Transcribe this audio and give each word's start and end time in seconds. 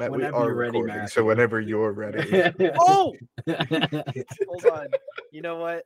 Matt, 0.00 0.10
we 0.10 0.18
Whenever 0.18 0.36
are 0.36 0.44
you're 0.46 0.54
ready, 0.54 0.82
recording, 0.82 1.06
so 1.08 1.24
whenever 1.24 1.60
you're 1.60 1.92
ready. 1.92 2.42
Oh, 2.80 3.14
hold 3.48 4.66
on. 4.72 4.88
You 5.30 5.40
know 5.40 5.56
what? 5.56 5.84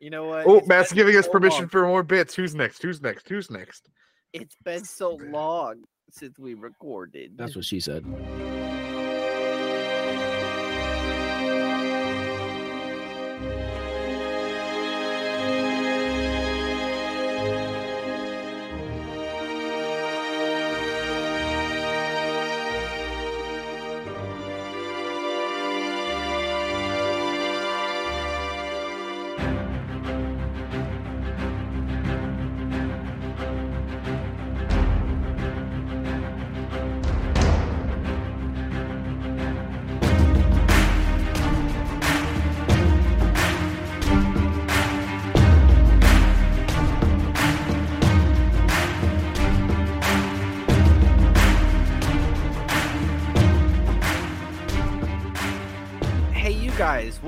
You 0.00 0.10
know 0.10 0.26
what? 0.26 0.46
oh, 0.46 0.58
It's 0.58 0.68
Matt's 0.68 0.90
been 0.90 0.96
giving 0.98 1.16
us 1.16 1.26
so 1.26 1.32
permission 1.32 1.62
long. 1.62 1.68
for 1.68 1.86
more 1.86 2.02
bits. 2.04 2.34
Who's 2.34 2.54
next? 2.54 2.80
Who's 2.82 3.02
next? 3.02 3.28
Who's 3.28 3.50
next? 3.50 3.88
It's 4.32 4.56
been 4.64 4.84
so 4.84 5.18
long 5.30 5.82
since 6.12 6.38
we 6.38 6.54
recorded. 6.54 7.32
That's 7.36 7.56
what 7.56 7.64
she 7.64 7.80
said. 7.80 8.04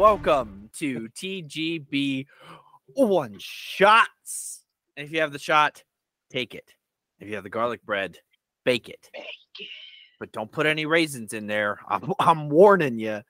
Welcome 0.02 0.68
to 0.78 1.08
TGB 1.10 2.26
One 2.86 3.36
Shots. 3.38 4.64
And 4.96 5.06
if 5.06 5.12
you 5.12 5.20
have 5.20 5.30
the 5.30 5.38
shot, 5.38 5.84
take 6.28 6.56
it. 6.56 6.74
If 7.20 7.28
you 7.28 7.36
have 7.36 7.44
the 7.44 7.50
garlic 7.50 7.84
bread, 7.84 8.18
bake 8.64 8.88
it. 8.88 9.08
Bake 9.14 9.24
it. 9.60 9.68
But 10.18 10.32
don't 10.32 10.50
put 10.50 10.66
any 10.66 10.86
raisins 10.86 11.32
in 11.34 11.46
there. 11.46 11.78
I'm, 11.88 12.12
I'm 12.18 12.48
warning 12.48 12.98
you. 12.98 13.22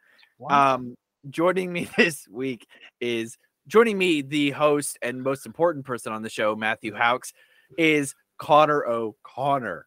Um, 0.49 0.95
joining 1.29 1.71
me 1.71 1.91
this 1.99 2.27
week 2.27 2.67
is 3.03 3.37
joining 3.67 3.99
me, 3.99 4.23
the 4.23 4.53
host 4.53 4.97
and 5.03 5.23
most 5.23 5.45
important 5.45 5.85
person 5.85 6.15
on 6.15 6.23
the 6.23 6.31
show, 6.31 6.57
Matthew 6.57 6.95
Haux, 6.95 7.35
is 7.77 8.15
Connor 8.39 8.87
O'Connor. 8.87 9.87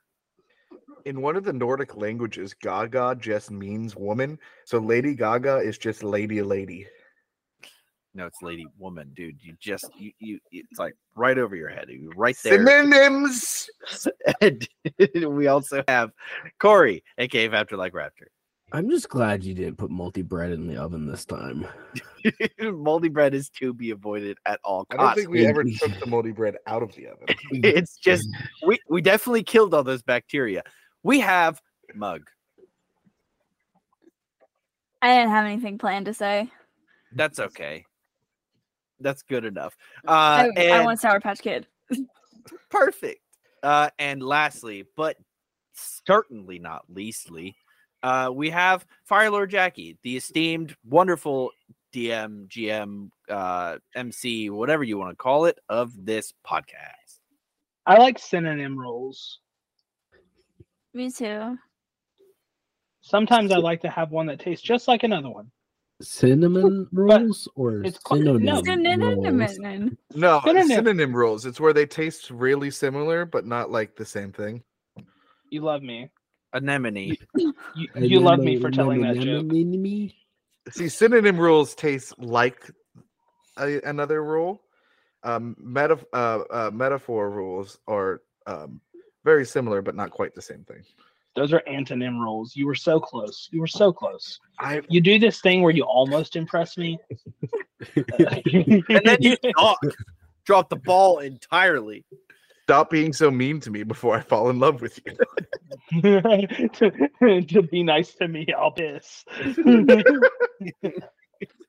In 1.06 1.22
one 1.22 1.36
of 1.36 1.44
the 1.44 1.54
Nordic 1.54 1.96
languages, 1.96 2.56
Gaga 2.56 3.18
just 3.20 3.52
means 3.52 3.96
woman. 3.96 4.40
So 4.66 4.80
Lady 4.80 5.14
Gaga 5.14 5.58
is 5.58 5.78
just 5.78 6.04
lady 6.04 6.42
lady. 6.42 6.88
No, 8.16 8.26
it's 8.26 8.42
lady 8.42 8.66
woman, 8.80 9.12
dude. 9.14 9.36
You 9.42 9.56
just 9.60 9.90
you 9.98 10.12
you 10.20 10.40
it's 10.52 10.80
like 10.80 10.96
right 11.16 11.38
over 11.38 11.56
your 11.56 11.70
head. 11.70 11.90
You 11.90 12.12
right 12.16 12.36
there. 12.44 12.54
Synonyms. 12.54 13.70
and 14.42 14.68
we 15.28 15.48
also 15.48 15.84
have 15.88 16.12
Corey, 16.60 17.04
aka 17.18 17.50
Raptor 17.50 17.78
Like 17.78 17.94
Raptor. 17.94 18.28
I'm 18.72 18.90
just 18.90 19.10
glad 19.10 19.44
you 19.44 19.54
didn't 19.54 19.78
put 19.78 19.92
multi 19.92 20.22
bread 20.22 20.52
in 20.52 20.66
the 20.66 20.78
oven 20.78 21.06
this 21.06 21.24
time. 21.24 21.68
multi 22.60 23.10
bread 23.10 23.36
is 23.36 23.50
to 23.52 23.74
be 23.74 23.92
avoided 23.92 24.38
at 24.46 24.60
all 24.64 24.86
costs. 24.86 25.00
I 25.00 25.06
don't 25.06 25.16
think 25.16 25.30
we 25.30 25.46
ever 25.46 25.64
took 25.64 26.00
the 26.00 26.08
multi 26.08 26.32
bread 26.32 26.56
out 26.66 26.82
of 26.82 26.96
the 26.96 27.08
oven. 27.08 27.26
it's 27.52 27.98
just 27.98 28.28
we 28.66 28.80
we 28.90 29.02
definitely 29.02 29.44
killed 29.44 29.74
all 29.74 29.84
those 29.84 30.02
bacteria. 30.02 30.64
We 31.06 31.20
have 31.20 31.62
mug. 31.94 32.32
I 35.04 35.16
didn't 35.16 35.30
have 35.30 35.46
anything 35.46 35.78
planned 35.78 36.08
to 36.08 36.16
say. 36.16 36.50
That's 37.14 37.40
okay. 37.40 37.86
That's 39.00 39.22
good 39.22 39.46
enough. 39.46 39.78
Uh, 40.08 40.50
I, 40.58 40.70
I 40.72 40.84
want 40.84 41.00
Sour 41.00 41.20
Patch 41.20 41.42
Kid. 41.42 41.68
Perfect. 42.72 43.22
Uh, 43.62 43.92
and 44.00 44.24
lastly, 44.24 44.86
but 44.98 45.16
certainly 45.76 46.58
not 46.58 46.86
leastly, 46.90 47.56
uh, 48.02 48.32
we 48.34 48.50
have 48.50 48.84
Firelord 49.08 49.52
Jaqi, 49.52 49.98
the 50.02 50.18
esteemed, 50.18 50.76
wonderful 50.84 51.52
DM, 51.94 52.48
GM, 52.48 53.12
uh, 53.30 53.78
MC, 53.96 54.50
whatever 54.50 54.84
you 54.84 54.98
want 54.98 55.12
to 55.12 55.16
call 55.16 55.46
it, 55.46 55.60
of 55.70 55.94
this 56.04 56.34
podcast. 56.44 57.20
I 57.86 58.00
like 58.00 58.18
synonym 58.18 58.76
rules. 58.76 59.42
Me 60.96 61.12
too. 61.12 61.58
Sometimes 63.02 63.52
I 63.52 63.58
like 63.58 63.82
to 63.82 63.90
have 63.90 64.12
one 64.12 64.26
that 64.28 64.40
tastes 64.40 64.66
just 64.66 64.88
like 64.88 65.04
another 65.04 65.30
one. 65.30 65.52
Cinnamon 66.02 66.88
rolls 66.94 67.50
or 67.56 67.84
it's 67.84 67.98
called- 68.00 68.22
synonym 68.22 68.44
no. 68.44 68.54
rolls? 68.54 68.66
Synonym. 68.66 69.98
No, 70.16 70.42
Synonym. 70.46 70.68
synonym 70.70 71.16
rules. 71.16 71.46
It's 71.46 71.60
where 71.60 71.74
they 71.74 71.86
taste 71.86 72.32
really 72.32 72.72
similar, 72.72 73.26
but 73.26 73.46
not 73.46 73.70
like 73.70 73.98
the 73.98 74.06
same 74.06 74.32
thing. 74.32 74.64
You 75.52 75.62
love 75.62 75.84
me. 75.84 76.10
Anemone. 76.54 77.18
You, 77.36 77.54
you 77.96 78.20
love 78.22 78.40
me 78.40 78.58
for 78.60 78.72
telling 78.72 79.02
that 79.02 79.18
Anemone, 79.18 79.50
joke. 79.50 79.52
anemone. 79.52 80.14
See, 80.72 80.88
synonym 80.88 81.38
rules 81.38 81.76
taste 81.76 82.18
like 82.18 82.72
a, 83.58 83.82
another 83.82 84.24
rule. 84.24 84.62
Um, 85.24 85.58
meta, 85.60 86.00
uh, 86.14 86.40
uh, 86.50 86.72
metaphor 86.74 87.30
rules 87.30 87.80
are 87.88 88.22
um, 88.48 88.80
very 89.26 89.46
similar, 89.46 89.82
but 89.82 89.96
not 89.96 90.12
quite 90.12 90.34
the 90.36 90.42
same 90.42 90.64
thing. 90.64 90.84
Those 91.36 91.52
are 91.52 91.62
antonym 91.68 92.20
rules. 92.22 92.56
You 92.56 92.66
were 92.66 92.76
so 92.76 93.00
close. 93.00 93.50
You 93.52 93.60
were 93.60 93.68
so 93.68 93.92
close. 93.92 94.40
I 94.60 94.82
You 94.88 95.02
do 95.02 95.20
this 95.20 95.42
thing 95.42 95.62
where 95.62 95.74
you 95.74 95.84
almost 95.84 96.38
impress 96.38 96.78
me. 96.78 96.98
and 97.96 99.02
then 99.04 99.18
you 99.20 99.36
talk. 99.58 99.80
Drop 100.46 100.70
the 100.70 100.78
ball 100.78 101.20
entirely. 101.20 102.06
stop 102.64 102.90
being 102.92 103.12
so 103.12 103.32
mean 103.32 103.60
to 103.60 103.72
me 103.72 103.84
before 103.84 104.16
I 104.16 104.22
fall 104.22 104.50
in 104.50 104.60
love 104.60 104.82
with 104.82 105.00
you. 105.06 105.18
to, 106.02 107.42
to 107.42 107.62
be 107.64 107.84
nice 107.84 108.14
to 108.16 108.28
me, 108.28 108.48
I'll 108.58 108.72
piss. 108.72 109.26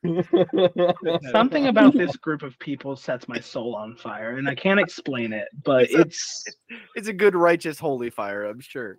Something 1.33 1.67
about 1.67 1.93
this 1.95 2.17
group 2.17 2.43
of 2.43 2.59
people 2.59 2.97
sets 2.97 3.29
my 3.29 3.41
soul 3.41 3.75
on 3.75 3.97
fire, 3.97 4.37
and 4.39 4.49
I 4.49 4.55
can't 4.55 4.81
explain 4.81 5.33
it, 5.33 5.49
but 5.65 5.89
it's 5.91 6.45
It's 6.95 7.09
a 7.09 7.13
good, 7.13 7.35
righteous, 7.35 7.79
holy 7.79 8.11
fire, 8.11 8.45
I'm 8.45 8.61
sure. 8.61 8.99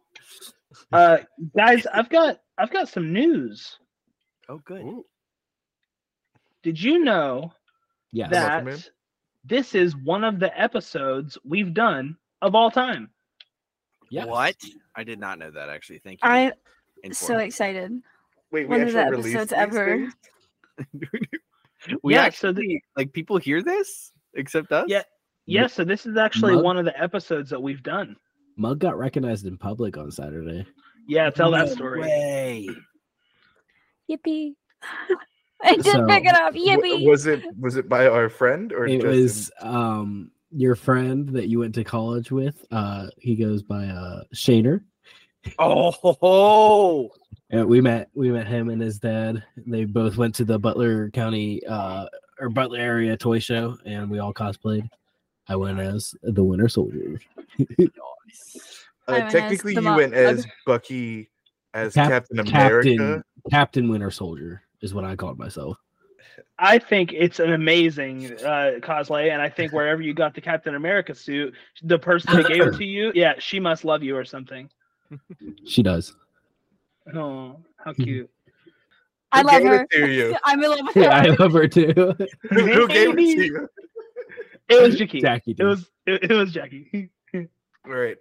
uh 0.92 1.20
guys, 1.56 1.86
I've 1.94 2.10
got 2.10 2.40
I've 2.58 2.72
got 2.72 2.90
some 2.90 3.14
news. 3.14 3.78
Oh, 4.50 4.60
good. 4.66 4.82
Ooh, 4.82 5.06
Did 6.64 6.82
you 6.82 7.00
know 7.04 7.54
Yes. 8.12 8.30
that 8.32 8.64
welcome 8.64 8.82
this 9.46 9.76
is 9.76 9.96
one 9.96 10.24
of 10.26 10.40
the 10.40 10.58
episodes 10.60 11.38
we've 11.46 11.74
done 11.74 12.18
of 12.42 12.54
all 12.56 12.70
time? 12.72 13.10
Yes. 14.10 14.28
What? 14.28 14.56
I 14.96 15.04
did 15.04 15.20
not 15.20 15.40
know 15.40 15.52
that 15.52 15.70
actually. 15.70 16.00
Thank 16.00 16.20
you. 16.24 16.30
I'm 16.30 16.52
so 17.12 17.38
excited. 17.38 17.92
Wait, 18.52 18.68
we 18.68 18.78
One 18.78 18.88
of 18.88 18.94
the 18.94 19.00
episodes 19.06 19.54
ever. 19.54 19.98
things? 19.98 20.14
we 22.04 22.14
Yeah, 22.14 22.22
actually 22.24 22.50
so 22.50 22.54
the- 22.54 22.82
like 22.96 23.14
people 23.14 23.38
hear 23.38 23.62
this 23.62 24.12
except 24.34 24.72
us. 24.72 24.86
Yeah. 24.88 25.04
Yeah, 25.50 25.68
so 25.68 25.86
this 25.86 26.06
is 26.06 26.18
actually 26.18 26.56
Mug- 26.56 26.64
one 26.66 26.78
of 26.78 26.84
the 26.86 27.02
episodes 27.02 27.50
that 27.52 27.62
we've 27.62 27.82
done. 27.82 28.18
Mug 28.58 28.80
got 28.80 28.98
recognized 28.98 29.46
in 29.46 29.58
public 29.58 29.96
on 29.98 30.12
Saturday. 30.12 30.66
Yeah, 31.08 31.30
tell 31.30 31.52
that 31.52 31.70
story. 31.70 32.02
way. 32.02 32.70
Yippee. 34.12 34.54
I 35.64 35.76
did 35.78 35.86
So- 35.86 36.06
pick 36.06 36.26
it 36.26 36.36
up. 36.36 36.54
W- 36.54 36.66
Yippee. 36.78 37.10
Was 37.10 37.26
it 37.28 37.44
was 37.58 37.78
it 37.78 37.88
by 37.90 38.08
our 38.08 38.30
friend 38.30 38.74
or 38.74 38.86
It 38.88 39.02
just 39.02 39.08
was 39.08 39.52
um 39.62 40.32
your 40.52 40.76
friend 40.76 41.30
that 41.30 41.48
you 41.48 41.60
went 41.60 41.76
to 41.76 41.84
college 41.84 42.32
with. 42.32 42.66
Uh 42.72 43.08
he 43.18 43.36
goes 43.36 43.64
by 43.64 43.86
uh 43.88 44.24
Shaner. 44.36 44.82
Oh, 45.60 45.92
ho, 45.92 46.18
ho. 46.22 47.10
And 47.50 47.66
we 47.66 47.82
met 47.82 48.10
we 48.14 48.30
met 48.32 48.48
him 48.48 48.70
and 48.70 48.82
his 48.82 49.00
dad. 49.00 49.44
They 49.56 49.86
both 49.86 50.18
went 50.18 50.36
to 50.36 50.46
the 50.46 50.60
Butler 50.60 51.10
County 51.12 51.66
uh 51.66 52.08
or 52.40 52.50
Butler 52.50 52.80
area 52.80 53.16
toy 53.16 53.40
show 53.40 53.78
and 53.86 54.10
we 54.10 54.20
all 54.20 54.34
cosplayed. 54.34 54.88
I 55.48 55.56
went 55.56 55.80
as 55.80 56.14
the 56.24 56.44
Winter 56.44 56.68
Soldier. 56.68 57.20
uh, 57.60 57.64
I 59.08 59.12
went 59.12 59.26
as 59.26 59.32
technically 59.32 59.74
you 59.76 59.96
went 59.96 60.14
as 60.14 60.46
Bucky 60.66 61.30
as 61.74 61.94
Cap- 61.94 62.10
Captain 62.10 62.40
America. 62.40 62.90
Captain 62.90 63.24
Captain 63.50 63.90
Winter 63.90 64.12
Soldier 64.12 64.62
is 64.82 64.94
what 64.94 65.06
I 65.06 65.16
called 65.16 65.40
myself. 65.40 65.78
I 66.60 66.80
think 66.80 67.14
it's 67.14 67.40
an 67.40 67.54
amazing 67.54 68.34
uh, 68.44 68.80
cosplay, 68.80 69.32
and 69.32 69.42
I 69.42 69.50
think 69.50 69.72
wherever 69.72 70.02
you 70.02 70.14
got 70.14 70.34
the 70.34 70.42
Captain 70.42 70.76
America 70.76 71.14
suit, 71.14 71.54
the 71.84 72.00
person 72.00 72.36
that 72.36 72.48
gave 72.48 72.62
it 72.62 72.74
to 72.78 72.86
you, 72.86 73.12
yeah, 73.16 73.34
she 73.40 73.60
must 73.60 73.86
love 73.86 74.04
you 74.04 74.16
or 74.16 74.26
something. 74.26 74.70
She 75.66 75.84
does. 75.84 76.16
Oh, 77.16 77.60
how 77.84 77.94
cute! 77.94 78.30
I 79.32 79.42
Who 79.42 79.48
love 79.48 79.64
her. 79.64 79.88
to 79.92 80.12
you? 80.12 80.36
I'm 80.46 80.64
in 80.64 80.70
love 80.70 80.80
with 80.84 80.96
her. 80.96 81.02
Yeah, 81.02 81.18
I 81.18 81.28
love 81.28 81.54
her 81.54 81.68
too. 81.68 81.94
Who, 82.50 82.66
who 82.66 82.88
gave 82.88 83.10
it 83.10 83.16
to 83.16 83.24
you? 83.46 83.70
It 84.70 84.82
was 84.82 84.96
Jaqi. 84.98 85.22
Jaqi 85.22 85.56
It 85.60 85.64
was 85.64 85.90
it, 86.06 86.32
it 86.32 86.36
was 86.36 86.54
Jaqi. 86.54 87.10
All 87.86 87.94
right. 87.94 88.18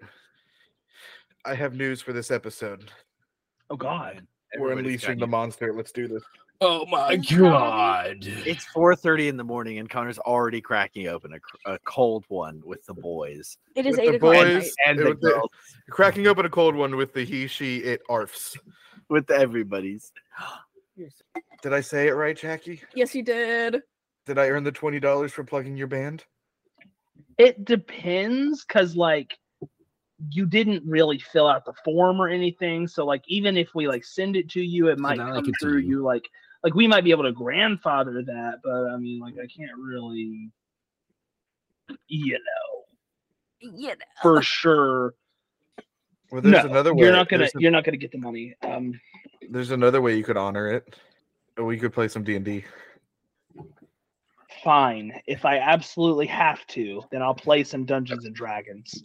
I 1.45 1.55
have 1.55 1.75
news 1.75 2.01
for 2.01 2.13
this 2.13 2.31
episode. 2.31 2.91
Oh 3.71 3.77
God. 3.77 4.27
We're 4.59 4.71
Everybody's 4.71 5.03
unleashing 5.03 5.19
the 5.19 5.27
monster. 5.27 5.73
Let's 5.73 5.91
do 5.93 6.07
this. 6.07 6.23
Oh 6.61 6.87
my 6.87 7.13
Is 7.13 7.31
god! 7.31 8.17
It's 8.21 8.65
4:30 8.75 9.29
in 9.29 9.37
the 9.37 9.45
morning, 9.45 9.79
and 9.79 9.91
Connor's 9.91 10.19
already 10.19 10.61
cracking 10.61 11.09
open 11.09 11.35
a, 11.35 11.71
a 11.73 11.79
cold 11.81 12.25
one 12.29 12.63
with 12.65 12.85
the 12.87 12.95
boys 12.95 13.59
It 13.75 13.85
is 13.87 13.93
With 13.97 14.01
eight 14.01 14.11
the 14.13 14.17
o'clock. 14.17 14.35
at 14.37 14.45
boys- 14.55 14.63
night. 14.65 14.71
and 14.87 14.99
the 14.99 15.05
was 15.11 15.21
the- 15.21 15.29
girls 15.31 15.51
Cracking 15.91 16.27
open 16.27 16.47
a 16.47 16.51
cold 16.51 16.75
one 16.75 16.97
with 16.97 17.13
the 17.13 17.25
he, 17.25 17.47
she, 17.47 17.79
it, 17.79 18.01
arfs. 18.09 18.57
with 19.09 19.31
everybody's. 19.31 20.13
Did 21.63 21.73
I 21.75 21.81
say 21.81 22.09
it 22.09 22.13
right, 22.13 22.37
Jaqi? 22.37 22.81
Yes, 22.95 23.15
you 23.15 23.23
did. 23.23 23.83
Did 24.25 24.39
I 24.39 24.49
earn 24.49 24.65
the 24.65 24.73
twenty 24.73 24.99
dollars 24.99 25.33
for 25.33 25.45
plugging 25.45 25.77
your 25.77 25.87
band? 25.89 26.25
It 27.39 27.65
depends, 27.67 28.65
cause 28.65 28.97
like 28.97 29.39
you 30.31 30.47
didn't 30.47 30.83
really 30.87 31.19
fill 31.19 31.47
out 31.47 31.65
the 31.65 31.75
form 31.85 32.21
or 32.21 32.29
anything. 32.29 32.89
So 32.89 33.05
like 33.05 33.23
even 33.27 33.57
if 33.57 33.75
we 33.75 33.87
like 33.89 34.05
send 34.05 34.37
it 34.37 34.49
to 34.51 34.61
you, 34.61 34.89
it 34.89 34.99
might 34.99 35.19
now 35.19 35.33
I 35.33 35.35
come 35.35 35.53
through 35.61 35.79
you. 35.79 35.89
you 35.89 36.03
like 36.03 36.25
like 36.63 36.75
we 36.75 36.87
might 36.89 37.05
be 37.05 37.11
able 37.11 37.25
to 37.25 37.33
grandfather 37.33 38.23
that, 38.23 38.61
but 38.65 38.91
I 38.91 38.97
mean 38.97 39.21
like 39.21 39.35
I 39.35 39.47
can't 39.47 39.77
really 39.79 40.51
you 42.09 42.33
know 42.33 42.85
You 43.61 43.89
know. 43.89 43.95
for 44.23 44.43
sure. 44.43 45.15
Well, 46.31 46.41
there's 46.41 46.65
no, 46.65 46.71
another 46.71 46.95
way. 46.95 47.05
you're 47.05 47.13
not 47.13 47.29
gonna 47.29 47.45
a- 47.45 47.61
you're 47.61 47.71
not 47.71 47.85
gonna 47.85 47.97
get 47.99 48.11
the 48.13 48.19
money. 48.19 48.55
Um 48.63 48.99
there's 49.51 49.71
another 49.71 50.01
way 50.01 50.17
you 50.17 50.25
could 50.25 50.37
honor 50.37 50.69
it. 50.73 50.97
We 51.59 51.79
could 51.79 51.93
play 51.93 52.09
some 52.09 52.25
D 52.25 52.37
and 52.37 52.45
D. 52.45 52.65
fine. 54.65 55.21
If 55.27 55.45
I 55.45 55.59
absolutely 55.59 56.27
have 56.27 56.67
to, 56.69 57.03
then 57.11 57.23
I'll 57.23 57.35
play 57.35 57.63
some 57.65 57.85
Dungeons 57.85 58.25
and 58.25 58.35
Dragons. 58.35 59.03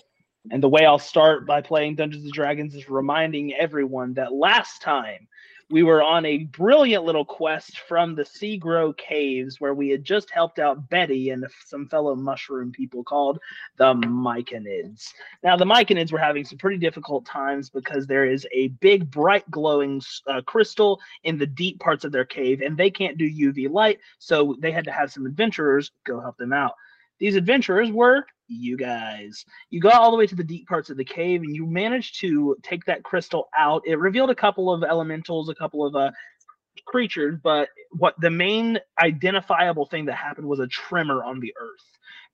And 0.50 0.64
the 0.64 0.70
way 0.70 0.86
I'll 0.86 0.98
start 1.00 1.46
by 1.46 1.62
playing 1.62 1.96
Dungeons 1.96 2.24
and 2.24 2.34
Dragons 2.34 2.74
is 2.74 2.90
reminding 2.90 3.54
everyone 3.54 4.14
that 4.16 4.34
last 4.34 4.82
time 4.82 5.28
we 5.72 5.84
were 5.84 6.04
on 6.04 6.26
a 6.26 6.40
brilliant 6.46 7.06
little 7.06 7.24
quest 7.24 7.80
from 7.80 8.14
the 8.14 8.24
Seagrow 8.24 8.96
Caves 8.98 9.62
where 9.62 9.74
we 9.74 9.90
had 9.90 10.04
just 10.04 10.30
helped 10.30 10.60
out 10.60 10.90
Betty 10.90 11.30
and 11.30 11.46
some 11.66 11.88
fellow 11.88 12.14
mushroom 12.14 12.72
people 12.72 13.04
called 13.04 13.40
the 13.78 13.94
Myconids. 13.94 15.14
Now, 15.44 15.56
the 15.56 15.66
Myconids 15.66 16.12
were 16.12 16.20
having 16.20 16.44
some 16.44 16.58
pretty 16.58 16.78
difficult 16.78 17.26
times 17.26 17.70
because 17.70 18.06
there 18.06 18.26
is 18.26 18.46
a 18.52 18.70
big, 18.80 19.10
bright, 19.10 19.50
glowing 19.50 20.02
uh, 20.28 20.42
crystal 20.42 21.00
in 21.24 21.38
the 21.38 21.48
deep 21.48 21.80
parts 21.80 22.04
of 22.04 22.12
their 22.12 22.26
cave, 22.26 22.62
and 22.62 22.76
they 22.76 22.92
can't 22.92 23.18
do 23.18 23.32
UV 23.32 23.72
light, 23.72 24.00
so 24.20 24.58
they 24.60 24.72
had 24.72 24.86
to 24.86 24.92
have 24.92 25.12
some 25.12 25.26
adventurers 25.26 25.92
go 26.04 26.20
help 26.20 26.36
them 26.38 26.52
out. 26.52 26.74
These 27.20 27.36
adventurers 27.36 27.92
were 27.92 28.26
you 28.52 28.78
guys. 28.78 29.46
You 29.70 29.80
got 29.80 29.96
all 29.96 30.12
the 30.12 30.18
way 30.18 30.28
to 30.28 30.36
the 30.36 30.44
deep 30.44 30.68
parts 30.68 30.90
of 30.90 30.98
the 30.98 31.06
cave, 31.06 31.42
and 31.42 31.56
you 31.56 31.66
managed 31.66 32.20
to 32.22 32.56
take 32.64 32.86
that 32.86 33.04
crystal 33.04 33.50
out. 33.58 33.84
It 33.86 33.98
revealed 34.00 34.30
a 34.30 34.36
couple 34.36 34.72
of 34.72 34.84
elementals, 34.84 35.50
a 35.50 35.56
couple 35.56 35.86
of 35.86 35.96
uh, 35.96 36.12
creatures, 36.86 37.40
but 37.44 37.70
what 37.92 38.16
the 38.20 38.30
main 38.30 38.80
identifiable 39.02 39.86
thing 39.86 40.06
that 40.06 40.16
happened 40.16 40.48
was 40.48 40.60
a 40.60 40.68
tremor 40.68 41.24
on 41.24 41.40
the 41.40 41.54
earth. 41.60 41.86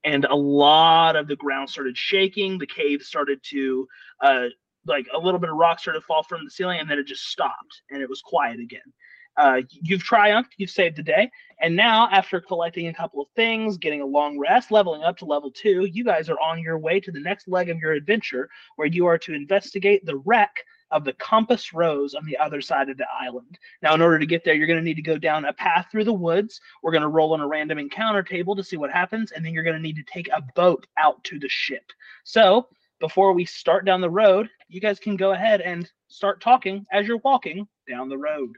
And 0.04 0.26
a 0.26 0.36
lot 0.36 1.16
of 1.16 1.28
the 1.28 1.36
ground 1.36 1.70
started 1.70 1.98
shaking. 1.98 2.58
The 2.58 2.68
cave 2.68 3.02
started 3.02 3.40
to, 3.50 3.88
uh, 4.22 4.46
like 4.86 5.08
a 5.14 5.18
little 5.18 5.40
bit 5.40 5.50
of 5.50 5.58
rock 5.58 5.80
started 5.80 6.00
to 6.00 6.06
fall 6.06 6.24
from 6.24 6.46
the 6.46 6.52
ceiling, 6.52 6.80
and 6.80 6.90
then 6.90 7.00
it 7.00 7.08
just 7.08 7.26
stopped, 7.26 7.82
and 7.90 8.02
it 8.02 8.10
was 8.10 8.22
quiet 8.22 8.60
again. 8.60 8.94
Uh, 9.38 9.62
you've 9.70 10.04
triumphed. 10.04 10.56
You've 10.58 10.72
saved 10.72 10.98
the 10.98 11.04
day. 11.04 11.30
And 11.60 11.76
now, 11.76 12.10
after 12.12 12.42
collecting 12.42 12.88
a 12.88 12.94
couple 12.94 13.22
of 13.22 13.30
things, 13.36 13.78
getting 13.78 14.02
a 14.02 14.06
long 14.06 14.38
rest, 14.38 14.72
leveling 14.72 15.04
up 15.04 15.18
to 15.18 15.26
level 15.26 15.52
two, 15.52 15.86
you 15.86 16.04
guys 16.04 16.30
are 16.30 16.40
on 16.40 16.60
your 16.60 16.78
way 16.78 17.00
to 17.00 17.12
the 17.12 17.20
next 17.20 17.48
leg 17.48 17.70
of 17.70 17.80
your 17.80 17.94
adventure, 17.94 18.50
where 18.76 18.88
you 18.88 19.06
are 19.06 19.18
to 19.20 19.34
investigate 19.34 20.06
the 20.06 20.18
wreck 20.18 20.56
of 20.92 21.04
the 21.04 21.14
Compass 21.14 21.74
Rose 21.74 22.14
on 22.14 22.26
the 22.26 22.38
other 22.38 22.62
side 22.62 22.90
of 22.90 22.98
the 22.98 23.08
island. 23.20 23.58
Now, 23.82 23.94
in 23.94 24.02
order 24.02 24.20
to 24.20 24.26
get 24.26 24.44
there, 24.44 24.54
you're 24.54 24.68
going 24.68 24.80
to 24.80 24.86
need 24.86 24.96
to 24.96 25.02
go 25.02 25.18
down 25.18 25.46
a 25.46 25.54
path 25.54 25.88
through 25.92 26.06
the 26.06 26.14
woods. 26.14 26.62
We're 26.82 26.92
going 26.92 27.02
to 27.02 27.08
roll 27.08 27.34
on 27.34 27.42
a 27.42 27.48
random 27.48 27.78
encounter 27.78 28.24
table 28.24 28.56
to 28.56 28.64
see 28.64 28.78
what 28.78 28.92
happens, 28.92 29.32
and 29.32 29.44
then 29.44 29.54
you're 29.54 29.64
going 29.64 29.76
to 29.76 29.82
need 29.82 29.98
to 29.98 30.04
take 30.04 30.30
a 30.30 30.44
boat 30.56 30.86
out 30.98 31.24
to 31.26 31.40
the 31.40 31.50
ship. 31.50 31.92
So, 32.24 32.68
before 33.00 33.34
we 33.34 33.46
start 33.46 33.86
down 33.86 34.02
the 34.02 34.10
road, 34.10 34.50
you 34.70 34.82
guys 34.82 35.00
can 35.00 35.18
go 35.18 35.32
ahead 35.32 35.62
and 35.62 35.90
start 36.08 36.42
talking 36.42 36.86
as 36.92 37.08
you're 37.08 37.18
walking 37.18 37.68
down 37.88 38.10
the 38.10 38.18
road. 38.18 38.58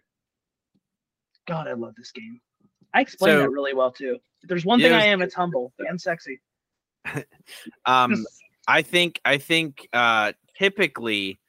God, 1.50 1.68
I 1.68 1.74
love 1.74 1.96
this 1.96 2.12
game. 2.12 2.40
I 2.94 3.02
explained 3.02 3.36
So- 3.38 3.42
that 3.42 3.50
really 3.50 3.74
well 3.74 3.92
too. 3.92 4.18
If 4.42 4.48
there's 4.48 4.66
one 4.66 4.80
thing 4.80 4.92
Yeah, 4.92 5.00
I 5.00 5.04
am, 5.06 5.22
it's 5.22 5.34
humble 5.36 5.74
and 5.80 6.00
sexy. 6.00 6.40
Um, 7.86 8.26
I 8.68 8.82
think 8.84 9.20
I 9.26 9.38
think 9.38 9.88
uh 9.94 10.34
typically 10.58 11.40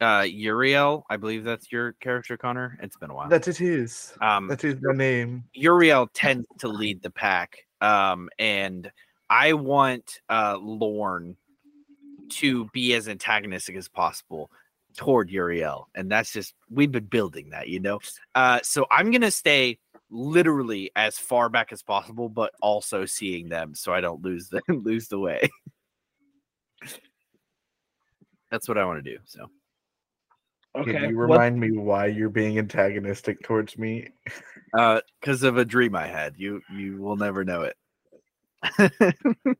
uh 0.00 0.22
Üreal, 0.22 1.02
I 1.08 1.16
believe 1.16 1.42
that's 1.42 1.72
your 1.72 1.92
character, 1.94 2.36
Connor. 2.36 2.78
It's 2.82 2.96
been 2.96 3.10
a 3.10 3.14
while. 3.14 3.28
That 3.28 3.48
it 3.48 3.60
is. 3.60 4.12
Um, 4.20 4.46
That 4.48 4.62
is 4.62 4.76
my 4.82 4.94
name. 4.94 5.44
Üreal 5.56 6.08
tends 6.12 6.46
to 6.58 6.68
lead 6.68 7.02
the 7.02 7.10
pack. 7.10 7.56
Um, 7.80 8.28
and 8.38 8.90
I 9.30 9.54
want 9.54 10.20
uh 10.28 10.58
Lorn 10.60 11.36
to 12.28 12.66
be 12.66 12.92
as 12.94 13.08
antagonistic 13.08 13.76
as 13.76 13.88
possible 13.88 14.50
toward 14.96 15.30
Üreal. 15.30 15.84
And 15.94 16.10
that's 16.10 16.32
just 16.32 16.54
we've 16.70 16.90
been 16.90 17.04
building 17.06 17.50
that, 17.50 17.68
you 17.68 17.78
know. 17.80 18.00
Uh 18.34 18.60
so 18.62 18.86
I'm 18.90 19.10
gonna 19.10 19.30
stay 19.30 19.78
literally 20.10 20.90
as 20.96 21.18
far 21.18 21.48
back 21.48 21.72
as 21.72 21.82
possible, 21.82 22.28
but 22.28 22.52
also 22.62 23.04
seeing 23.06 23.48
them 23.48 23.74
so 23.74 23.92
I 23.92 24.00
don't 24.00 24.22
lose 24.22 24.48
the 24.48 24.62
lose 24.68 25.08
the 25.08 25.18
way. 25.18 25.48
That's 28.50 28.68
what 28.68 28.78
I 28.78 28.84
want 28.84 29.04
to 29.04 29.10
do. 29.10 29.18
So 29.24 29.46
Okay. 30.76 30.92
Can 30.92 31.08
you 31.10 31.16
what- 31.16 31.30
remind 31.30 31.58
me 31.58 31.72
why 31.72 32.06
you're 32.06 32.28
being 32.28 32.58
antagonistic 32.58 33.42
towards 33.42 33.78
me? 33.78 34.08
uh 34.76 35.00
because 35.20 35.42
of 35.42 35.56
a 35.56 35.64
dream 35.64 35.94
I 35.96 36.06
had. 36.06 36.34
You 36.36 36.60
you 36.72 36.98
will 37.00 37.16
never 37.16 37.44
know 37.44 37.62
it. 37.62 37.76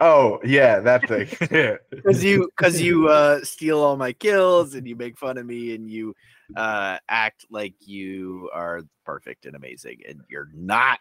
Oh 0.00 0.40
yeah, 0.44 0.80
that 0.80 1.08
thing. 1.08 1.28
because 1.90 2.22
you 2.22 2.50
because 2.56 2.80
you 2.80 3.08
uh 3.08 3.42
steal 3.42 3.80
all 3.80 3.96
my 3.96 4.12
kills 4.12 4.74
and 4.74 4.86
you 4.86 4.96
make 4.96 5.18
fun 5.18 5.38
of 5.38 5.46
me 5.46 5.74
and 5.74 5.90
you 5.90 6.14
uh 6.56 6.98
act 7.08 7.46
like 7.50 7.74
you 7.80 8.50
are 8.52 8.82
perfect 9.04 9.46
and 9.46 9.56
amazing 9.56 10.00
and 10.08 10.20
you're 10.28 10.48
not. 10.54 10.98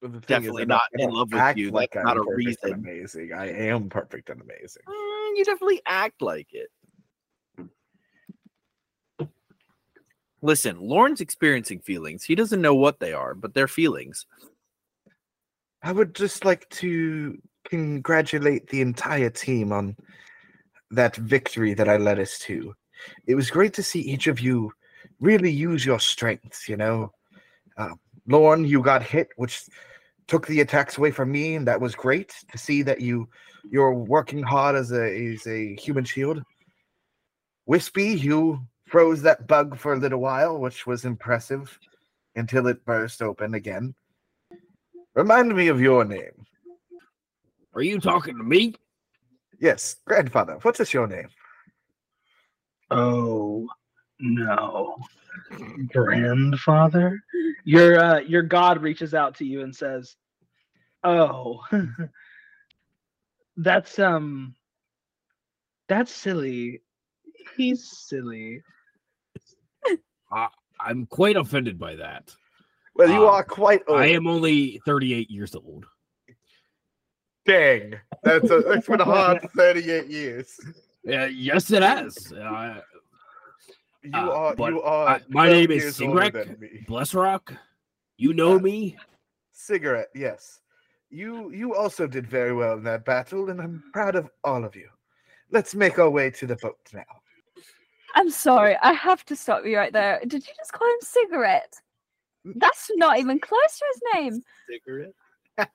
The 0.00 0.08
thing 0.08 0.20
definitely 0.26 0.62
I 0.62 0.66
not 0.66 0.82
in 0.94 1.10
love 1.10 1.32
with 1.32 1.56
you, 1.56 1.70
Like 1.70 1.92
that's 1.92 2.04
I'm 2.04 2.16
not 2.16 2.16
a 2.16 2.24
perfect 2.24 2.64
and 2.64 2.74
reason. 2.74 2.88
Amazing. 2.88 3.32
I 3.32 3.46
am 3.68 3.88
perfect 3.88 4.30
and 4.30 4.40
amazing. 4.40 4.82
Mm, 4.88 5.36
you 5.36 5.44
definitely 5.44 5.80
act 5.86 6.22
like 6.22 6.48
it 6.52 6.68
listen 10.42 10.76
Lorn's 10.80 11.20
experiencing 11.20 11.78
feelings 11.78 12.24
he 12.24 12.34
doesn't 12.34 12.60
know 12.60 12.74
what 12.74 12.98
they 12.98 13.12
are 13.12 13.34
but 13.34 13.54
they're 13.54 13.68
feelings 13.68 14.26
I 15.82 15.92
would 15.92 16.14
just 16.14 16.44
like 16.44 16.68
to 16.70 17.38
congratulate 17.64 18.68
the 18.68 18.80
entire 18.80 19.30
team 19.30 19.72
on 19.72 19.96
that 20.90 21.16
victory 21.16 21.74
that 21.74 21.88
I 21.88 21.96
led 21.96 22.18
us 22.18 22.38
to. 22.40 22.74
It 23.26 23.34
was 23.34 23.50
great 23.50 23.72
to 23.74 23.82
see 23.82 24.00
each 24.00 24.26
of 24.26 24.40
you 24.40 24.72
really 25.20 25.50
use 25.50 25.84
your 25.84 26.00
strengths, 26.00 26.68
you 26.68 26.76
know. 26.76 27.12
Uh, 27.76 27.94
Lorn, 28.26 28.64
you 28.64 28.82
got 28.82 29.02
hit, 29.02 29.28
which 29.36 29.64
took 30.28 30.46
the 30.46 30.60
attacks 30.60 30.98
away 30.98 31.10
from 31.10 31.32
me, 31.32 31.56
and 31.56 31.66
that 31.66 31.80
was 31.80 31.94
great 31.94 32.34
to 32.50 32.58
see 32.58 32.82
that 32.82 33.00
you 33.00 33.28
you're 33.70 33.94
working 33.94 34.42
hard 34.42 34.76
as 34.76 34.92
a 34.92 35.32
as 35.32 35.46
a 35.46 35.74
human 35.76 36.04
shield. 36.04 36.42
Wispy, 37.66 38.18
you 38.18 38.60
froze 38.86 39.22
that 39.22 39.46
bug 39.46 39.78
for 39.78 39.94
a 39.94 39.98
little 39.98 40.20
while, 40.20 40.58
which 40.58 40.86
was 40.86 41.04
impressive 41.04 41.78
until 42.36 42.66
it 42.66 42.84
burst 42.84 43.22
open 43.22 43.54
again. 43.54 43.94
Remind 45.14 45.54
me 45.54 45.68
of 45.68 45.80
your 45.80 46.04
name. 46.04 46.46
Are 47.74 47.82
you 47.82 47.98
talking 48.00 48.36
to 48.36 48.44
me? 48.44 48.74
Yes, 49.60 49.96
grandfather. 50.04 50.58
What 50.62 50.78
is 50.80 50.92
your 50.92 51.06
name? 51.06 51.28
Oh 52.90 53.66
no. 54.20 54.96
Grandfather? 55.88 57.18
Your 57.64 57.98
uh 57.98 58.18
your 58.20 58.42
god 58.42 58.82
reaches 58.82 59.14
out 59.14 59.36
to 59.36 59.44
you 59.44 59.62
and 59.62 59.74
says, 59.74 60.16
Oh 61.04 61.60
that's 63.56 63.98
um 63.98 64.54
that's 65.88 66.12
silly. 66.12 66.82
He's 67.56 67.88
silly. 67.90 68.62
I'm 70.80 71.06
quite 71.06 71.36
offended 71.36 71.78
by 71.78 71.96
that. 71.96 72.34
Well, 72.94 73.08
you 73.08 73.22
Um, 73.26 73.34
are 73.34 73.44
quite 73.44 73.82
old. 73.86 74.00
I 74.00 74.06
am 74.06 74.26
only 74.26 74.80
38 74.84 75.30
years 75.30 75.54
old. 75.54 75.86
Dang, 77.44 77.94
that's 78.22 78.50
a, 78.50 78.60
that's 78.60 78.86
been 78.86 79.00
a 79.00 79.04
hard 79.04 79.42
thirty-eight 79.56 80.06
years. 80.06 80.58
Yeah, 81.04 81.26
yes, 81.26 81.70
it 81.72 81.82
has. 81.82 82.32
Uh, 82.32 82.80
You 84.04 84.10
Uh, 84.14 84.30
are 84.30 84.54
but 84.56 84.72
you 84.72 84.82
are. 84.82 85.08
I- 85.08 85.22
my 85.28 85.48
name 85.48 85.70
is 85.72 85.82
years 85.82 86.00
older 86.00 86.20
Singrec. 86.22 86.32
than 86.46 86.60
me. 86.60 86.84
Blessrock, 86.88 87.56
you 88.16 88.32
know 88.32 88.56
Uh, 88.56 88.60
me. 88.60 88.96
Cigarette, 89.52 90.08
yes. 90.14 90.60
You 91.10 91.50
you 91.50 91.74
also 91.74 92.06
did 92.06 92.26
very 92.26 92.52
well 92.54 92.74
in 92.78 92.84
that 92.84 93.04
battle, 93.04 93.50
and 93.50 93.60
I'm 93.60 93.82
proud 93.92 94.14
of 94.14 94.30
all 94.44 94.64
of 94.64 94.74
you. 94.76 94.88
Let's 95.50 95.74
make 95.74 95.98
our 95.98 96.08
way 96.10 96.30
to 96.30 96.46
the 96.46 96.56
boat 96.56 96.78
now. 96.94 97.04
I'm 98.14 98.30
sorry. 98.30 98.76
I 98.82 98.92
have 98.92 99.24
to 99.26 99.36
stop 99.36 99.64
you 99.66 99.76
right 99.76 99.92
there. 99.92 100.20
Did 100.20 100.46
you 100.46 100.52
just 100.56 100.72
call 100.72 100.88
him 100.88 101.00
cigarette? 101.00 101.74
That's 102.44 102.90
not 102.96 103.18
even 103.18 103.38
close 103.38 103.78
to 103.78 103.84
his 103.92 104.02
name. 104.14 104.42
Cigarette. 104.70 105.14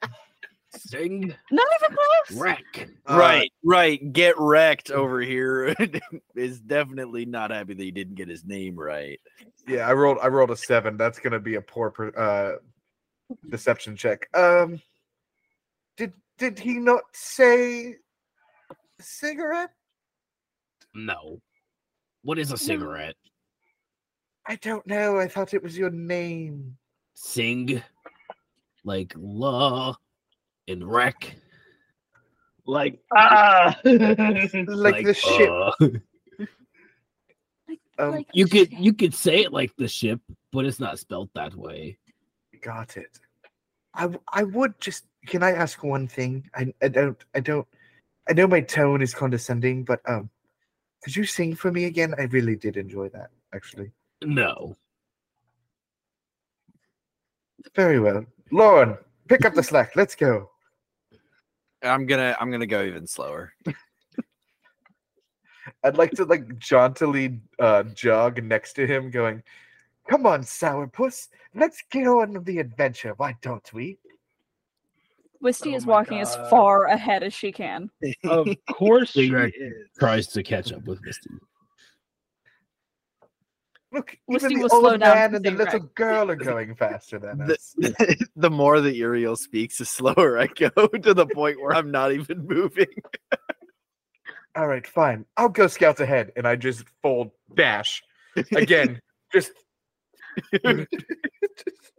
Sing 0.76 1.34
Not 1.52 1.68
even 1.82 1.96
close. 1.96 2.40
wreck. 2.42 2.90
Uh, 3.06 3.18
right, 3.18 3.52
right. 3.64 4.14
Get 4.14 4.36
wrecked 4.38 4.92
over 4.92 5.22
here 5.22 5.74
is 6.36 6.60
definitely 6.60 7.26
not 7.26 7.52
happy 7.52 7.74
that 7.74 7.84
he 7.84 7.92
didn't 7.92 8.16
get 8.16 8.28
his 8.28 8.44
name 8.46 8.76
right. 8.78 9.20
Yeah, 9.68 9.88
I 9.88 9.94
rolled. 9.94 10.18
I 10.22 10.28
rolled 10.28 10.52
a 10.52 10.58
seven. 10.58 10.98
That's 10.98 11.20
gonna 11.20 11.40
be 11.40 11.56
a 11.56 11.62
poor 11.62 11.94
uh, 12.18 12.54
deception 13.50 13.96
check. 13.96 14.28
Um, 14.34 14.82
did 15.96 16.14
did 16.38 16.60
he 16.60 16.74
not 16.76 17.04
say 17.14 17.96
cigarette? 19.00 19.72
No. 20.94 21.42
What 22.24 22.40
is 22.40 22.52
a 22.52 22.58
cigarette? 22.58 23.16
I 24.46 24.56
don't 24.58 24.86
know. 24.88 25.18
I 25.18 25.28
thought 25.28 25.54
it 25.54 25.64
was 25.64 25.78
your 25.78 25.90
name. 25.92 26.78
Sing 27.14 27.82
like 28.84 29.14
la 29.18 29.96
and 30.68 30.84
wreck. 30.88 31.36
Like 32.70 33.00
ah. 33.16 33.80
Like, 33.86 35.06
the 35.06 35.14
ship. 35.14 35.50
uh, 35.50 35.72
Like, 37.70 37.80
Um, 37.98 38.12
like 38.12 38.28
you 38.34 38.44
the 38.46 38.50
could 38.52 38.70
ship. 38.72 38.80
you 38.82 38.94
could 38.94 39.14
say 39.14 39.44
it 39.44 39.54
like 39.54 39.74
the 39.78 39.88
ship, 39.88 40.20
but 40.52 40.66
it's 40.66 40.78
not 40.78 41.00
spelt 41.00 41.30
that 41.34 41.56
way. 41.56 41.98
Got 42.62 42.98
it. 42.98 43.20
I 43.94 44.10
I 44.34 44.44
would 44.44 44.78
just. 44.82 45.06
Can 45.28 45.44
I 45.44 45.52
ask 45.52 45.82
one 45.82 46.10
thing? 46.10 46.50
I 46.54 46.74
I 46.82 46.90
don't 46.90 47.24
I 47.34 47.40
don't. 47.40 47.66
I 48.30 48.34
know 48.34 48.48
my 48.48 48.60
tone 48.60 49.02
is 49.02 49.14
condescending, 49.16 49.86
but 49.86 50.02
um, 50.06 50.30
could 51.04 51.16
you 51.16 51.24
sing 51.24 51.56
for 51.56 51.72
me 51.72 51.86
again? 51.86 52.14
I 52.20 52.24
really 52.24 52.58
did 52.58 52.76
enjoy 52.76 53.08
that. 53.16 53.30
Actually, 53.54 53.92
No. 54.22 54.76
very 57.76 58.00
well. 58.02 58.26
Lorn, 58.52 58.98
pick 59.30 59.46
up 59.46 59.54
the 59.54 59.64
slack. 59.72 59.96
Let's 59.96 60.16
go. 60.16 60.50
I'm 61.84 62.06
gonna 62.06 62.36
I'm 62.40 62.52
gonna 62.52 62.66
go 62.66 62.84
even 62.84 63.08
slower. 63.08 63.54
I'd 65.84 65.98
like 65.98 66.12
to 66.12 66.26
like 66.26 66.58
jauntily 66.58 67.40
uh, 67.60 67.84
jog 67.84 68.42
next 68.44 68.74
to 68.74 68.88
him, 68.88 69.12
going, 69.12 69.44
"Come 70.10 70.26
on, 70.26 70.42
sourpuss, 70.42 71.28
let's 71.54 71.84
get 71.92 72.08
on 72.08 72.44
the 72.44 72.60
adventure. 72.60 73.14
Why 73.18 73.36
don't 73.42 73.74
we?" 73.74 73.98
Wisty 75.40 75.74
Oh 75.74 75.76
is 75.76 75.86
my 75.86 75.94
walking 75.94 76.20
as 76.20 76.36
far 76.50 76.86
ahead 76.86 77.22
as 77.22 77.34
she 77.34 77.52
can. 77.52 77.92
of 78.24 78.48
course 78.70 79.12
she 79.12 79.26
Cigarette. 79.28 79.54
is. 79.56 79.88
Tries 80.00 80.28
to 80.28 80.42
catch 80.42 80.72
up 80.72 80.86
with 80.86 81.00
Misty. 81.04 81.30
Look, 83.94 84.18
Misty 84.28 84.48
even 84.48 84.58
the 84.58 84.64
will 84.64 84.70
slow 84.70 84.92
old 84.92 85.00
man 85.00 85.34
and 85.36 85.46
the 85.46 85.50
sing 85.50 85.58
little 85.58 85.80
right. 85.80 85.96
girl 85.96 86.30
are 86.30 86.36
going 86.54 86.76
faster 86.76 87.20
than 87.20 87.38
The, 87.38 87.54
us. 87.54 87.76
the 88.36 88.50
more 88.50 88.82
that 88.82 88.96
Üreal 88.96 89.38
speaks, 89.38 89.78
the 89.78 89.86
slower 89.86 90.38
I 90.40 90.48
go 90.48 90.70
to 90.88 91.14
the 91.14 91.26
point 91.28 91.62
where 91.62 91.74
I'm 91.74 91.90
not 91.92 92.12
even 92.12 92.46
moving. 92.46 92.88
All 94.56 94.68
right, 94.68 94.86
fine. 94.86 95.26
I'll 95.38 95.50
go 95.50 95.68
scout 95.68 96.00
ahead, 96.00 96.32
and 96.36 96.48
I 96.48 96.56
just 96.56 96.84
fold 97.02 97.32
dash 97.56 98.02
again. 98.54 99.00
just 99.32 99.52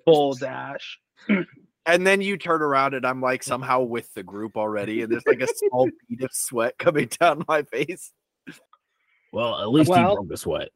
Full 0.05 0.35
dash. 0.35 0.99
And 1.87 2.07
then 2.07 2.21
you 2.21 2.37
turn 2.37 2.61
around 2.63 2.95
and 2.95 3.07
I'm 3.07 3.21
like 3.23 3.43
somehow 3.43 3.81
with 3.81 4.13
the 4.15 4.23
group 4.23 4.57
already, 4.57 5.03
and 5.03 5.11
there's 5.11 5.27
like 5.27 5.41
a 5.41 5.47
small 5.47 5.89
bead 6.09 6.23
of 6.23 6.31
sweat 6.33 6.77
coming 6.79 7.09
down 7.21 7.45
my 7.49 7.63
face. 7.63 8.13
Well, 9.33 9.59
at 9.61 9.71
least 9.71 9.89
Well- 9.89 10.11
he 10.11 10.15
broke 10.17 10.33
a 10.33 10.37
sweat. 10.37 10.69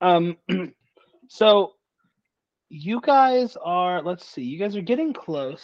Um, 0.00 0.36
so 1.28 1.72
you 2.68 3.00
guys 3.00 3.56
are. 3.62 4.02
Let's 4.02 4.26
see. 4.26 4.42
You 4.42 4.58
guys 4.58 4.76
are 4.76 4.82
getting 4.82 5.12
close. 5.12 5.62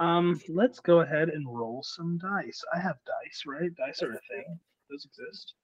Um, 0.00 0.40
let's 0.48 0.80
go 0.80 1.00
ahead 1.00 1.28
and 1.28 1.46
roll 1.48 1.82
some 1.82 2.18
dice. 2.18 2.62
I 2.74 2.78
have 2.78 2.96
dice, 3.04 3.44
right? 3.46 3.70
Dice 3.76 4.02
are 4.02 4.12
a 4.12 4.20
thing. 4.30 4.58
Those 4.90 5.04
exist. 5.04 5.54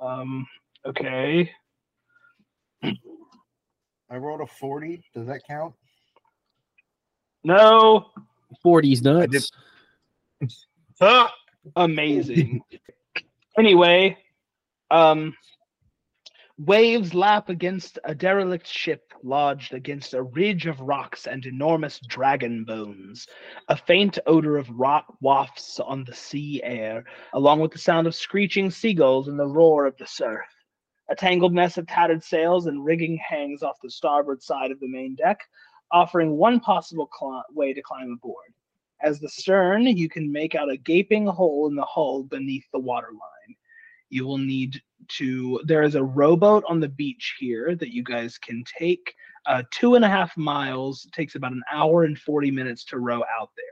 Um. 0.00 0.46
Okay. 0.86 1.50
I 2.82 4.16
rolled 4.16 4.42
a 4.42 4.46
forty. 4.46 5.04
Does 5.14 5.26
that 5.26 5.40
count? 5.46 5.74
No. 7.42 8.06
40's 8.64 9.00
did- 9.00 9.30
nuts. 9.30 9.50
Amazing. 11.76 12.62
Anyway, 13.58 14.16
um, 14.90 15.34
waves 16.58 17.14
lap 17.14 17.48
against 17.48 17.98
a 18.04 18.14
derelict 18.14 18.66
ship 18.66 19.12
lodged 19.22 19.74
against 19.74 20.14
a 20.14 20.22
ridge 20.22 20.66
of 20.66 20.80
rocks 20.80 21.26
and 21.26 21.46
enormous 21.46 21.98
dragon 22.06 22.64
bones. 22.64 23.26
A 23.68 23.76
faint 23.76 24.18
odor 24.26 24.56
of 24.56 24.70
rot 24.70 25.04
wafts 25.20 25.80
on 25.80 26.04
the 26.04 26.14
sea 26.14 26.62
air, 26.62 27.04
along 27.32 27.60
with 27.60 27.72
the 27.72 27.78
sound 27.78 28.06
of 28.06 28.14
screeching 28.14 28.70
seagulls 28.70 29.28
and 29.28 29.38
the 29.38 29.46
roar 29.46 29.86
of 29.86 29.96
the 29.96 30.06
surf. 30.06 30.46
A 31.10 31.14
tangled 31.14 31.52
mess 31.52 31.76
of 31.76 31.86
tattered 31.86 32.24
sails 32.24 32.66
and 32.66 32.84
rigging 32.84 33.18
hangs 33.18 33.62
off 33.62 33.76
the 33.82 33.90
starboard 33.90 34.42
side 34.42 34.70
of 34.70 34.80
the 34.80 34.88
main 34.88 35.14
deck, 35.16 35.38
offering 35.92 36.36
one 36.36 36.60
possible 36.60 37.06
cli- 37.06 37.42
way 37.52 37.72
to 37.72 37.82
climb 37.82 38.12
aboard. 38.12 38.54
As 39.04 39.20
the 39.20 39.28
stern, 39.28 39.82
you 39.82 40.08
can 40.08 40.32
make 40.32 40.54
out 40.54 40.70
a 40.70 40.78
gaping 40.78 41.26
hole 41.26 41.68
in 41.68 41.76
the 41.76 41.84
hull 41.84 42.22
beneath 42.22 42.64
the 42.72 42.78
waterline. 42.78 43.20
You 44.08 44.26
will 44.26 44.38
need 44.38 44.80
to. 45.18 45.60
There 45.66 45.82
is 45.82 45.94
a 45.94 46.02
rowboat 46.02 46.64
on 46.68 46.80
the 46.80 46.88
beach 46.88 47.36
here 47.38 47.76
that 47.76 47.92
you 47.92 48.02
guys 48.02 48.38
can 48.38 48.64
take. 48.78 49.14
Uh, 49.44 49.62
two 49.70 49.94
and 49.94 50.04
a 50.06 50.08
half 50.08 50.34
miles 50.38 51.06
takes 51.12 51.34
about 51.34 51.52
an 51.52 51.62
hour 51.70 52.04
and 52.04 52.18
40 52.18 52.50
minutes 52.50 52.82
to 52.86 52.98
row 52.98 53.22
out 53.38 53.50
there. 53.56 53.66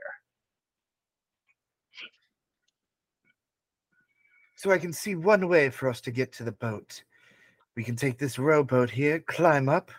So 4.55 4.69
I 4.69 4.77
can 4.77 4.93
see 4.93 5.15
one 5.15 5.47
way 5.47 5.71
for 5.71 5.89
us 5.89 5.99
to 6.01 6.11
get 6.11 6.31
to 6.33 6.43
the 6.43 6.51
boat. 6.51 7.03
We 7.75 7.83
can 7.83 7.95
take 7.95 8.19
this 8.19 8.37
rowboat 8.37 8.91
here, 8.91 9.19
climb 9.19 9.67
up, 9.67 9.89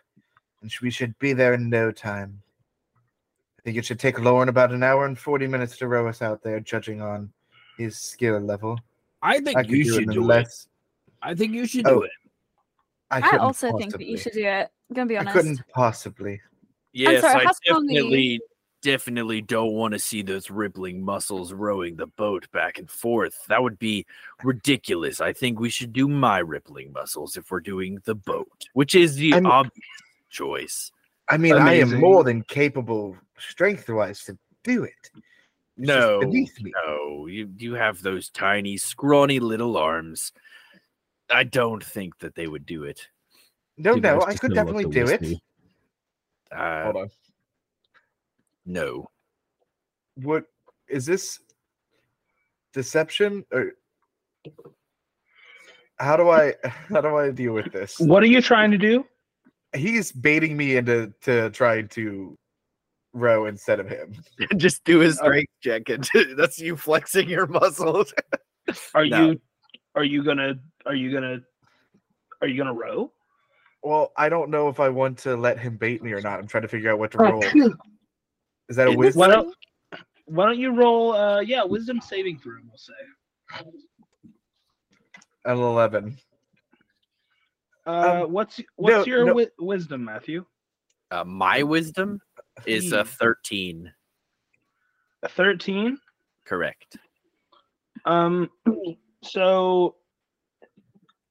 and 0.62 0.72
we 0.80 0.90
should 0.90 1.18
be 1.18 1.32
there 1.32 1.54
in 1.54 1.68
no 1.68 1.90
time. 1.90 2.43
I 3.64 3.68
think 3.71 3.78
it 3.78 3.87
should 3.87 3.99
take 3.99 4.21
Lorn 4.21 4.50
about 4.50 4.73
an 4.73 4.83
hour 4.83 5.06
and 5.06 5.18
40 5.18 5.47
minutes 5.47 5.78
to 5.78 5.88
row 5.88 6.06
us 6.06 6.21
out 6.21 6.42
there, 6.42 6.61
judging 6.61 7.00
on 7.00 7.33
his 7.78 7.99
skill 7.99 8.38
level. 8.38 8.78
I 9.23 9.40
think 9.40 9.56
I 9.56 9.62
you 9.62 9.85
do 9.85 9.90
should 9.94 10.02
in 10.02 10.11
do 10.11 10.30
it. 10.33 10.49
I 11.23 11.35
think 11.35 11.54
you 11.54 11.66
should 11.66 11.87
Oh, 11.87 11.94
do 12.00 12.02
it. 12.02 12.11
I, 13.11 13.16
I 13.18 13.21
couldn't 13.23 13.40
also 13.40 13.78
think 13.78 13.92
that 13.92 14.06
you 14.06 14.18
should 14.18 14.35
do 14.35 14.44
it. 14.44 14.68
I'm 14.90 14.94
gonna 14.94 15.06
be 15.06 15.16
I 15.16 15.21
honest. 15.21 15.35
couldn't 15.35 15.61
possibly. 15.75 16.42
Yes, 16.92 17.23
sorry, 17.23 17.40
I 17.40 17.44
how 17.47 17.52
strongly- 17.52 17.94
definitely, 17.94 18.40
definitely 18.83 19.40
don't 19.40 19.73
want 19.73 19.92
to 19.92 19.99
see 19.99 20.21
those 20.21 20.50
rippling 20.50 21.02
muscles 21.02 21.54
rowing 21.54 21.97
the 21.97 22.06
boat 22.09 22.47
back 22.52 22.76
and 22.78 22.90
forth. 22.90 23.35
That 23.49 23.62
would 23.62 23.78
be 23.78 24.04
ridiculous. 24.42 25.23
I 25.23 25.33
think 25.33 25.59
we 25.59 25.71
should 25.71 25.94
do 25.94 26.06
my 26.06 26.38
rippling 26.40 26.92
muscles 26.92 27.38
if 27.38 27.50
we're 27.50 27.61
doing 27.61 27.99
the 28.04 28.14
boat, 28.14 28.66
which 28.75 28.94
is 28.94 29.16
the 29.16 29.33
I'm- 29.33 29.47
obvious 29.47 29.73
choice. 30.28 30.92
I 31.30 31.38
mean, 31.38 31.54
I 31.54 31.75
am 31.78 31.99
more 31.99 32.23
than 32.25 32.42
capable, 32.42 33.16
strength-wise, 33.38 34.22
to 34.24 34.38
do 34.62 34.84
it. 34.84 34.92
It's 35.76 35.88
No, 35.88 36.20
beneath 36.20 36.60
me. 36.62 36.72
no, 36.86 37.26
you 37.26 37.50
you 37.56 37.74
have 37.74 38.00
those 38.02 38.28
tiny, 38.30 38.76
scrawny 38.76 39.40
little 39.40 39.76
arms. 39.76 40.32
I 41.30 41.44
don't 41.44 41.82
think 41.82 42.18
that 42.18 42.34
they 42.34 42.46
would 42.46 42.66
do 42.66 42.84
it. 42.84 43.00
No, 43.76 43.94
You 43.96 44.00
no, 44.00 44.20
guys 44.20 44.34
I 44.34 44.34
could 44.38 44.54
definitely 44.54 44.84
do 44.84 45.06
it. 45.08 45.22
Uh, 46.52 46.84
Hold 46.84 46.96
on. 46.96 47.08
no, 48.66 49.10
What 50.16 50.44
is 50.88 51.06
this? 51.06 51.40
Deception 52.72 53.44
or 53.52 53.72
how 55.98 56.16
do 56.16 56.28
I 56.28 56.54
how 56.64 57.00
do 57.00 57.16
I 57.16 57.30
deal 57.30 57.52
with 57.52 57.72
this? 57.72 57.98
What 57.98 58.22
are 58.22 58.26
you 58.26 58.42
trying 58.42 58.70
to 58.72 58.78
do? 58.78 59.06
He's 59.74 60.12
baiting 60.12 60.56
me 60.56 60.76
into 60.76 61.12
to 61.22 61.50
trying 61.50 61.88
to 61.88 62.36
row 63.14 63.47
instead 63.47 63.80
of 63.80 63.88
him. 63.88 64.12
just 64.56 64.85
do 64.85 64.99
his 64.99 65.18
Uh, 65.18 65.25
strength 65.25 65.52
check. 65.62 65.88
And 65.88 66.09
that's 66.37 66.59
you 66.59 66.76
flexing 66.76 67.30
your 67.30 67.47
muscles. 67.47 68.12
Are 68.94 69.04
No. 69.06 69.30
you 69.30 69.40
are 69.94 70.04
you 70.04 70.25
gonna 70.25 70.54
are 70.87 70.94
you 70.94 71.12
gonna 71.12 71.38
are 72.40 72.49
you 72.49 72.56
gonna 72.56 72.73
row? 72.73 73.12
Well, 73.83 74.12
I 74.16 74.28
don't 74.30 74.50
know 74.50 74.68
if 74.68 74.80
I 74.80 74.88
want 74.88 75.18
to 75.18 75.37
let 75.37 75.59
him 75.59 75.76
bait 75.76 76.02
me 76.02 76.12
or 76.12 76.21
not. 76.23 76.40
I'm 76.40 76.47
trying 76.47 76.62
to 76.62 76.68
figure 76.68 76.90
out 76.90 76.99
what 76.99 77.11
to 77.12 77.18
Oh, 77.21 77.30
roll. 77.30 77.42
Is 78.71 78.76
that 78.76 78.88
a 78.88 78.92
wisdom? 78.92 79.21
Why 79.21 79.28
don't 79.28 79.54
why 80.25 80.47
don't 80.47 80.59
you 80.59 80.75
roll 80.75 81.12
uh 81.12 81.40
yeah, 81.40 81.62
wisdom 81.62 82.00
saving 82.00 82.38
throw, 82.38 82.56
we'll 82.66 82.78
say. 82.78 83.62
An 85.44 85.59
eleven. 85.59 86.16
Uh 87.85 88.23
what's 88.23 88.61
what's 88.76 89.06
no, 89.06 89.12
your 89.12 89.21
no. 89.21 89.33
wi- 89.33 89.50
wisdom, 89.59 90.06
Matthew? 90.06 90.47
Uh, 91.11 91.25
my 91.25 91.62
wisdom 91.62 92.20
is 92.66 92.92
a 92.92 93.04
Hmm. 93.04 93.08
13. 93.08 93.92
A 95.23 95.28
13? 95.28 95.99
Correct. 96.44 96.96
Um, 98.04 98.50
so 99.23 99.96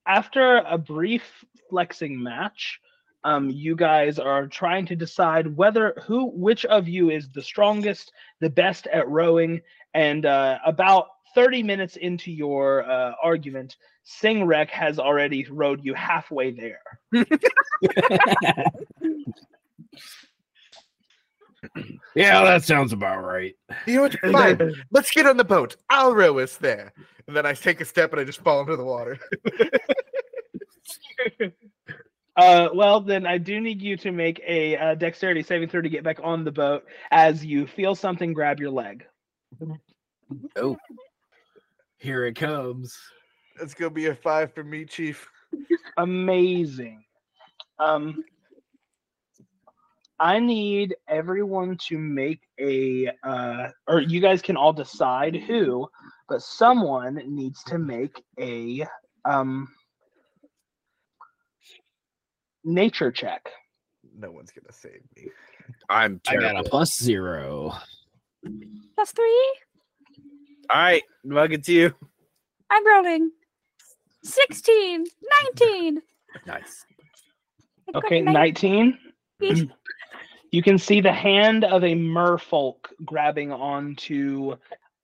after 0.06 0.58
a 0.58 0.76
brief 0.76 1.44
flexing 1.70 2.20
match, 2.22 2.80
um, 3.24 3.48
you 3.48 3.74
guys 3.74 4.18
are 4.18 4.46
trying 4.46 4.84
to 4.86 4.96
decide 4.96 5.56
whether 5.56 5.94
who, 6.06 6.26
which 6.34 6.64
of 6.66 6.86
you 6.88 7.10
is 7.10 7.30
the 7.30 7.42
strongest, 7.42 8.12
the 8.40 8.50
best 8.50 8.86
at 8.88 9.08
rowing, 9.08 9.62
and 9.94 10.26
uh, 10.26 10.58
about 10.66 11.06
30 11.34 11.62
minutes 11.62 11.96
into 11.96 12.30
your 12.30 12.88
uh, 12.88 13.12
argument, 13.22 13.76
Singrec 14.06 14.68
has 14.70 14.98
already 14.98 15.46
rowed 15.50 15.82
you 15.82 15.94
halfway 15.94 16.50
there. 16.50 16.82
yeah, 22.14 22.44
that 22.44 22.64
sounds 22.64 22.92
about 22.92 23.24
right. 23.24 23.54
You 23.86 23.96
know 23.96 24.02
what? 24.02 24.18
Fine. 24.20 24.74
Let's 24.90 25.10
get 25.10 25.26
on 25.26 25.36
the 25.36 25.44
boat. 25.44 25.76
I'll 25.90 26.14
row 26.14 26.38
us 26.38 26.56
there. 26.56 26.92
And 27.26 27.36
then 27.36 27.46
I 27.46 27.54
take 27.54 27.80
a 27.80 27.84
step 27.84 28.12
and 28.12 28.20
I 28.20 28.24
just 28.24 28.42
fall 28.42 28.60
into 28.60 28.76
the 28.76 28.84
water. 28.84 29.18
Uh, 32.36 32.68
well, 32.74 33.00
then 33.00 33.26
I 33.26 33.38
do 33.38 33.60
need 33.60 33.80
you 33.80 33.96
to 33.98 34.10
make 34.10 34.42
a 34.46 34.76
uh, 34.76 34.94
dexterity 34.96 35.42
saving 35.42 35.68
throw 35.68 35.80
to 35.80 35.88
get 35.88 36.02
back 36.02 36.18
on 36.22 36.44
the 36.44 36.50
boat 36.50 36.84
as 37.12 37.44
you 37.44 37.66
feel 37.66 37.94
something 37.94 38.32
grab 38.32 38.58
your 38.58 38.70
leg. 38.70 39.06
Oh, 40.56 40.76
Here 41.98 42.26
it 42.26 42.34
comes. 42.34 42.96
That's 43.58 43.74
gonna 43.74 43.90
be 43.90 44.06
a 44.06 44.16
five 44.16 44.52
for 44.52 44.64
me, 44.64 44.84
Chief. 44.84 45.28
Amazing. 45.96 47.04
Um, 47.78 48.24
I 50.20 50.38
need 50.38 50.94
everyone 51.08 51.76
to 51.88 51.98
make 51.98 52.40
a, 52.60 53.10
uh, 53.24 53.68
or 53.88 54.00
you 54.00 54.20
guys 54.20 54.40
can 54.42 54.56
all 54.56 54.72
decide 54.72 55.34
who, 55.34 55.88
but 56.28 56.42
someone 56.42 57.20
needs 57.26 57.62
to 57.64 57.78
make 57.78 58.22
a 58.38 58.86
um, 59.24 59.68
nature 62.64 63.10
check. 63.10 63.48
No 64.16 64.30
one's 64.30 64.52
gonna 64.52 64.72
save 64.72 65.02
me. 65.16 65.30
I'm 65.88 66.20
I 66.28 66.36
got 66.36 66.56
a 66.56 66.62
plus 66.62 66.96
zero. 66.96 67.74
Plus 68.94 69.10
three. 69.12 69.54
All 70.70 70.80
right, 70.80 71.02
Mug, 71.24 71.52
it's 71.52 71.68
you. 71.68 71.92
I'm 72.70 72.86
rolling. 72.86 73.30
16, 74.22 75.04
19. 75.56 76.02
Nice. 76.46 76.86
I 77.88 77.92
got 77.92 78.04
Okay, 78.04 78.22
19. 78.22 78.98
19. 80.54 80.56
you 80.56 80.62
can 80.62 80.78
see 80.78 81.00
the 81.00 81.12
hand 81.12 81.64
of 81.64 81.84
a 81.84 81.94
merfolk 81.94 82.76
grabbing 83.04 83.52
onto 83.52 84.56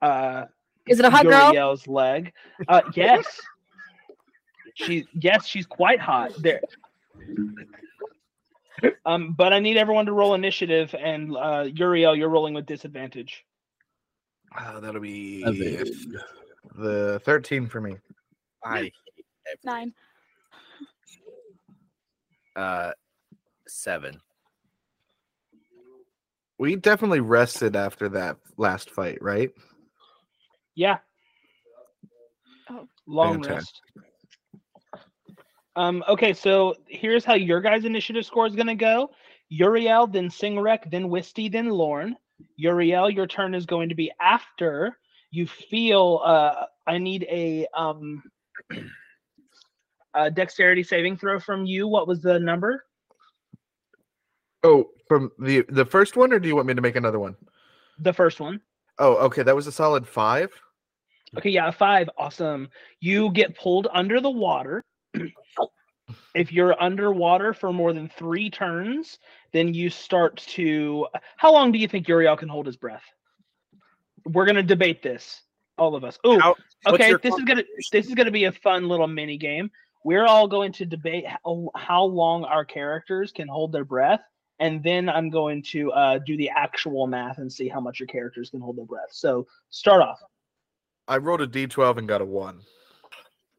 uh 0.03 0.45
Is 0.87 0.99
it 0.99 1.05
a 1.05 1.11
hot 1.11 1.25
girl? 1.25 1.53
Üreal's 1.53 1.87
leg. 1.87 2.33
Uh 2.69 2.83
yes. 2.95 3.41
She 4.75 5.07
yes, 5.15 5.47
she's 5.47 5.67
quite 5.67 6.01
hot. 6.01 6.33
There. 6.39 6.61
Um, 9.05 9.35
but 9.37 9.53
I 9.53 9.59
need 9.59 9.77
everyone 9.77 10.07
to 10.07 10.13
roll 10.13 10.35
initiative, 10.35 10.95
and 10.99 11.37
uh, 11.37 11.65
Üreal, 11.65 12.17
you're 12.17 12.31
rolling 12.31 12.55
with 12.55 12.65
disadvantage. 12.65 13.45
Uh, 14.57 14.81
that'll 14.81 15.01
be 15.01 15.43
the 16.77 17.21
13 17.25 17.67
for 17.67 17.81
me. 17.81 17.97
I. 18.65 18.91
Nine. 19.65 19.93
Uh, 22.57 22.93
seven. 23.67 24.21
We 26.61 26.77
definitely 26.77 27.21
rested 27.21 27.75
after 27.75 28.11
that 28.11 28.37
last 28.59 28.91
fight, 28.91 29.17
right? 29.23 29.51
Yeah. 30.75 30.99
Oh. 32.69 32.87
Long 33.07 33.43
Fantastic. 33.43 33.81
rest. 33.97 34.95
Um, 35.75 36.05
okay, 36.07 36.35
so 36.35 36.75
here's 36.87 37.25
how 37.25 37.33
your 37.33 37.63
guys' 37.63 37.87
initiative 37.87 38.27
score 38.27 38.47
is 38.47 38.55
gonna 38.55 38.75
go. 38.75 39.11
Üreal, 39.51 40.13
then 40.13 40.29
Singrec, 40.29 40.91
then 40.91 41.09
Wisty, 41.09 41.49
then 41.49 41.71
Lorn. 41.71 42.15
Üreal, 42.63 43.11
your 43.15 43.27
turn 43.27 43.55
is 43.55 43.65
going 43.65 43.89
to 43.89 43.95
be 43.95 44.13
after 44.21 44.99
you 45.31 45.47
feel 45.47 46.21
uh 46.23 46.67
I 46.87 46.99
need 46.99 47.27
a 47.31 47.67
um 47.75 48.23
a 50.15 50.31
dexterity 50.31 50.83
saving 50.83 51.17
throw 51.17 51.41
from 51.41 51.65
you. 51.65 51.89
What 51.89 52.07
was 52.07 52.21
the 52.21 52.39
number? 52.39 52.85
Oh, 54.63 54.91
from 55.11 55.33
the 55.41 55.65
the 55.71 55.85
first 55.85 56.17
one, 56.17 56.33
or 56.33 56.39
do 56.39 56.47
you 56.47 56.55
want 56.55 56.69
me 56.69 56.75
to 56.75 56.81
make 56.81 56.95
another 56.95 57.19
one? 57.19 57.35
The 57.99 58.13
first 58.13 58.39
one. 58.39 58.61
Oh, 59.01 59.15
okay, 59.27 59.43
that 59.43 59.57
was 59.57 59.67
a 59.67 59.73
solid 59.73 60.07
five. 60.07 60.53
Okay, 61.37 61.51
yeah, 61.51 61.67
a 61.67 61.73
five. 61.73 62.09
Awesome. 62.17 62.69
You 63.01 63.33
get 63.33 63.59
pulled 63.59 63.89
under 63.93 64.21
the 64.21 64.31
water. 64.31 64.85
if 66.37 66.53
you're 66.53 66.81
underwater 66.81 67.53
for 67.53 67.73
more 67.73 67.93
than 67.93 68.09
three 68.09 68.51
turns, 68.51 69.19
then 69.53 69.75
you 69.75 69.91
start 69.91 70.37
to. 70.51 71.09
How 71.37 71.53
long 71.53 71.73
do 71.73 71.81
you 71.81 71.89
think 71.89 72.07
Üreal 72.07 72.39
can 72.39 72.49
hold 72.49 72.67
his 72.67 72.77
breath? 72.77 73.03
We're 74.27 74.47
gonna 74.47 74.63
debate 74.63 75.03
this, 75.03 75.43
all 75.77 75.97
of 75.97 76.05
us. 76.05 76.21
Oh, 76.23 76.55
okay. 76.87 77.15
This 77.21 77.35
is 77.35 77.43
gonna 77.43 77.65
this 77.91 78.07
is 78.07 78.15
gonna 78.15 78.31
be 78.31 78.45
a 78.45 78.53
fun 78.53 78.89
little 78.89 79.09
mini 79.09 79.39
game. 79.39 79.73
We're 80.05 80.27
all 80.27 80.47
going 80.47 80.71
to 80.75 80.87
debate 80.87 81.25
how, 81.27 81.71
how 81.75 82.05
long 82.05 82.45
our 82.45 82.65
characters 82.65 83.33
can 83.33 83.49
hold 83.49 83.73
their 83.73 83.85
breath, 83.85 84.21
and 84.61 84.83
then 84.83 85.09
I'm 85.09 85.31
going 85.31 85.63
to 85.65 85.91
uh, 85.93 86.19
do 86.19 86.37
the 86.37 86.51
actual 86.51 87.07
math 87.07 87.39
and 87.39 87.53
see 87.53 87.67
how 87.69 87.81
much 87.81 87.99
your 87.99 88.07
characters 88.07 88.51
can 88.51 88.61
hold 88.61 88.77
their 88.77 88.85
breath. 88.85 89.09
So 89.11 89.47
start 89.71 90.03
off. 90.03 90.21
I 91.09 91.17
rolled 91.17 91.41
a 91.41 91.47
d12 91.49 91.97
and 91.99 92.07
got 92.07 92.21
a 92.21 92.25
one. 92.25 92.61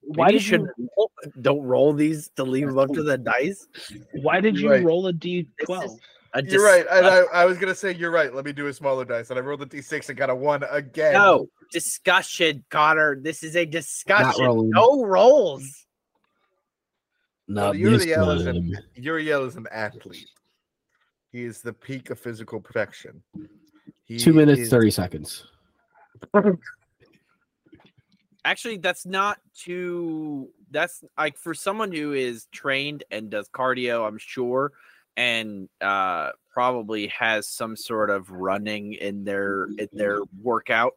Why 0.03 0.27
Maybe 0.27 0.39
did 0.39 0.47
you 0.47 0.57
you 0.59 0.65
should 0.77 0.87
roll- 0.97 1.11
don't 1.41 1.61
roll 1.63 1.93
these 1.93 2.29
to 2.37 2.43
leave 2.43 2.67
them 2.67 2.79
up 2.79 2.91
to 2.93 3.03
the 3.03 3.17
dice? 3.17 3.67
Why 4.21 4.39
did 4.39 4.57
you 4.57 4.69
right. 4.71 4.83
roll 4.83 5.05
a 5.07 5.13
d 5.13 5.47
This 5.59 5.65
twelve? 5.67 5.91
is 6.35 6.53
You're 6.53 6.63
right. 6.65 6.85
And 6.89 7.05
disgust- 7.05 7.29
I, 7.33 7.41
I 7.41 7.45
was 7.45 7.57
gonna 7.57 7.75
say 7.75 7.93
you're 7.93 8.09
right. 8.09 8.33
Let 8.33 8.45
me 8.45 8.53
do 8.53 8.67
a 8.67 8.73
smaller 8.73 9.05
dice, 9.05 9.29
and 9.29 9.37
I 9.37 9.41
rolled 9.41 9.61
a 9.61 9.65
d6 9.67 10.09
and 10.09 10.17
got 10.17 10.29
a 10.31 10.35
one 10.35 10.63
again. 10.71 11.13
No 11.13 11.47
discussion, 11.71 12.63
Connor. 12.71 13.17
This 13.21 13.43
is 13.43 13.55
a 13.55 13.65
discussion. 13.65 14.69
No 14.71 15.03
rolls. 15.05 15.85
No, 17.47 17.65
Well, 17.65 17.73
this 17.73 18.05
Üreal 18.05 18.35
is 18.37 18.45
time. 18.45 18.55
an 18.55 18.77
Üreal 18.97 19.45
is 19.47 19.55
an 19.55 19.67
athlete. 19.71 20.29
He 21.31 21.43
is 21.45 21.61
the 21.61 21.71
peak 21.73 22.09
of 22.09 22.19
physical 22.19 22.59
perfection. 22.59 23.23
He 24.03 24.17
Two 24.17 24.33
minutes, 24.33 24.61
is- 24.61 24.69
thirty 24.69 24.91
seconds. 24.91 25.47
Actually, 28.43 28.77
that's 28.77 29.05
not 29.05 29.37
too. 29.55 30.49
That's 30.71 31.03
like 31.17 31.37
for 31.37 31.53
someone 31.53 31.91
who 31.91 32.13
is 32.13 32.47
trained 32.51 33.03
and 33.11 33.29
does 33.29 33.47
cardio, 33.49 34.05
I'm 34.07 34.17
sure, 34.17 34.71
and 35.15 35.69
uh, 35.79 36.31
probably 36.51 37.07
has 37.07 37.47
some 37.47 37.75
sort 37.75 38.09
of 38.09 38.31
running 38.31 38.93
in 38.93 39.23
their 39.23 39.65
in 39.77 39.87
their 39.93 40.21
workout 40.41 40.93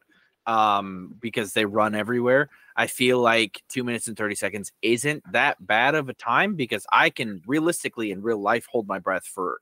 um, 0.46 1.14
because 1.20 1.52
they 1.52 1.66
run 1.66 1.94
everywhere. 1.94 2.48
I 2.76 2.86
feel 2.86 3.20
like 3.20 3.62
two 3.68 3.84
minutes 3.84 4.08
and 4.08 4.16
30 4.16 4.34
seconds 4.34 4.72
isn't 4.82 5.22
that 5.32 5.64
bad 5.64 5.94
of 5.94 6.08
a 6.08 6.14
time 6.14 6.56
because 6.56 6.86
I 6.90 7.10
can 7.10 7.42
realistically 7.46 8.10
in 8.10 8.22
real 8.22 8.40
life 8.40 8.66
hold 8.70 8.88
my 8.88 8.98
breath 8.98 9.26
for 9.26 9.60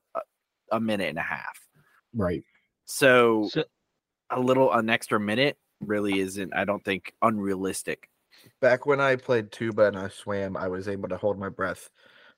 a, 0.73 0.77
a 0.77 0.81
minute 0.81 1.09
and 1.09 1.19
a 1.19 1.23
half. 1.23 1.59
Right. 2.15 2.43
So, 2.87 3.49
So- 3.53 3.65
a 4.31 4.41
little, 4.41 4.73
an 4.73 4.89
extra 4.91 5.21
minute 5.21 5.59
really 5.81 6.21
isn't, 6.21 6.55
I 6.55 6.65
don't 6.65 6.85
think, 6.85 7.13
unrealistic. 7.23 8.09
Back 8.61 8.87
when 8.87 9.01
I 9.01 9.17
played 9.17 9.53
tuba 9.53 9.85
and 9.87 9.99
I 9.99 10.09
swam, 10.09 10.57
I 10.57 10.69
was 10.69 10.89
able 10.89 11.09
to 11.11 11.17
hold 11.17 11.39
my 11.39 11.49
breath 11.49 11.91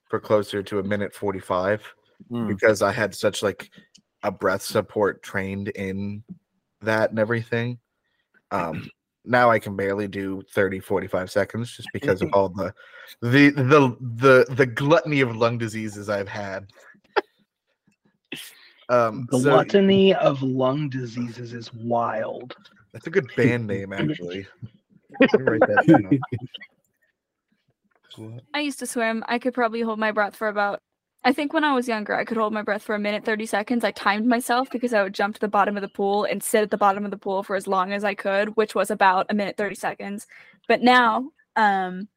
for 0.09 0.19
closer 0.21 0.63
to 0.63 0.79
a 0.79 0.83
minute 0.83 1.15
45 1.15 1.83
Mm. 2.31 2.47
because 2.47 2.81
I 2.81 2.93
had 2.93 3.13
such 3.13 3.43
like 3.43 3.69
a 4.23 4.31
breath 4.31 4.63
support 4.63 5.23
trained 5.23 5.69
in 5.69 6.23
that 6.81 7.11
and 7.11 7.19
everything. 7.19 7.79
Um 8.53 8.89
now 9.25 9.51
I 9.51 9.59
can 9.59 9.75
barely 9.75 10.07
do 10.07 10.43
30 10.55 10.79
45 10.79 11.31
seconds 11.31 11.77
just 11.77 11.89
because 11.93 12.23
of 12.23 12.31
all 12.33 12.49
the 12.51 12.73
the 13.21 13.51
the 13.51 13.97
the 14.01 14.55
the 14.55 14.65
gluttony 14.67 15.23
of 15.23 15.37
lung 15.37 15.59
diseases 15.59 16.09
I've 16.09 16.29
had. 16.29 16.71
Um 18.89 19.27
so 19.31 19.41
Gluttony 19.41 20.15
of 20.15 20.43
lung 20.43 20.89
diseases 20.89 21.53
is 21.53 21.73
wild. 21.75 22.55
that's 22.93 23.07
a 23.07 23.11
good 23.11 23.27
band 23.37 23.67
name 23.67 23.93
actually. 24.01 24.47
Let 25.21 25.41
me 25.41 25.45
write 25.45 25.61
that 25.61 25.87
down. 25.87 26.19
Glut- 28.15 28.43
I 28.53 28.61
used 28.61 28.79
to 28.81 28.87
swim. 28.87 29.25
I 29.27 29.39
could 29.39 29.55
probably 29.55 29.81
hold 29.83 29.99
my 29.99 30.13
breath 30.13 30.37
for 30.37 30.49
about. 30.49 30.81
I 31.27 31.33
think 31.33 31.55
when 31.55 31.65
I 31.65 31.75
was 31.75 31.89
younger, 31.89 32.15
I 32.15 32.25
could 32.25 32.37
hold 32.37 32.53
my 32.53 32.61
breath 32.61 32.83
for 32.83 32.95
a 32.95 32.99
minute 32.99 33.25
30 33.25 33.47
seconds. 33.47 33.83
I 33.83 33.93
timed 33.93 34.27
myself 34.27 34.69
because 34.71 34.93
I 34.93 35.03
would 35.03 35.15
jump 35.15 35.35
to 35.37 35.41
the 35.41 35.49
bottom 35.49 35.75
of 35.75 35.81
the 35.81 35.89
pool 35.89 36.25
and 36.25 36.43
sit 36.43 36.63
at 36.63 36.71
the 36.71 36.77
bottom 36.77 37.05
of 37.07 37.11
the 37.11 37.17
pool 37.17 37.43
for 37.43 37.57
as 37.57 37.67
long 37.67 37.93
as 37.95 38.05
I 38.05 38.13
could, 38.13 38.55
which 38.57 38.75
was 38.75 38.91
about 38.91 39.27
a 39.31 39.35
minute 39.35 39.57
30 39.57 39.75
seconds. 39.75 40.27
But 40.69 40.83
now, 40.83 41.31
um, 41.57 42.09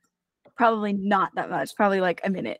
probably 0.57 0.91
not 0.91 1.33
that 1.35 1.49
much, 1.49 1.73
probably 1.73 2.01
like 2.01 2.19
a 2.25 2.29
minute. 2.29 2.59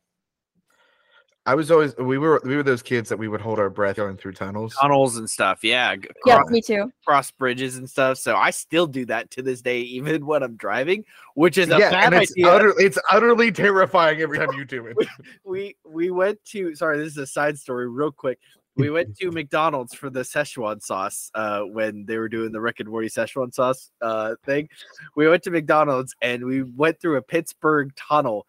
I 1.48 1.56
was 1.56 1.72
always 1.72 1.96
we 1.96 2.18
were 2.18 2.42
we 2.44 2.58
were 2.58 2.62
those 2.62 2.84
kids 2.84 3.08
that 3.08 3.16
we 3.18 3.30
would 3.30 3.40
hold 3.40 3.58
our 3.58 3.70
breath 3.70 3.96
going 3.96 4.18
through 4.18 4.34
tunnels. 4.34 4.76
tunnels 4.80 5.16
and 5.16 5.30
stuff. 5.30 5.64
Yeah, 5.64 5.96
g- 5.96 6.10
Yeah, 6.26 6.40
cross, 6.40 6.50
me 6.50 6.62
too. 6.62 6.92
cross 7.06 7.32
bridges 7.32 7.78
and 7.78 7.90
stuff. 7.90 8.18
So 8.18 8.36
I 8.36 8.50
still 8.50 8.86
do 8.86 9.06
that 9.06 9.32
to 9.32 9.42
this 9.42 9.62
day, 9.62 9.80
even 9.80 10.26
when 10.26 10.44
I'm 10.44 10.58
driving, 10.58 11.06
which 11.36 11.58
is 11.58 11.70
a 11.70 11.80
yeah, 11.80 11.90
bad 11.90 12.14
it's 12.14 12.34
idea. 12.34 12.48
utter, 12.50 12.74
it's 12.78 13.00
utterly 13.10 13.54
terrifying 13.54 14.20
every 14.20 14.38
time 14.38 14.52
you 14.58 14.66
do 14.66 14.88
it. 14.88 14.98
we 15.46 15.78
we 15.86 16.12
went 16.12 16.44
to 16.48 16.76
sorry, 16.76 16.98
this 16.98 17.08
is 17.14 17.18
a 17.18 17.26
side 17.26 17.58
story, 17.58 17.88
real 17.90 18.12
quick. 18.12 18.40
We 18.76 18.90
went 18.90 19.16
to 19.18 19.32
McDonald's 19.32 19.94
for 19.94 20.10
the 20.10 20.20
Szechuan 20.24 20.82
sauce 20.84 21.32
uh, 21.34 21.62
when 21.62 22.06
they 22.06 22.18
were 22.18 22.28
doing 22.30 22.52
the 22.52 22.60
Rick 22.60 22.82
and 22.82 22.90
Morty 22.90 23.08
Szechuan 23.08 23.54
sauce 23.54 23.90
uh, 24.02 24.36
thing. 24.46 24.68
We 25.16 25.30
went 25.30 25.44
to 25.44 25.52
McDonald's 25.52 26.14
and 26.22 26.44
we 26.46 26.64
went 26.64 27.00
through 27.00 27.16
a 27.16 27.22
Pittsburgh 27.22 27.96
tunnel. 27.96 28.46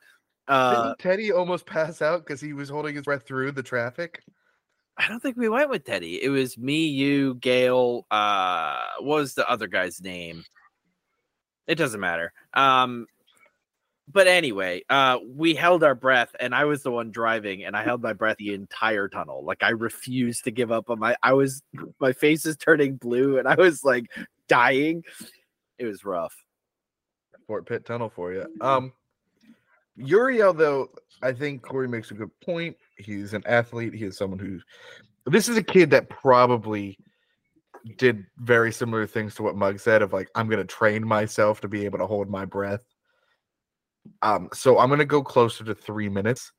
Uh, 0.48 0.88
Didn't 0.88 0.98
Teddy 0.98 1.32
almost 1.32 1.66
pass 1.66 2.02
out 2.02 2.24
because 2.24 2.40
he 2.40 2.52
was 2.52 2.68
holding 2.68 2.96
his 2.96 3.04
breath 3.04 3.26
through 3.26 3.52
the 3.52 3.62
traffic? 3.62 4.22
I 4.96 5.08
don't 5.08 5.20
think 5.20 5.37
we 5.37 5.48
went 5.48 5.70
with 5.70 5.84
Teddy. 5.84 6.22
It 6.22 6.30
was 6.30 6.58
me, 6.58 6.87
you, 6.87 7.37
Gail. 7.37 8.06
Uh, 8.11 8.80
what 8.98 9.16
was 9.16 9.34
the 9.34 9.48
other 9.48 9.68
guy's 9.68 10.00
name? 10.00 10.42
It 11.68 11.76
doesn't 11.76 12.00
matter. 12.00 12.32
Um, 12.54 13.06
but 14.11 14.26
anyway, 14.26 14.82
uh, 14.88 15.18
we 15.24 15.54
held 15.54 15.84
our 15.84 15.94
breath, 15.94 16.34
and 16.40 16.54
I 16.54 16.64
was 16.64 16.82
the 16.82 16.90
one 16.90 17.11
driving, 17.11 17.64
and 17.64 17.76
I 17.76 17.84
held 17.84 18.02
my 18.02 18.14
breath 18.14 18.38
the 18.38 18.54
entire 18.54 19.06
tunnel. 19.08 19.44
Like 19.44 19.62
I 19.62 19.70
refused 19.70 20.44
to 20.44 20.50
give 20.50 20.72
up 20.72 20.88
on 20.88 20.98
my. 20.98 21.14
I 21.22 21.34
was 21.34 21.62
my 22.00 22.12
face 22.12 22.46
is 22.46 22.56
turning 22.56 22.96
blue, 22.96 23.38
and 23.38 23.46
I 23.46 23.54
was 23.54 23.84
like 23.84 24.06
dying. 24.48 25.04
It 25.78 25.84
was 25.84 26.04
rough. 26.04 26.34
Fort 27.46 27.66
Pitt 27.66 27.84
Tunnel 27.84 28.11
for 28.11 28.32
you. 28.32 28.46
Um, 28.61 28.92
Üreal, 29.98 30.56
though, 30.56 30.88
I 31.22 31.32
think 31.32 31.62
Corey 31.62 31.88
makes 31.88 32.11
a 32.11 32.14
good 32.14 32.30
point. 32.40 32.76
He's 32.96 33.34
an 33.34 33.42
athlete. 33.46 33.94
He 33.94 34.04
is 34.04 34.16
someone 34.16 34.38
who. 34.38 34.61
This 35.26 35.48
is 35.48 35.56
a 35.56 35.62
kid 35.62 35.90
that 35.90 36.08
probably 36.08 36.96
did 37.96 38.24
very 38.38 38.72
similar 38.72 39.06
things 39.06 39.34
to 39.37 39.42
what 39.42 39.56
Mug 39.56 39.78
said 39.78 40.02
of 40.02 40.12
like, 40.12 40.28
I'm 40.34 40.48
going 40.48 40.58
to 40.58 40.64
train 40.64 41.06
myself 41.06 41.61
to 41.61 41.68
be 41.68 41.84
able 41.84 41.98
to 41.98 42.06
hold 42.06 42.28
my 42.28 42.44
breath. 42.44 42.80
Um, 44.22 44.48
so 44.52 44.78
I'm 44.78 44.88
going 44.88 44.98
to 45.00 45.04
go 45.04 45.22
closer 45.22 45.64
to 45.64 45.74
three 45.74 46.08
minutes. 46.08 46.52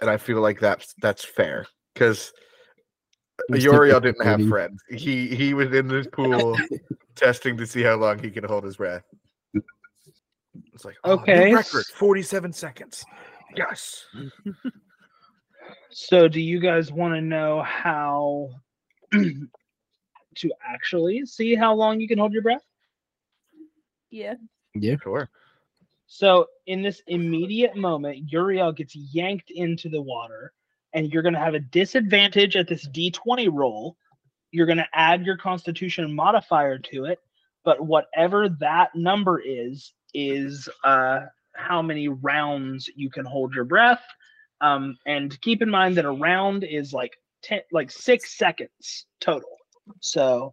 And 0.00 0.08
I 0.08 0.16
feel 0.16 0.40
like 0.40 0.60
that's 0.60 0.94
that's 1.02 1.24
fair 1.24 1.66
because 1.92 2.32
Üreal 3.50 4.00
didn't 4.00 4.24
have 4.24 4.46
friends. 4.48 4.80
He 4.88 5.34
he 5.34 5.54
was 5.54 5.72
in 5.72 5.88
this 5.88 6.06
pool 6.06 6.56
testing 7.16 7.56
to 7.56 7.66
see 7.66 7.82
how 7.82 7.96
long 7.96 8.20
he 8.20 8.30
can 8.30 8.44
hold 8.44 8.62
his 8.62 8.76
breath. 8.76 9.02
It's 10.78 10.84
like 10.84 10.96
oh, 11.02 11.16
new 11.16 11.22
Okay, 11.22 11.52
record, 11.52 11.86
forty-seven 11.86 12.52
seconds. 12.52 13.04
Yes. 13.56 14.04
So, 15.90 16.28
do 16.28 16.40
you 16.40 16.60
guys 16.60 16.92
want 16.92 17.14
to 17.14 17.20
know 17.20 17.62
how 17.62 18.50
to 19.12 20.52
actually 20.64 21.26
see 21.26 21.54
how 21.54 21.74
long 21.74 22.00
you 22.00 22.06
can 22.06 22.18
hold 22.18 22.32
your 22.32 22.42
breath? 22.42 22.64
Yeah. 24.10 24.34
Yeah. 24.74 24.96
Sure. 25.02 25.28
So, 26.06 26.46
in 26.66 26.82
this 26.82 27.02
immediate 27.08 27.76
moment, 27.76 28.30
Üreal 28.30 28.74
gets 28.76 28.94
yanked 28.94 29.50
into 29.50 29.88
the 29.88 30.00
water, 30.00 30.52
and 30.92 31.12
you're 31.12 31.22
going 31.22 31.34
to 31.34 31.40
have 31.40 31.54
a 31.54 31.60
disadvantage 31.60 32.54
at 32.56 32.68
this 32.68 32.86
d20 32.88 33.48
roll. 33.52 33.96
You're 34.52 34.66
going 34.66 34.78
to 34.78 34.88
add 34.94 35.26
your 35.26 35.36
constitution 35.36 36.14
modifier 36.14 36.78
to 36.78 37.06
it, 37.06 37.18
but 37.64 37.84
whatever 37.84 38.48
that 38.60 38.94
number 38.94 39.42
is, 39.44 39.92
is 40.14 40.68
uh, 40.84 41.20
how 41.54 41.82
many 41.82 42.08
rounds 42.08 42.88
you 42.94 43.10
can 43.10 43.24
hold 43.24 43.54
your 43.54 43.64
breath. 43.64 44.02
Um, 44.60 44.96
and 45.06 45.40
keep 45.40 45.62
in 45.62 45.70
mind 45.70 45.96
that 45.96 46.04
a 46.04 46.10
round 46.10 46.64
is 46.64 46.92
like 46.92 47.12
10, 47.42 47.60
like 47.72 47.90
six 47.90 48.36
seconds 48.36 49.06
total. 49.20 49.50
So, 50.00 50.52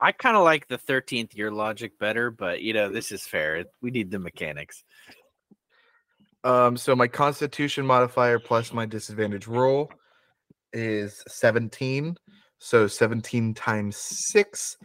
I 0.00 0.12
kind 0.12 0.36
of 0.36 0.44
like 0.44 0.66
the 0.66 0.78
13th 0.78 1.36
year 1.36 1.50
logic 1.50 1.98
better, 1.98 2.30
but 2.30 2.62
you 2.62 2.72
know 2.72 2.90
this 2.90 3.12
is 3.12 3.22
fair. 3.22 3.64
We 3.82 3.90
need 3.90 4.10
the 4.10 4.18
mechanics. 4.18 4.82
Um, 6.42 6.76
so 6.76 6.96
my 6.96 7.06
constitution 7.06 7.86
modifier 7.86 8.38
plus 8.38 8.72
my 8.72 8.86
disadvantage 8.86 9.46
roll 9.46 9.90
is 10.72 11.22
17. 11.28 12.16
So 12.58 12.86
17 12.86 13.52
times 13.52 13.96
six 13.96 14.76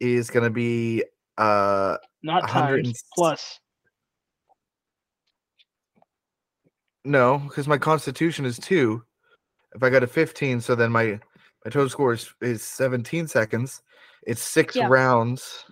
is 0.00 0.28
gonna 0.28 0.50
be 0.50 1.04
uh 1.38 1.96
not 2.22 2.42
100 2.42 2.84
times 2.84 3.04
plus. 3.14 3.60
no, 7.04 7.38
because 7.38 7.66
my 7.68 7.78
constitution 7.78 8.44
is 8.44 8.58
two. 8.58 9.02
If 9.74 9.82
I 9.82 9.90
got 9.90 10.02
a 10.02 10.06
15, 10.06 10.60
so 10.60 10.74
then 10.74 10.90
my 10.90 11.20
my 11.64 11.70
total 11.70 11.88
score 11.88 12.12
is, 12.12 12.32
is 12.40 12.62
17 12.62 13.26
seconds. 13.28 13.82
It's 14.26 14.42
six 14.42 14.76
Yeah. 14.76 14.88
rounds, 14.88 15.64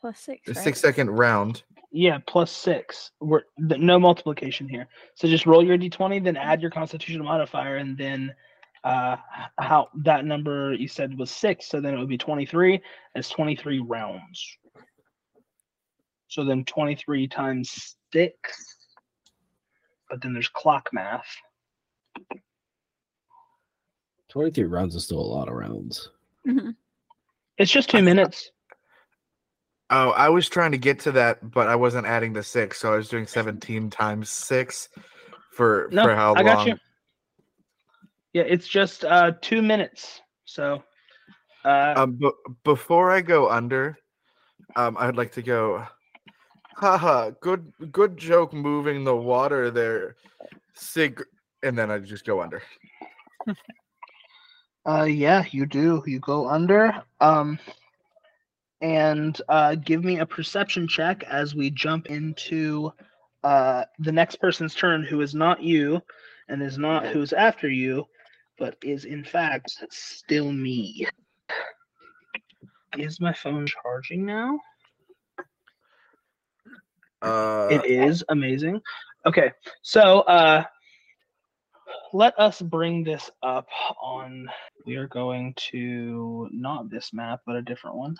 Plus 0.00 0.18
six. 0.20 0.48
a 0.48 0.52
right? 0.52 0.64
six 0.64 0.80
second 0.80 1.10
round. 1.10 1.62
Yeah, 1.92 2.18
plus 2.26 2.50
six. 2.50 3.12
We're 3.20 3.42
th- 3.68 3.80
no 3.80 3.98
multiplication 3.98 4.68
here. 4.68 4.88
So 5.14 5.28
just 5.28 5.46
roll 5.46 5.64
your 5.64 5.78
d20, 5.78 6.24
then 6.24 6.36
add 6.36 6.60
your 6.60 6.70
constitution 6.70 7.22
modifier, 7.24 7.76
and 7.76 7.96
then 7.96 8.34
uh 8.84 9.16
how 9.58 9.88
that 10.04 10.24
number 10.24 10.74
you 10.74 10.86
said 10.86 11.18
was 11.18 11.30
six, 11.30 11.68
so 11.68 11.80
then 11.80 11.94
it 11.94 11.98
would 11.98 12.08
be 12.08 12.18
23. 12.18 12.80
It's 13.14 13.30
23 13.30 13.80
rounds. 13.80 14.58
So 16.28 16.44
then 16.44 16.64
23 16.64 17.28
times 17.28 17.96
six. 18.12 18.76
But 20.10 20.20
then 20.20 20.32
there's 20.32 20.48
clock 20.48 20.90
math. 20.92 21.26
23 24.28 24.64
rounds 24.64 24.96
is 24.96 25.04
still 25.04 25.20
a 25.20 25.22
lot 25.22 25.48
of 25.48 25.54
rounds. 25.54 26.10
Mhm. 26.46 26.74
It's 27.56 27.70
just 27.70 27.88
two 27.88 28.02
minutes. 28.02 28.50
Oh, 29.90 30.10
I 30.10 30.28
was 30.28 30.48
trying 30.48 30.72
to 30.72 30.78
get 30.78 30.98
to 31.00 31.12
that, 31.12 31.50
but 31.52 31.68
I 31.68 31.76
wasn't 31.76 32.06
adding 32.06 32.32
the 32.32 32.42
six, 32.42 32.80
so 32.80 32.92
I 32.92 32.96
was 32.96 33.08
doing 33.08 33.26
17 33.26 33.90
times 33.90 34.28
six 34.28 34.88
for 35.52 35.88
No, 35.92 36.02
for 36.02 36.16
how 36.16 36.34
I 36.34 36.42
long. 36.42 36.78
Yeah, 38.34 38.42
it's 38.42 38.66
just 38.66 39.04
uh 39.04 39.32
two 39.40 39.62
minutes. 39.62 40.20
So 40.44 40.82
uh 41.64 41.94
Um, 41.96 42.18
but 42.20 42.34
before 42.64 43.10
I 43.10 43.20
go 43.22 43.48
under, 43.48 43.96
um, 44.76 44.96
I'd 44.98 45.16
like 45.16 45.32
to 45.32 45.42
go. 45.42 45.86
Haha, 46.76 47.30
good 47.40 47.72
good 47.92 48.16
joke 48.18 48.52
moving 48.52 49.04
the 49.04 49.14
water 49.14 49.70
there, 49.70 50.16
Sig, 50.74 51.22
and 51.62 51.78
then 51.78 51.90
I 51.90 51.98
just 51.98 52.26
go 52.26 52.42
under. 52.42 52.62
Uh, 54.86 55.04
yeah, 55.04 55.42
you 55.50 55.64
do. 55.64 56.02
You 56.06 56.20
go 56.20 56.46
under. 56.46 56.92
Um, 57.18 57.58
and 58.82 59.40
uh, 59.48 59.76
give 59.76 60.04
me 60.04 60.18
a 60.18 60.26
perception 60.26 60.86
check 60.86 61.22
as 61.22 61.54
we 61.54 61.70
jump 61.70 62.08
into 62.08 62.92
uh 63.44 63.84
the 63.98 64.12
next 64.12 64.36
person's 64.36 64.74
turn, 64.74 65.02
who 65.02 65.22
is 65.22 65.34
not 65.34 65.62
you, 65.62 66.02
and 66.48 66.62
is 66.62 66.76
not 66.76 67.06
who's 67.06 67.32
after 67.32 67.70
you, 67.70 68.06
but 68.58 68.76
is 68.82 69.04
in 69.04 69.24
fact 69.24 69.84
still 69.90 70.52
me. 70.52 71.06
Is 72.96 73.20
my 73.20 73.32
phone 73.32 73.66
charging 73.66 74.24
now? 74.24 74.58
Uh, 77.22 77.68
It 77.70 77.84
is 77.86 78.22
amazing. 78.28 78.80
Okay, 79.26 79.50
so 79.82 80.20
uh, 80.20 80.62
let 82.12 82.38
us 82.38 82.60
bring 82.60 83.02
this 83.02 83.30
up 83.42 83.66
on. 84.00 84.48
We 84.86 84.96
are 84.96 85.08
going 85.08 85.54
to 85.70 86.48
not 86.52 86.90
this 86.90 87.12
map, 87.12 87.40
but 87.46 87.56
a 87.56 87.62
different 87.62 87.96
one. 87.96 88.16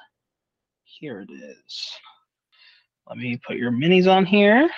Here 0.83 1.21
it 1.21 1.31
is. 1.31 1.93
Let 3.09 3.19
me 3.19 3.39
put 3.47 3.57
your 3.57 3.71
minis 3.71 4.11
on 4.11 4.25
here. 4.25 4.69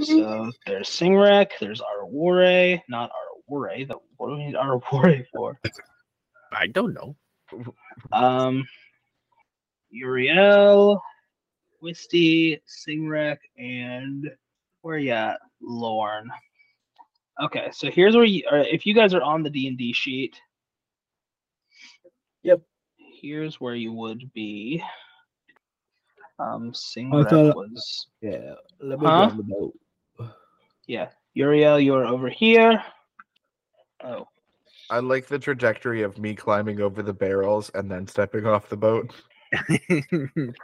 So 0.00 0.50
there's 0.66 0.88
Singrec, 0.88 1.50
there's 1.60 1.80
Arawore, 1.80 2.80
not 2.88 3.10
Arawore. 3.50 3.86
The, 3.88 3.96
what 4.16 4.28
do 4.28 4.36
we 4.36 4.46
need 4.46 4.54
Arawore 4.54 5.24
for? 5.34 5.58
I 6.52 6.66
don't 6.68 6.94
know. 6.94 7.16
Um, 8.12 8.64
Üreal, 9.94 10.98
Wisty, 11.80 12.60
Singrec, 12.68 13.38
and 13.58 14.30
where 14.82 14.98
you 14.98 15.12
at? 15.12 15.38
Lorn. 15.60 16.30
Okay, 17.42 17.68
so 17.72 17.90
here's 17.90 18.14
where 18.14 18.24
you. 18.24 18.42
Uh, 18.50 18.64
if 18.70 18.86
you 18.86 18.94
guys 18.94 19.14
are 19.14 19.22
on 19.22 19.42
the 19.42 19.50
D 19.50 19.66
and 19.68 19.78
D 19.78 19.92
sheet, 19.92 20.36
Yep. 22.42 22.60
Here's 23.20 23.58
where 23.60 23.74
you 23.74 23.92
would 23.94 24.30
be. 24.34 24.82
Um, 26.38 26.68
I 26.68 26.70
Singrec 26.72 27.30
thought- 27.30 27.56
was 27.56 28.08
Yeah. 28.20 28.54
Let 28.80 29.00
me 29.00 29.06
Huh? 29.06 29.26
grab 29.30 29.36
the 29.38 29.42
boat. 29.44 29.74
yeah. 30.86 31.10
Üreal, 31.36 31.82
you're 31.82 32.04
over 32.06 32.28
here. 32.28 32.82
Oh, 34.04 34.28
I 34.90 35.00
like 35.00 35.26
the 35.26 35.38
trajectory 35.38 36.02
of 36.02 36.18
me 36.18 36.34
climbing 36.34 36.80
over 36.80 37.02
the 37.02 37.12
barrels 37.12 37.70
and 37.74 37.90
then 37.90 38.06
stepping 38.06 38.46
off 38.46 38.68
the 38.68 38.76
boat. 38.76 39.10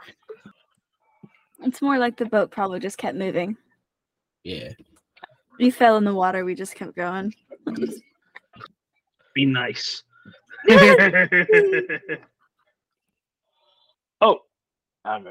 It's 1.63 1.81
more 1.81 1.97
like 1.99 2.17
the 2.17 2.25
boat 2.25 2.49
probably 2.51 2.79
just 2.79 2.97
kept 2.97 3.15
moving. 3.15 3.55
Yeah. 4.43 4.69
We 5.59 5.69
fell 5.69 5.97
in 5.97 6.03
the 6.03 6.15
water. 6.15 6.43
We 6.43 6.55
just 6.55 6.73
kept 6.73 6.95
going. 6.95 7.35
Be 9.35 9.45
nice. 9.45 10.01
oh. 14.21 14.39
Um, 15.05 15.27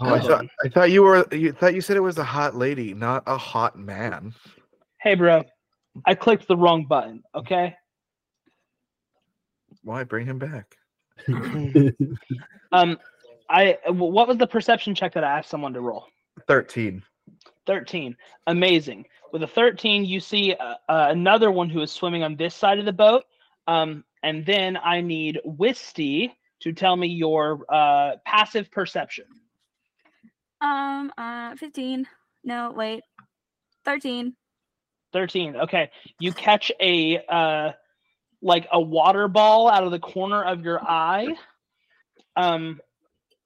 Oh, 0.00 0.14
I 0.14 0.20
thought. 0.20 0.44
I 0.64 0.68
thought 0.68 0.90
you 0.90 1.02
were 1.02 1.26
you 1.32 1.50
thought 1.52 1.74
you 1.74 1.80
said 1.80 1.96
it 1.96 2.00
was 2.00 2.18
a 2.18 2.24
hot 2.24 2.54
lady, 2.54 2.92
not 2.92 3.22
a 3.26 3.38
hot 3.38 3.78
man. 3.78 4.34
Hey, 5.00 5.14
bro. 5.14 5.44
I 6.06 6.14
clicked 6.14 6.46
the 6.48 6.56
wrong 6.56 6.84
button. 6.86 7.22
Okay. 7.34 7.74
Why 9.82 10.04
bring 10.04 10.26
him 10.26 10.38
back? 10.38 10.76
Um, 12.72 12.98
I 13.50 13.78
What 13.86 14.28
was 14.28 14.36
the 14.36 14.46
perception 14.46 14.94
check 14.94 15.14
that 15.14 15.24
I 15.24 15.38
asked 15.38 15.48
someone 15.50 15.72
to 15.72 15.80
roll? 15.80 16.04
Thirteen. 16.46 17.02
13 17.66 18.16
amazing 18.46 19.04
with 19.32 19.42
a 19.42 19.46
13 19.46 20.02
you 20.02 20.18
see 20.20 20.54
uh, 20.54 20.74
uh, 20.88 21.08
another 21.10 21.50
one 21.50 21.68
who 21.68 21.82
is 21.82 21.92
swimming 21.92 22.22
on 22.22 22.34
this 22.36 22.54
side 22.54 22.78
of 22.78 22.86
the 22.86 22.92
boat 22.92 23.24
um, 23.66 24.02
and 24.22 24.46
then 24.46 24.78
i 24.82 25.02
need 25.02 25.38
wisty 25.44 26.34
to 26.60 26.72
tell 26.72 26.96
me 26.96 27.06
your 27.06 27.66
uh, 27.68 28.12
passive 28.24 28.70
perception 28.70 29.26
Um, 30.62 31.12
uh, 31.18 31.54
15. 31.56 32.06
No, 32.44 32.72
wait. 32.74 33.02
13. 33.84 34.34
13 35.12 35.56
okay 35.56 35.90
you 36.18 36.32
catch 36.32 36.70
a 36.80 37.18
uh, 37.28 37.72
like 38.42 38.66
a 38.72 38.80
water 38.80 39.28
ball 39.28 39.68
out 39.68 39.84
of 39.84 39.90
the 39.90 39.98
corner 39.98 40.42
of 40.42 40.64
your 40.64 40.82
eye 40.82 41.34
um, 42.36 42.80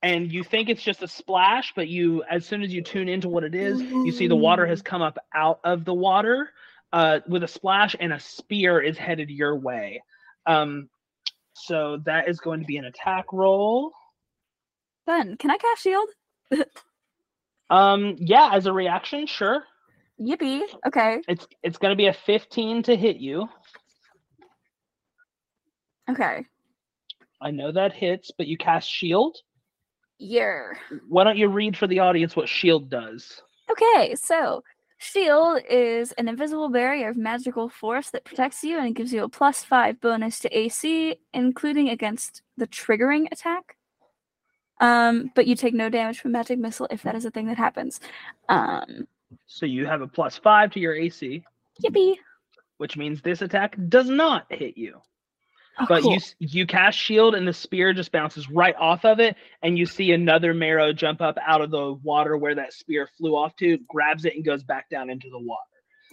and 0.02 0.32
you 0.32 0.42
think 0.42 0.68
it's 0.68 0.82
just 0.82 1.02
a 1.02 1.08
splash 1.08 1.72
but 1.74 1.88
you 1.88 2.22
as 2.30 2.44
soon 2.44 2.62
as 2.62 2.72
you 2.72 2.82
tune 2.82 3.08
into 3.08 3.28
what 3.28 3.44
it 3.44 3.54
is 3.54 3.80
you 3.80 4.12
see 4.12 4.26
the 4.26 4.36
water 4.36 4.66
has 4.66 4.82
come 4.82 5.02
up 5.02 5.18
out 5.34 5.60
of 5.64 5.84
the 5.84 5.94
water 5.94 6.50
uh, 6.92 7.20
with 7.26 7.42
a 7.42 7.48
splash 7.48 7.96
and 7.98 8.12
a 8.12 8.20
spear 8.20 8.80
is 8.80 8.98
headed 8.98 9.30
your 9.30 9.56
way 9.56 10.02
um, 10.46 10.88
so 11.54 11.98
that 12.04 12.28
is 12.28 12.40
going 12.40 12.60
to 12.60 12.66
be 12.66 12.76
an 12.76 12.84
attack 12.84 13.32
roll 13.32 13.92
Fun. 15.04 15.36
Can 15.36 15.50
I 15.50 15.58
cast 15.58 15.82
shield? 15.82 16.08
um, 17.70 18.16
yeah 18.18 18.50
as 18.52 18.66
a 18.66 18.72
reaction 18.72 19.26
sure 19.26 19.64
Yippee. 20.22 20.62
Okay. 20.86 21.20
it's 21.28 21.46
it's 21.62 21.78
going 21.78 21.90
to 21.92 21.96
be 21.96 22.06
a 22.06 22.12
15 22.12 22.82
to 22.84 22.96
hit 22.96 23.16
you 23.16 23.48
Okay. 26.10 26.44
i 27.40 27.50
know 27.50 27.72
that 27.72 27.92
hits 27.92 28.30
but 28.36 28.46
you 28.46 28.56
cast 28.56 28.88
shield 28.88 29.36
Yeah. 30.18 30.72
why 31.08 31.24
don't 31.24 31.36
you 31.36 31.48
read 31.48 31.76
for 31.76 31.86
the 31.86 31.98
audience 32.00 32.36
what 32.36 32.48
shield 32.48 32.90
does 32.90 33.40
Okay, 33.70 34.14
so 34.16 34.62
shield 34.98 35.60
is 35.70 36.12
an 36.12 36.28
invisible 36.28 36.68
barrier 36.68 37.08
of 37.08 37.16
magical 37.16 37.68
force 37.70 38.10
that 38.10 38.24
protects 38.24 38.62
you 38.62 38.78
and 38.78 38.94
gives 38.94 39.12
you 39.14 39.22
a 39.24 39.28
plus 39.28 39.64
five 39.64 39.98
bonus 40.00 40.40
to 40.40 40.58
AC, 40.58 41.16
including 41.32 41.88
against 41.88 42.42
the 42.58 42.66
triggering 42.66 43.28
attack. 43.32 43.76
Um, 44.80 45.30
but 45.34 45.46
you 45.46 45.54
take 45.54 45.72
no 45.74 45.88
damage 45.88 46.20
from 46.20 46.32
magic 46.32 46.58
missile 46.58 46.88
if 46.90 47.02
that 47.04 47.14
is 47.14 47.24
a 47.24 47.30
thing 47.30 47.46
that 47.46 47.56
happens. 47.56 47.98
Um, 48.50 49.06
so 49.46 49.66
you 49.66 49.86
have 49.86 50.02
a 50.02 50.06
plus 50.08 50.36
five 50.38 50.70
to 50.72 50.80
your 50.80 50.94
ac 50.94 51.42
yippee. 51.84 52.16
which 52.78 52.96
means 52.96 53.20
this 53.22 53.42
attack 53.42 53.76
does 53.88 54.08
not 54.08 54.46
hit 54.50 54.76
you 54.76 55.00
Oh, 55.78 55.86
but 55.88 56.02
cool. 56.02 56.12
you 56.12 56.20
you 56.38 56.66
cast 56.66 56.98
shield 56.98 57.34
and 57.34 57.48
the 57.48 57.52
spear 57.52 57.94
just 57.94 58.12
bounces 58.12 58.50
right 58.50 58.74
off 58.76 59.06
of 59.06 59.20
it 59.20 59.36
and 59.62 59.78
you 59.78 59.86
see 59.86 60.12
another 60.12 60.52
merrow 60.52 60.92
jump 60.92 61.22
up 61.22 61.38
out 61.46 61.62
of 61.62 61.70
the 61.70 61.94
water 62.02 62.36
where 62.36 62.54
that 62.54 62.74
spear 62.74 63.08
flew 63.16 63.34
off 63.36 63.56
to 63.56 63.78
grabs 63.88 64.26
it 64.26 64.34
and 64.36 64.44
goes 64.44 64.62
back 64.62 64.90
down 64.90 65.08
into 65.08 65.30
the 65.30 65.38
water 65.38 65.62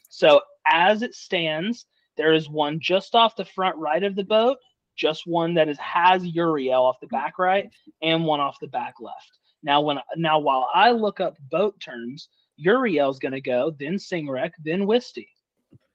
so 0.07 0.39
as 0.65 1.01
it 1.01 1.13
stands 1.13 1.85
there 2.15 2.31
is 2.31 2.49
one 2.49 2.79
just 2.79 3.15
off 3.15 3.35
the 3.35 3.43
front 3.43 3.75
right 3.75 4.03
of 4.03 4.15
the 4.15 4.23
boat 4.23 4.57
just 4.95 5.27
one 5.27 5.53
that 5.53 5.67
is 5.67 5.77
has 5.77 6.23
Üreal 6.23 6.79
off 6.79 6.99
the 7.01 7.07
back 7.07 7.37
right 7.37 7.69
and 8.01 8.23
one 8.23 8.39
off 8.39 8.57
the 8.61 8.67
back 8.67 8.93
left 9.01 9.39
now 9.61 9.81
when 9.81 9.97
now 10.15 10.39
while 10.39 10.69
i 10.73 10.89
look 10.91 11.19
up 11.19 11.35
boat 11.51 11.77
terms 11.81 12.29
Üreal's 12.65 13.19
going 13.19 13.31
to 13.31 13.41
go 13.41 13.75
then 13.79 13.95
Singrec 13.95 14.51
then 14.63 14.85
wisty 14.85 15.29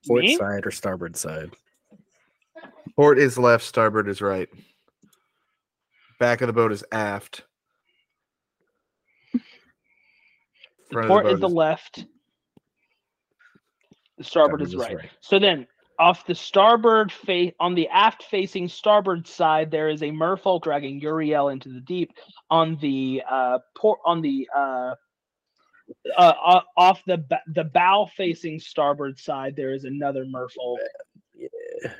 Port 0.06 0.22
Me? 0.22 0.36
side 0.36 0.66
or 0.66 0.70
starboard 0.70 1.16
side? 1.16 1.50
Port 2.96 3.18
is 3.18 3.38
left, 3.38 3.64
starboard 3.64 4.08
is 4.08 4.20
right. 4.20 4.48
Back 6.20 6.40
of 6.42 6.46
the 6.46 6.52
boat 6.52 6.72
is 6.72 6.84
aft. 6.92 7.42
The 9.32 9.40
Front 10.92 11.08
port 11.08 11.24
boat 11.24 11.32
is 11.32 11.40
the 11.40 11.48
left. 11.48 12.06
The 14.18 14.24
starboard 14.24 14.62
is 14.62 14.70
Starboard 14.70 14.98
right. 14.98 15.10
So 15.20 15.38
then, 15.40 15.66
off 15.98 16.26
the 16.26 16.34
starboard 16.34 17.10
face, 17.10 17.52
on 17.58 17.74
the 17.74 17.88
aft 17.88 18.24
facing 18.24 18.68
starboard 18.68 19.26
side, 19.26 19.70
there 19.70 19.88
is 19.88 20.02
a 20.02 20.10
merfolk 20.10 20.62
dragging 20.62 21.00
Üreal 21.00 21.52
into 21.52 21.68
the 21.68 21.80
deep. 21.80 22.12
On 22.50 22.76
the 22.80 23.22
uh, 23.28 23.58
port, 23.76 23.98
on 24.04 24.20
the 24.20 24.48
uh, 24.54 24.94
uh, 26.16 26.60
off 26.76 27.02
the 27.06 27.24
the 27.48 27.64
bow 27.64 28.08
facing 28.16 28.58
starboard 28.58 29.18
side, 29.18 29.54
there 29.56 29.72
is 29.72 29.84
another 29.84 30.24
merfolk, 30.24 30.78
Yeah. 31.34 31.92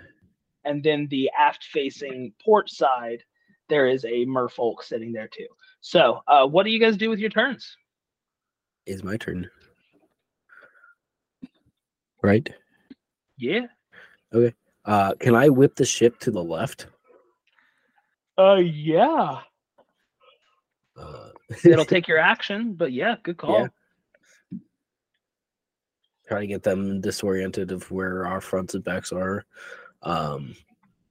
and 0.65 0.83
then 0.83 1.07
the 1.09 1.31
aft 1.39 1.65
facing 1.65 2.33
port 2.43 2.71
side, 2.71 3.23
there 3.69 3.87
is 3.89 4.05
a 4.05 4.25
merfolk 4.27 4.83
sitting 4.83 5.13
there 5.13 5.29
too. 5.29 5.49
So, 5.81 6.23
uh, 6.29 6.47
what 6.47 6.65
do 6.65 6.71
you 6.71 6.81
guys 6.81 6.97
do 6.97 7.11
with 7.11 7.19
your 7.19 7.31
turns? 7.31 7.77
It's 8.87 9.03
my 9.03 9.17
turn. 9.17 9.51
Right? 12.23 12.49
Yeah. 13.37 13.67
Okay. 14.33 14.55
Uh, 14.85 15.15
can 15.21 15.35
I 15.35 15.49
whip 15.49 15.77
the 15.77 15.85
ship 15.85 16.19
to 16.21 16.31
the 16.31 16.43
left? 16.43 16.87
Uh, 18.39 18.57
yeah. 18.57 19.41
Uh, 20.97 21.31
It'll 21.65 21.85
take 21.87 22.09
your 22.09 22.19
action, 22.19 22.75
but 22.75 22.93
yeah, 22.93 23.17
good 23.23 23.37
call. 23.37 23.69
Yeah. 24.53 24.59
try 26.27 26.41
to 26.41 26.47
get 26.47 26.63
them 26.63 27.01
disoriented 27.01 27.73
of 27.73 27.91
where 27.91 28.27
our 28.27 28.41
fronts 28.41 28.75
and 28.75 28.85
backs 28.85 29.13
are. 29.13 29.45
Um, 30.03 30.55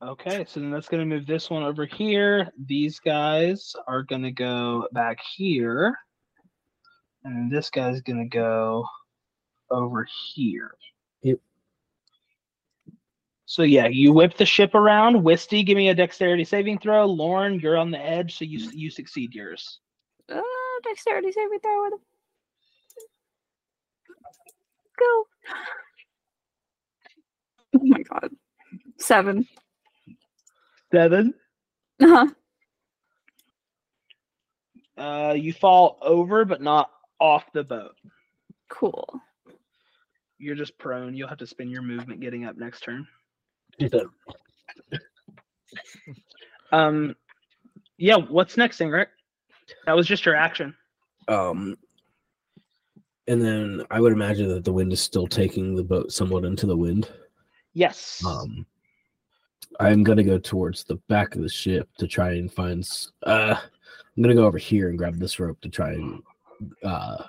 Okay, 0.04 0.44
so 0.46 0.60
then 0.60 0.70
that's 0.70 0.90
going 0.90 1.00
to 1.00 1.16
move 1.16 1.26
this 1.26 1.50
one 1.50 1.64
over 1.64 1.86
here. 1.86 2.52
These 2.66 3.00
guys 3.00 3.74
are 3.88 4.04
going 4.04 4.24
to 4.24 4.32
go 4.32 4.86
back 4.92 5.20
here. 5.36 5.98
And 7.24 7.50
this 7.50 7.70
guy's 7.70 8.02
going 8.02 8.20
to 8.20 8.38
go 8.38 8.86
over 9.72 10.06
here. 10.34 10.76
Yep. 11.22 11.40
So 13.46 13.64
yeah, 13.64 13.88
you 13.88 14.12
whip 14.12 14.36
the 14.36 14.46
ship 14.46 14.76
around. 14.76 15.24
Wisty, 15.24 15.64
give 15.64 15.78
me 15.78 15.88
a 15.88 15.96
dexterity 15.96 16.44
saving 16.44 16.80
throw. 16.80 17.06
Lorn, 17.06 17.62
you're 17.62 17.78
on 17.78 17.90
the 17.90 18.00
edge, 18.00 18.38
so 18.38 18.44
you 18.44 18.70
you 18.74 18.90
succeed 18.90 19.34
yours. 19.34 19.80
Uh, 20.32 20.42
dexterity 20.84 21.32
saving 21.32 21.60
throw. 21.60 21.84
with 21.84 21.94
a- 21.94 22.04
Go. 25.00 25.28
Oh 27.76 27.80
my 27.86 28.04
god. 28.04 28.30
Seven. 29.00 29.48
Seven. 30.94 31.34
Uh-huh. 32.00 32.28
Uh, 34.96 35.34
you 35.34 35.52
fall 35.54 35.98
over, 36.04 36.46
but 36.46 36.62
not 36.62 36.92
off 37.20 37.46
the 37.52 37.64
boat. 37.64 37.96
Cool. 38.70 39.20
You're 40.38 40.54
just 40.56 40.78
prone. 40.78 41.16
You'll 41.16 41.30
have 41.30 41.40
to 41.40 41.48
spend 41.48 41.72
your 41.72 41.82
movement 41.82 42.22
getting 42.22 42.46
up 42.46 42.58
next 42.58 42.82
turn. 42.82 43.08
Um, 46.72 47.16
yeah. 47.98 48.18
What's 48.18 48.56
next, 48.56 48.80
Ingrid? 48.80 49.08
That 49.86 49.96
was 49.96 50.08
just 50.08 50.26
your 50.26 50.36
action. 50.36 50.76
um, 51.28 51.78
and 53.28 53.42
then 53.42 53.84
I 53.90 54.02
would 54.02 54.12
imagine 54.12 54.50
that 54.50 54.66
the 54.66 54.74
wind 54.74 54.92
is 54.92 55.00
still 55.02 55.28
taking 55.28 55.76
the 55.76 55.84
boat 55.84 56.12
somewhat 56.12 56.44
into 56.44 56.66
the 56.66 56.76
wind. 56.76 57.10
Yes. 57.74 58.22
Um, 58.26 58.66
I'm 59.80 60.04
gonna 60.04 60.24
go 60.24 60.38
towards 60.38 60.84
the 60.84 60.96
back 61.08 61.36
of 61.36 61.42
the 61.42 61.50
ship 61.50 61.88
to 62.00 62.08
try 62.08 62.34
and 62.34 62.52
find. 62.52 62.86
Uh, 63.24 63.56
I'm 63.58 64.22
gonna 64.22 64.36
go 64.36 64.46
over 64.46 64.58
here 64.58 64.90
and 64.90 64.98
grab 64.98 65.18
this 65.18 65.40
rope 65.40 65.60
to 65.62 65.70
try 65.70 65.94
and. 65.94 66.22
Uh, 66.84 67.24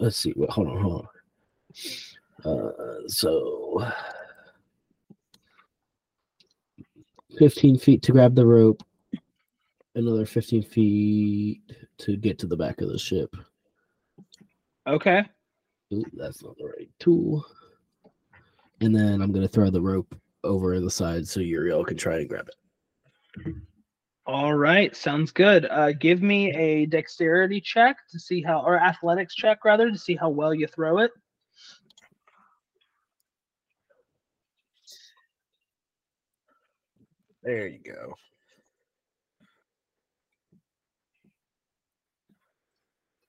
let's 0.00 0.16
see. 0.16 0.32
Wait, 0.36 0.50
hold 0.50 0.68
on, 0.68 0.80
hold 0.80 1.08
on. 2.44 2.50
Uh, 2.50 3.08
so. 3.08 3.86
15 7.38 7.78
feet 7.78 8.00
to 8.02 8.12
grab 8.12 8.34
the 8.34 8.46
rope, 8.46 8.82
another 9.94 10.26
15 10.26 10.62
feet 10.62 11.60
to 11.98 12.16
get 12.16 12.38
to 12.38 12.46
the 12.46 12.56
back 12.56 12.80
of 12.80 12.88
the 12.88 12.98
ship. 12.98 13.34
okay. 14.86 15.24
Ooh, 15.92 16.04
that's 16.14 16.42
not 16.42 16.56
the 16.58 16.66
right 16.66 16.90
tool. 16.98 17.44
And 18.80 18.94
then 18.94 19.22
I'm 19.22 19.32
gonna 19.32 19.48
throw 19.48 19.70
the 19.70 19.80
rope 19.80 20.14
over 20.42 20.78
the 20.80 20.90
side 20.90 21.26
so 21.26 21.40
Üreal 21.40 21.86
can 21.86 21.96
try 21.96 22.18
and 22.18 22.28
grab 22.28 22.48
it. 22.48 23.54
All 24.26 24.54
right, 24.54 24.96
sounds 24.96 25.32
good. 25.32 25.66
Uh, 25.66 25.92
give 25.92 26.22
me 26.22 26.50
a 26.54 26.86
dexterity 26.86 27.60
check 27.60 27.98
to 28.10 28.18
see 28.18 28.42
how, 28.42 28.60
or 28.60 28.78
athletics 28.78 29.34
check 29.34 29.64
rather, 29.64 29.90
to 29.90 29.98
see 29.98 30.16
how 30.16 30.30
well 30.30 30.54
you 30.54 30.66
throw 30.66 30.98
it. 30.98 31.10
There 37.42 37.68
you 37.68 37.80
go. 37.84 38.14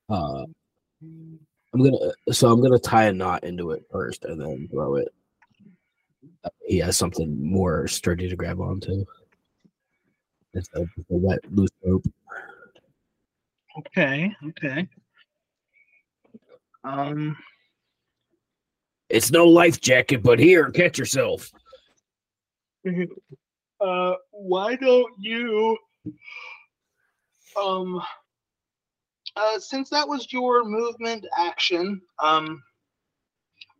Uh, 0.08 0.44
I'm 1.02 1.82
gonna 1.82 1.98
so 2.32 2.50
I'm 2.50 2.62
gonna 2.62 2.78
tie 2.78 3.04
a 3.04 3.12
knot 3.12 3.44
into 3.44 3.72
it 3.72 3.84
first 3.90 4.24
and 4.24 4.40
then 4.40 4.68
throw 4.70 4.96
it. 4.96 5.08
Uh, 6.44 6.50
He 6.66 6.78
has 6.78 6.96
something 6.96 7.42
more 7.42 7.86
sturdy 7.88 8.28
to 8.28 8.36
grab 8.36 8.60
onto. 8.60 9.00
Of 9.00 9.06
just 10.54 10.70
a 10.74 10.86
wet 11.08 11.40
loose 11.50 11.70
rope. 11.84 12.06
Okay, 13.78 14.34
okay. 14.48 14.88
Um, 16.82 17.36
It's 19.10 19.30
no 19.30 19.44
life 19.46 19.80
jacket, 19.80 20.22
but 20.22 20.38
here, 20.38 20.70
catch 20.70 20.98
yourself. 20.98 21.50
uh, 23.80 24.14
why 24.30 24.76
don't 24.76 25.12
you, 25.18 25.76
um, 27.60 28.00
uh, 29.36 29.58
since 29.58 29.90
that 29.90 30.08
was 30.08 30.32
your 30.32 30.64
movement 30.64 31.26
action, 31.38 32.00
um, 32.22 32.62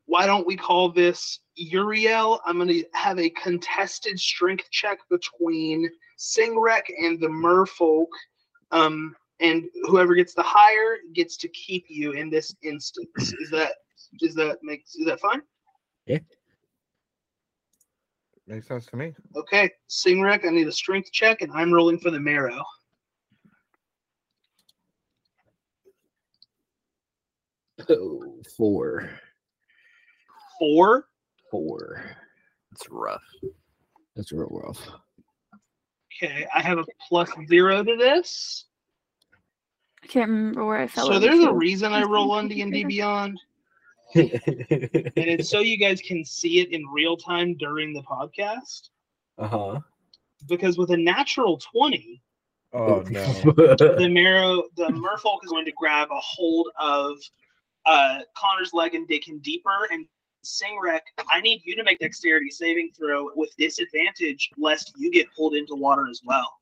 why 0.06 0.26
don't 0.26 0.46
we 0.46 0.56
call 0.56 0.90
this 0.90 1.40
Üreal? 1.58 2.38
I'm 2.44 2.56
going 2.56 2.68
to 2.68 2.84
have 2.94 3.18
a 3.18 3.30
contested 3.30 4.18
strength 4.18 4.70
check 4.70 4.98
between 5.10 5.90
Singrec 6.18 6.82
and 6.98 7.20
the 7.20 7.28
merfolk. 7.28 8.06
Um, 8.70 9.16
and 9.40 9.64
whoever 9.84 10.14
gets 10.14 10.34
the 10.34 10.42
higher 10.42 10.98
gets 11.14 11.36
to 11.38 11.48
keep 11.48 11.86
you 11.88 12.12
in 12.12 12.30
this 12.30 12.54
instance. 12.62 13.34
Is 13.40 13.50
that 13.50 13.72
is 14.20 14.34
that 14.34 14.58
makes 14.62 14.94
is 14.94 15.06
that 15.06 15.20
fine? 15.20 15.42
Yeah. 16.06 16.18
Makes 18.46 18.68
sense 18.68 18.86
to 18.86 18.96
me. 18.96 19.12
Okay, 19.34 19.70
Singrec, 19.90 20.46
I 20.46 20.50
need 20.50 20.68
a 20.68 20.72
strength 20.72 21.10
check, 21.10 21.42
and 21.42 21.50
I'm 21.52 21.72
rolling 21.72 21.98
for 21.98 22.10
the 22.12 22.20
merrow. 22.20 22.62
Oh, 27.90 28.34
four. 28.56 29.10
Four. 30.58 31.08
Four. 31.50 32.04
It's 32.72 32.88
rough. 32.90 33.22
That's 34.14 34.32
real 34.32 34.48
rough. 34.50 34.88
Okay, 36.22 36.46
I 36.54 36.62
have 36.62 36.78
a 36.78 36.84
plus 37.08 37.30
zero 37.48 37.82
to 37.84 37.96
this. 37.96 38.64
I 40.02 40.06
can't 40.06 40.30
remember 40.30 40.64
where 40.64 40.78
I 40.78 40.86
fell. 40.86 41.06
So 41.06 41.18
there's 41.18 41.40
a 41.44 41.52
reason 41.52 41.92
I 41.92 42.02
roll 42.02 42.32
on 42.32 42.48
D 42.48 42.62
and 42.62 42.72
D 42.72 42.84
Beyond, 42.84 43.38
and 44.14 44.30
it's 45.14 45.50
so 45.50 45.60
you 45.60 45.76
guys 45.76 46.00
can 46.00 46.24
see 46.24 46.60
it 46.60 46.72
in 46.72 46.86
real 46.86 47.16
time 47.16 47.54
during 47.54 47.92
the 47.92 48.02
podcast. 48.02 48.90
uh 49.38 49.48
huh. 49.48 49.80
Because 50.48 50.78
with 50.78 50.90
a 50.90 50.96
natural 50.96 51.58
twenty, 51.58 52.22
Oh 52.72 53.02
no. 53.08 53.24
the 53.42 54.08
merrow, 54.10 54.62
the 54.76 54.88
merfolk 54.88 55.38
is 55.44 55.50
going 55.50 55.64
to 55.64 55.72
grab 55.72 56.08
a 56.10 56.20
hold 56.20 56.68
of 56.78 57.18
uh, 57.86 58.18
Connor's 58.36 58.72
leg 58.72 58.94
and 58.94 59.06
dig 59.08 59.26
him 59.26 59.38
deeper. 59.42 59.88
And 59.90 60.06
Singrec, 60.44 61.00
I 61.30 61.40
need 61.40 61.62
you 61.64 61.74
to 61.76 61.84
make 61.84 61.98
dexterity 61.98 62.50
saving 62.50 62.90
throw 62.96 63.30
with 63.34 63.50
disadvantage, 63.56 64.50
lest 64.58 64.92
you 64.96 65.10
get 65.10 65.26
pulled 65.36 65.54
into 65.54 65.74
water 65.74 66.06
as 66.08 66.20
well. 66.24 66.52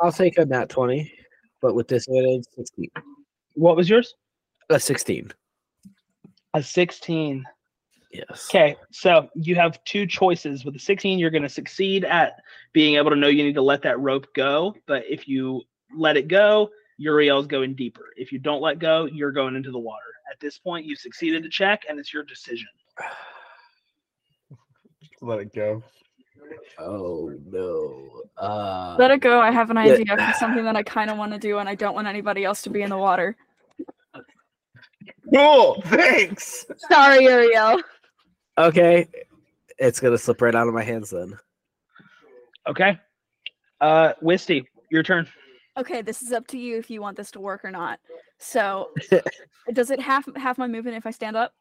I'll 0.00 0.12
take 0.12 0.38
a 0.38 0.44
nat 0.44 0.68
20, 0.68 1.12
but 1.60 1.74
with 1.74 1.86
disadvantage, 1.86 2.44
16. 2.56 2.88
What 3.54 3.76
was 3.76 3.88
yours? 3.88 4.14
A 4.70 4.80
16. 4.80 5.32
A 6.54 6.62
sixteen. 6.62 7.44
Yes. 8.12 8.46
Okay, 8.50 8.76
so 8.90 9.30
you 9.34 9.54
have 9.54 9.82
two 9.84 10.06
choices. 10.06 10.66
With 10.66 10.76
a 10.76 10.78
16, 10.78 11.18
you're 11.18 11.30
going 11.30 11.42
to 11.42 11.48
succeed 11.48 12.04
at 12.04 12.34
being 12.74 12.96
able 12.96 13.08
to 13.08 13.16
know 13.16 13.28
you 13.28 13.42
need 13.42 13.54
to 13.54 13.62
let 13.62 13.80
that 13.82 13.98
rope 14.00 14.26
go. 14.34 14.74
But 14.86 15.04
if 15.08 15.26
you 15.26 15.62
let 15.96 16.18
it 16.18 16.28
go, 16.28 16.68
Üreal's 17.02 17.46
going 17.46 17.74
deeper. 17.74 18.06
If 18.16 18.32
you 18.32 18.38
don't 18.38 18.60
let 18.62 18.78
go, 18.78 19.06
you're 19.06 19.32
going 19.32 19.56
into 19.56 19.70
the 19.70 19.78
water. 19.78 20.02
At 20.30 20.38
this 20.40 20.58
point, 20.58 20.86
you've 20.86 20.98
succeeded 20.98 21.42
the 21.42 21.48
check, 21.48 21.82
and 21.88 21.98
it's 21.98 22.12
your 22.12 22.22
decision. 22.24 22.68
Let 25.20 25.38
it 25.40 25.54
go. 25.54 25.82
Oh, 26.78 27.32
no. 27.46 28.22
Uh, 28.36 28.96
Let 28.98 29.10
it 29.10 29.20
go. 29.20 29.40
I 29.40 29.50
have 29.50 29.70
an 29.70 29.76
Yeah. 29.76 29.92
idea 29.94 30.16
for 30.16 30.32
something 30.38 30.64
that 30.64 30.74
I 30.76 30.82
kind 30.82 31.10
of 31.10 31.16
want 31.18 31.32
to 31.32 31.38
do, 31.38 31.58
and 31.58 31.68
I 31.68 31.74
don't 31.74 31.94
want 31.94 32.08
anybody 32.08 32.44
else 32.44 32.62
to 32.62 32.70
be 32.70 32.82
in 32.82 32.90
the 32.90 32.98
water. 32.98 33.36
Cool. 35.32 35.80
Thanks. 35.86 36.66
Sorry, 36.90 37.24
Üreal. 37.24 37.80
okay. 38.58 39.06
It's 39.78 39.98
going 39.98 40.12
to 40.12 40.18
slip 40.18 40.42
right 40.42 40.54
out 40.54 40.68
of 40.68 40.74
my 40.74 40.82
hands 40.82 41.10
then. 41.10 41.38
Okay. 42.68 42.98
Uh, 43.80 44.12
Wisty, 44.20 44.68
your 44.90 45.02
turn. 45.02 45.26
Okay, 45.76 46.02
this 46.02 46.22
is 46.22 46.32
up 46.32 46.46
to 46.48 46.58
you 46.58 46.78
if 46.78 46.90
you 46.90 47.00
want 47.00 47.16
this 47.16 47.30
to 47.32 47.40
work 47.40 47.64
or 47.64 47.70
not. 47.70 47.98
So, 48.38 48.90
does 49.72 49.90
it 49.90 50.00
half 50.00 50.28
half 50.36 50.58
my 50.58 50.66
movement 50.66 50.96
if 50.96 51.06
I 51.06 51.10
stand 51.10 51.36
up? 51.36 51.54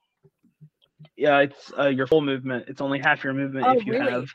Yeah, 1.16 1.40
it's 1.40 1.72
uh, 1.78 1.88
your 1.88 2.08
full 2.08 2.22
movement. 2.22 2.66
It's 2.68 2.82
only 2.82 3.00
half 3.00 3.24
your 3.24 3.34
movement 3.34 3.66
Oh, 3.68 3.78
if 3.78 3.86
you 3.86 3.94
really? 3.94 4.12
have. 4.12 4.30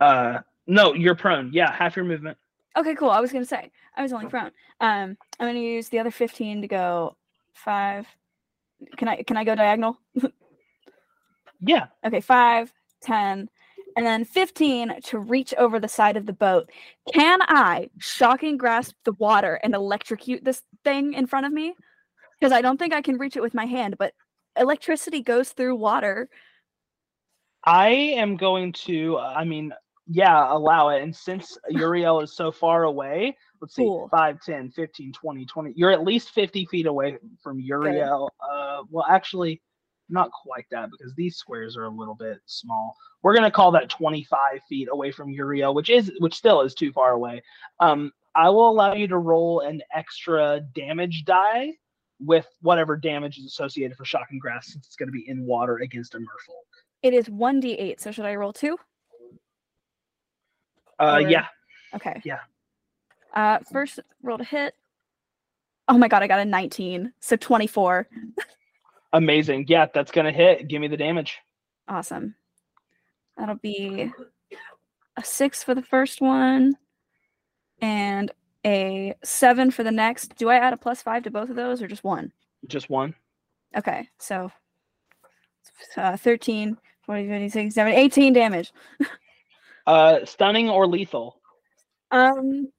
Uh, 0.00 0.38
no, 0.66 0.94
you're 0.94 1.14
prone. 1.14 1.50
Yeah, 1.52 1.72
half 1.72 1.94
your 1.94 2.04
movement. 2.04 2.36
Okay, 2.76 2.94
cool. 2.94 3.10
I 3.10 3.20
was 3.20 3.32
gonna 3.32 3.44
say 3.44 3.70
I 3.96 4.02
was 4.02 4.12
only 4.12 4.26
prone. 4.26 4.50
Um, 4.80 5.16
I'm 5.38 5.48
gonna 5.48 5.58
use 5.60 5.88
the 5.88 5.98
other 6.00 6.10
15 6.10 6.62
to 6.62 6.68
go 6.68 7.16
five. 7.52 8.06
Can 8.96 9.08
I 9.08 9.22
can 9.22 9.36
I 9.36 9.44
go 9.44 9.54
diagonal? 9.54 9.98
Yeah. 11.64 11.86
Okay, 12.04 12.20
five, 12.20 12.72
10, 13.02 13.48
and 13.96 14.06
then 14.06 14.24
15 14.24 15.00
to 15.04 15.18
reach 15.18 15.54
over 15.58 15.78
the 15.78 15.88
side 15.88 16.16
of 16.16 16.26
the 16.26 16.32
boat. 16.32 16.70
Can 17.12 17.40
I 17.42 17.90
shocking 17.98 18.56
grasp 18.56 18.94
the 19.04 19.12
water 19.12 19.60
and 19.62 19.74
electrocute 19.74 20.44
this 20.44 20.62
thing 20.84 21.14
in 21.14 21.26
front 21.26 21.46
of 21.46 21.52
me? 21.52 21.74
Because 22.38 22.52
I 22.52 22.60
don't 22.60 22.78
think 22.78 22.92
I 22.92 23.02
can 23.02 23.18
reach 23.18 23.36
it 23.36 23.42
with 23.42 23.54
my 23.54 23.66
hand, 23.66 23.96
but 23.98 24.14
electricity 24.58 25.22
goes 25.22 25.50
through 25.50 25.76
water. 25.76 26.28
I 27.64 27.88
am 27.88 28.36
going 28.36 28.72
to, 28.72 29.16
uh, 29.16 29.34
I 29.36 29.44
mean, 29.44 29.72
yeah, 30.08 30.52
allow 30.52 30.88
it. 30.88 31.02
And 31.02 31.14
since 31.14 31.56
Üreal 31.72 32.22
is 32.22 32.34
so 32.34 32.50
far 32.50 32.84
away, 32.84 33.36
let's 33.60 33.74
see, 33.74 33.82
Cool. 33.84 34.08
5, 34.10 34.40
10, 34.40 34.70
15, 34.70 35.12
20, 35.12 35.46
20. 35.46 35.72
You're 35.76 35.92
at 35.92 36.02
least 36.02 36.30
50 36.30 36.66
feet 36.66 36.86
away 36.86 37.18
from 37.42 37.62
Üreal. 37.62 38.28
Uh, 38.40 38.82
well, 38.90 39.06
actually, 39.08 39.62
not 40.12 40.30
quite 40.30 40.66
that 40.70 40.90
because 40.90 41.14
these 41.14 41.36
squares 41.36 41.76
are 41.76 41.84
a 41.84 41.88
little 41.88 42.14
bit 42.14 42.38
small. 42.46 42.94
We're 43.22 43.32
going 43.34 43.44
to 43.44 43.50
call 43.50 43.70
that 43.72 43.88
25 43.88 44.60
feet 44.68 44.88
away 44.92 45.10
from 45.10 45.32
Üreal, 45.32 45.74
which 45.74 45.90
is, 45.90 46.12
which 46.18 46.34
still 46.34 46.60
is 46.60 46.74
too 46.74 46.92
far 46.92 47.12
away. 47.12 47.42
Um, 47.80 48.12
I 48.34 48.48
will 48.50 48.68
allow 48.68 48.94
you 48.94 49.08
to 49.08 49.18
roll 49.18 49.60
an 49.60 49.82
extra 49.94 50.60
damage 50.74 51.24
die 51.24 51.72
with 52.20 52.46
whatever 52.60 52.96
damage 52.96 53.38
is 53.38 53.46
associated 53.46 53.96
for 53.96 54.04
shocking 54.04 54.38
grasp 54.38 54.70
since 54.72 54.86
it's 54.86 54.96
going 54.96 55.08
to 55.08 55.12
be 55.12 55.28
in 55.28 55.44
water 55.44 55.78
against 55.78 56.14
a 56.14 56.18
merfolk. 56.18 56.82
It 57.02 57.14
is 57.14 57.28
1d8, 57.28 57.98
so 58.00 58.12
should 58.12 58.26
I 58.26 58.36
roll 58.36 58.52
two? 58.52 58.76
Uh, 61.00 61.14
Or- 61.14 61.20
yeah. 61.28 61.46
Okay. 61.94 62.20
Yeah. 62.24 62.38
Uh, 63.34 63.58
first 63.72 63.98
roll 64.22 64.38
to 64.38 64.44
hit. 64.44 64.74
Oh 65.88 65.98
my 65.98 66.06
god, 66.06 66.22
I 66.22 66.26
got 66.28 66.38
a 66.38 66.44
19, 66.44 67.12
so 67.20 67.36
24. 67.36 68.08
Amazing. 69.12 69.66
Yeah, 69.68 69.86
that's 69.92 70.10
gonna 70.10 70.32
hit. 70.32 70.68
Give 70.68 70.80
me 70.80 70.88
the 70.88 70.96
damage. 70.96 71.38
Awesome. 71.88 72.34
That'll 73.36 73.56
be 73.56 74.10
a 75.16 75.24
six 75.24 75.62
for 75.62 75.74
the 75.74 75.82
first 75.82 76.20
one 76.20 76.76
and 77.80 78.30
a 78.64 79.14
seven 79.24 79.70
for 79.70 79.82
the 79.82 79.90
next. 79.90 80.36
Do 80.36 80.48
I 80.48 80.56
add 80.56 80.72
a 80.72 80.76
plus 80.76 81.02
five 81.02 81.24
to 81.24 81.30
both 81.30 81.50
of 81.50 81.56
those 81.56 81.82
or 81.82 81.88
just 81.88 82.04
one? 82.04 82.32
Just 82.66 82.88
one. 82.88 83.14
Okay, 83.76 84.08
so 84.18 84.50
uh, 85.96 86.16
13, 86.16 86.76
40, 87.02 87.28
56, 87.28 87.74
7, 87.74 87.92
18 87.92 88.32
damage. 88.32 88.72
Uh, 89.84 90.24
stunning 90.24 90.70
or 90.70 90.86
lethal. 90.86 91.40
Um, 92.12 92.70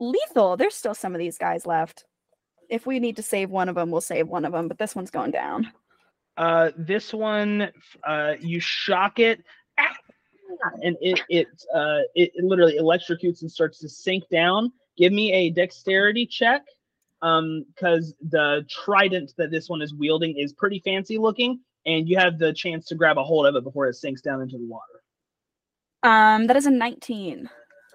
lethal. 0.00 0.56
There's 0.56 0.74
still 0.74 0.94
some 0.94 1.14
of 1.14 1.18
these 1.18 1.36
guys 1.36 1.66
left. 1.66 2.06
If 2.68 2.86
we 2.86 2.98
need 2.98 3.16
to 3.16 3.22
save 3.22 3.50
one 3.50 3.68
of 3.68 3.74
them, 3.74 3.90
we'll 3.90 4.00
save 4.00 4.28
one 4.28 4.44
of 4.44 4.52
them, 4.52 4.68
but 4.68 4.78
this 4.78 4.94
one's 4.94 5.10
going 5.10 5.30
down. 5.30 5.70
Uh, 6.36 6.70
this 6.76 7.12
one, 7.12 7.70
uh, 8.04 8.34
you 8.40 8.60
shock 8.60 9.18
it, 9.18 9.42
and 10.82 10.96
it 11.00 11.20
it 11.28 11.46
uh 11.74 12.00
it, 12.14 12.32
it 12.34 12.44
literally 12.44 12.78
electrocutes 12.78 13.42
and 13.42 13.50
starts 13.50 13.78
to 13.78 13.88
sink 13.88 14.24
down. 14.30 14.72
Give 14.96 15.12
me 15.12 15.32
a 15.32 15.50
dexterity 15.50 16.26
check, 16.26 16.62
um, 17.22 17.64
because 17.74 18.14
the 18.30 18.66
trident 18.68 19.32
that 19.38 19.50
this 19.50 19.68
one 19.68 19.82
is 19.82 19.94
wielding 19.94 20.36
is 20.36 20.52
pretty 20.52 20.80
fancy 20.80 21.18
looking, 21.18 21.60
and 21.86 22.08
you 22.08 22.18
have 22.18 22.38
the 22.38 22.52
chance 22.52 22.86
to 22.86 22.94
grab 22.94 23.18
a 23.18 23.24
hold 23.24 23.46
of 23.46 23.56
it 23.56 23.64
before 23.64 23.86
it 23.88 23.94
sinks 23.94 24.20
down 24.20 24.40
into 24.40 24.58
the 24.58 24.66
water. 24.66 24.82
Um, 26.02 26.46
that 26.48 26.56
is 26.56 26.66
a 26.66 26.70
19. 26.70 27.48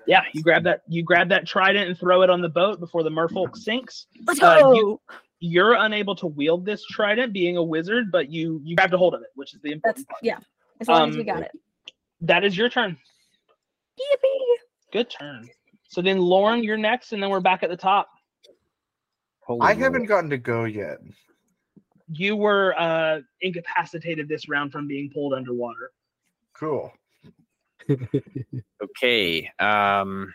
Yeah, 0.08 0.22
you 0.34 0.42
grab 0.42 0.64
that. 0.64 0.82
You 0.88 1.04
grab 1.04 1.30
that 1.30 1.46
trident 1.46 1.88
and 1.90 1.98
throw 1.98 2.22
it 2.24 2.30
on 2.30 2.42
the 2.42 2.50
boat 2.50 2.80
before 2.80 3.04
the 3.04 3.10
merfolk 3.12 3.56
sinks. 3.56 4.08
Let's 4.26 4.42
Uh, 4.42 4.60
go. 4.62 4.74
you- 4.74 5.02
You're 5.42 5.74
unable 5.76 6.16
to 6.18 6.28
wield 6.28 6.66
this 6.66 6.84
trident, 6.86 7.32
being 7.32 7.56
a 7.56 7.64
wizard, 7.64 8.12
but 8.12 8.30
you 8.30 8.60
you 8.66 8.76
grabbed 8.76 8.94
a 8.94 8.98
hold 8.98 9.14
of 9.14 9.22
it, 9.22 9.30
which 9.36 9.54
is 9.54 9.62
the 9.62 9.70
That's 9.84 10.00
important 10.02 10.08
part. 10.10 10.24
yeah. 10.24 10.40
As 10.82 10.88
long 10.90 11.10
as 11.10 11.16
we 11.16 11.22
Um, 11.22 11.28
got 11.28 11.44
it. 11.44 11.52
That 12.22 12.44
is 12.44 12.58
your 12.58 12.68
turn. 12.70 12.98
Yippee! 13.98 14.56
Good 14.92 15.10
turn. 15.10 15.50
So 15.88 16.02
then, 16.02 16.20
Lorn, 16.20 16.62
you're 16.64 16.78
next, 16.78 17.14
and 17.14 17.24
then 17.24 17.30
we're 17.30 17.40
back 17.40 17.64
at 17.64 17.70
the 17.70 17.78
top. 17.78 18.10
Holy 19.42 19.62
I 19.62 19.74
moly. 19.74 19.84
haven't 19.84 20.06
gotten 20.06 20.30
to 20.30 20.38
go 20.38 20.66
yet. 20.66 20.98
You 22.12 22.36
were 22.36 22.76
uh, 22.78 23.22
incapacitated 23.42 24.28
this 24.28 24.50
round 24.50 24.72
from 24.74 24.88
being 24.88 25.10
pulled 25.10 25.34
underwater. 25.34 25.92
Cool. 26.54 26.92
Okay. 28.84 29.50
Um. 29.60 30.34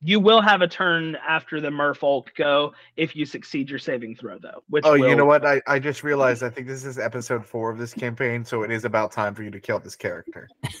You 0.00 0.20
will 0.20 0.40
have 0.40 0.62
a 0.62 0.68
turn 0.68 1.16
after 1.28 1.60
the 1.60 1.70
merfolk 1.70 2.28
go 2.36 2.72
if 2.96 3.16
you 3.16 3.26
succeed 3.26 3.68
your 3.68 3.80
saving 3.80 4.14
throw, 4.14 4.38
though. 4.38 4.62
Which 4.68 4.84
Oh, 4.86 4.94
you 4.94 5.16
know 5.16 5.24
what? 5.24 5.44
I, 5.44 5.60
I 5.66 5.80
just 5.80 6.04
realized 6.04 6.44
I 6.44 6.50
think 6.50 6.68
this 6.68 6.84
is 6.84 7.00
episode 7.00 7.44
four 7.44 7.68
of 7.68 7.78
this 7.78 7.92
campaign, 7.94 8.44
so 8.44 8.62
it 8.62 8.70
is 8.70 8.84
about 8.84 9.10
time 9.10 9.34
for 9.34 9.42
you 9.42 9.50
to 9.50 9.58
kill 9.58 9.80
this 9.80 9.96
character. 9.96 10.48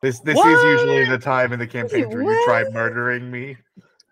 This 0.00 0.20
this 0.20 0.38
is 0.38 0.62
usually 0.62 1.06
the 1.06 1.18
time 1.18 1.52
in 1.52 1.58
the 1.58 1.66
campaign 1.66 2.08
where 2.08 2.22
you 2.22 2.44
try 2.44 2.62
murdering 2.70 3.28
me. 3.30 3.56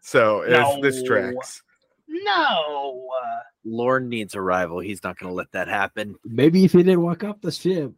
So 0.01 0.41
if 0.41 0.81
this 0.83 1.01
No. 1.03 1.07
tracks. 1.07 1.63
No. 2.09 3.09
Uh, 3.23 3.39
Lorn 3.65 4.09
needs 4.09 4.35
a 4.35 4.41
rival. 4.41 4.81
He's 4.81 5.05
not 5.05 5.19
going 5.19 5.31
to 5.31 5.35
let 5.35 5.53
that 5.53 5.69
happen. 5.69 6.17
Maybe 6.25 6.65
if 6.65 6.73
he 6.73 6.79
didn't 6.79 7.03
walk 7.03 7.23
off 7.23 7.41
the 7.41 7.53
ship. 7.53 7.93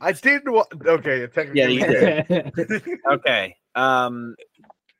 I 0.00 0.12
did 0.12 0.42
wa- 0.46 0.64
okay, 0.84 1.26
technically 1.26 1.78
Yeah, 1.78 2.22
you 2.24 2.24
did. 2.24 2.98
Okay. 3.10 3.56
Um. 3.74 4.34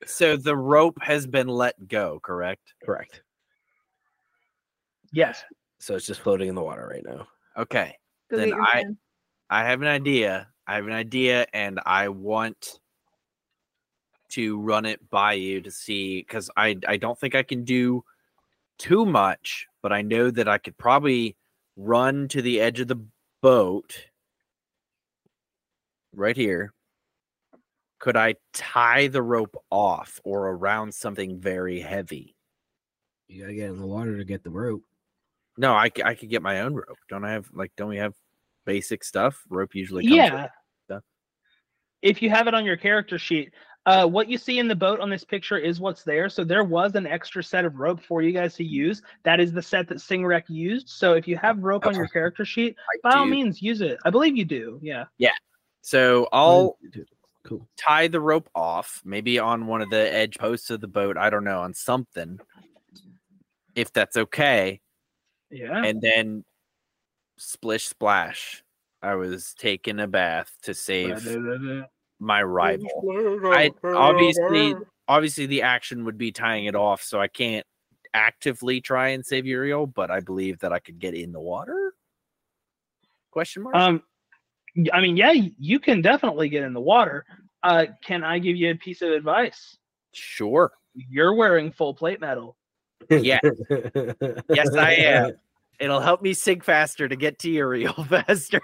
So 0.04 0.36
the 0.36 0.56
rope 0.56 0.98
has 1.02 1.26
been 1.26 1.48
let 1.48 1.88
go, 1.88 2.20
correct? 2.22 2.74
Correct. 2.84 3.22
yes. 5.12 5.42
So 5.78 5.94
it's 5.94 6.06
just 6.06 6.20
floating 6.20 6.48
in 6.48 6.54
the 6.54 6.62
water 6.62 6.88
right 6.90 7.04
now. 7.04 7.26
Okay. 7.56 7.96
Go 8.30 8.36
then 8.38 8.52
I- 8.54 8.82
man. 8.84 8.98
I 9.50 9.64
have 9.64 9.80
an 9.82 9.88
idea. 9.88 10.48
I 10.66 10.74
have 10.74 10.86
an 10.86 10.92
idea, 10.92 11.46
and 11.52 11.78
I 11.86 12.08
want 12.08 12.80
to 14.30 14.58
run 14.58 14.84
it 14.84 15.08
by 15.10 15.34
you 15.34 15.60
to 15.60 15.70
see 15.70 16.18
because 16.20 16.50
I 16.56 16.76
I 16.88 16.96
don't 16.96 17.18
think 17.18 17.34
I 17.36 17.42
can 17.44 17.62
do 17.64 18.02
too 18.78 19.06
much, 19.06 19.66
but 19.82 19.92
I 19.92 20.02
know 20.02 20.30
that 20.32 20.48
I 20.48 20.58
could 20.58 20.76
probably 20.76 21.36
run 21.76 22.26
to 22.28 22.42
the 22.42 22.60
edge 22.60 22.80
of 22.80 22.88
the 22.88 23.00
boat 23.42 23.96
right 26.16 26.36
here. 26.36 26.72
Could 27.98 28.16
I 28.16 28.34
tie 28.52 29.06
the 29.08 29.22
rope 29.22 29.56
off 29.70 30.20
or 30.24 30.48
around 30.48 30.92
something 30.92 31.38
very 31.38 31.80
heavy? 31.80 32.36
You 33.28 33.42
gotta 33.42 33.54
get 33.54 33.70
in 33.70 33.78
the 33.78 33.86
water 33.86 34.16
to 34.16 34.24
get 34.24 34.42
the 34.42 34.50
rope. 34.50 34.82
No, 35.56 35.72
I, 35.72 35.90
I 36.04 36.14
could 36.14 36.28
get 36.28 36.42
my 36.42 36.60
own 36.60 36.74
rope. 36.74 36.98
Don't 37.08 37.24
I 37.24 37.32
have 37.32 37.48
like 37.52 37.72
don't 37.76 37.88
we 37.88 37.96
have 37.98 38.14
basic 38.66 39.04
stuff? 39.04 39.42
Rope 39.48 39.74
usually 39.74 40.02
comes 40.04 40.10
with 40.10 40.40
Yeah. 40.40 40.48
stuff. 40.86 41.02
If 42.02 42.20
you 42.20 42.28
have 42.30 42.46
it 42.48 42.54
on 42.54 42.64
your 42.64 42.76
character 42.76 43.18
sheet, 43.18 43.52
uh, 43.86 44.06
what 44.06 44.28
you 44.28 44.36
see 44.36 44.58
in 44.58 44.68
the 44.68 44.74
boat 44.76 45.00
on 45.00 45.08
this 45.08 45.24
picture 45.24 45.56
is 45.56 45.80
what's 45.80 46.02
there. 46.02 46.28
So 46.28 46.44
there 46.44 46.64
was 46.64 46.94
an 46.96 47.06
extra 47.06 47.42
set 47.42 47.64
of 47.64 47.76
rope 47.76 48.00
for 48.02 48.20
you 48.20 48.32
guys 48.32 48.54
to 48.56 48.64
use. 48.64 49.00
That 49.22 49.40
is 49.40 49.52
the 49.52 49.62
set 49.62 49.88
that 49.88 49.98
Singrec 49.98 50.44
used. 50.48 50.88
So 50.88 51.14
if 51.14 51.26
you 51.26 51.36
have 51.38 51.62
rope 51.62 51.86
on 51.86 51.94
your 51.94 52.08
character 52.08 52.44
sheet, 52.44 52.76
I 52.78 52.98
by 53.02 53.18
all 53.18 53.26
means 53.26 53.62
use 53.62 53.80
it. 53.80 53.98
I 54.04 54.10
believe 54.10 54.36
you 54.36 54.44
do. 54.44 54.78
Yeah. 54.82 55.04
Yeah. 55.18 55.30
So 55.86 56.26
I'll 56.32 56.76
Cool. 57.44 57.68
tie 57.76 58.08
the 58.08 58.20
rope 58.20 58.50
off, 58.56 59.00
maybe 59.04 59.38
on 59.38 59.68
one 59.68 59.80
of 59.80 59.88
the 59.88 60.12
edge 60.12 60.36
posts 60.36 60.68
of 60.70 60.80
the 60.80 60.88
boat. 60.88 61.16
I 61.16 61.30
don't 61.30 61.44
know, 61.44 61.60
on 61.60 61.74
something, 61.74 62.40
if 63.76 63.92
that's 63.92 64.16
okay. 64.16 64.80
Yeah. 65.48 65.84
And 65.84 66.00
then 66.00 66.44
splish 67.36 67.86
splash. 67.86 68.64
I 69.00 69.14
was 69.14 69.54
taking 69.56 70.00
a 70.00 70.08
bath 70.08 70.50
to 70.62 70.74
save 70.74 71.24
my 72.18 72.42
rival. 72.42 73.04
I 73.44 73.70
obviously 73.84 74.74
obviously 75.06 75.46
the 75.46 75.62
action 75.62 76.04
would 76.04 76.18
be 76.18 76.32
tying 76.32 76.64
it 76.64 76.74
off, 76.74 77.00
so 77.00 77.20
I 77.20 77.28
can't 77.28 77.64
actively 78.12 78.80
try 78.80 79.10
and 79.10 79.24
save 79.24 79.44
Üreal, 79.44 79.94
but 79.94 80.10
I 80.10 80.18
believe 80.18 80.58
that 80.58 80.72
I 80.72 80.80
could 80.80 80.98
get 80.98 81.14
in 81.14 81.30
the 81.30 81.38
water. 81.38 81.94
Question 83.30 83.62
mark. 83.62 83.76
Um, 83.76 83.94
y- 83.94 84.02
I 84.92 85.00
mean, 85.00 85.16
yeah, 85.16 85.32
you 85.32 85.80
can 85.80 86.02
definitely 86.02 86.48
get 86.48 86.62
in 86.62 86.72
the 86.72 86.80
water. 86.80 87.24
Uh, 87.62 87.86
can 88.04 88.22
I 88.22 88.38
give 88.38 88.56
you 88.56 88.70
a 88.70 88.74
piece 88.74 89.02
of 89.02 89.10
advice? 89.10 89.76
sure. 90.16 90.72
You're 90.94 91.34
wearing 91.34 91.70
full 91.72 91.94
plate 91.94 92.20
metal. 92.20 92.56
Yeah. 93.10 93.40
Yes, 94.48 94.74
I 94.74 94.92
am. 94.92 95.32
It'll 95.78 96.00
help 96.00 96.22
me 96.22 96.32
sink 96.32 96.64
faster 96.64 97.06
to 97.06 97.16
get 97.16 97.38
to 97.40 97.50
Üreal 97.50 98.08
faster. 98.26 98.62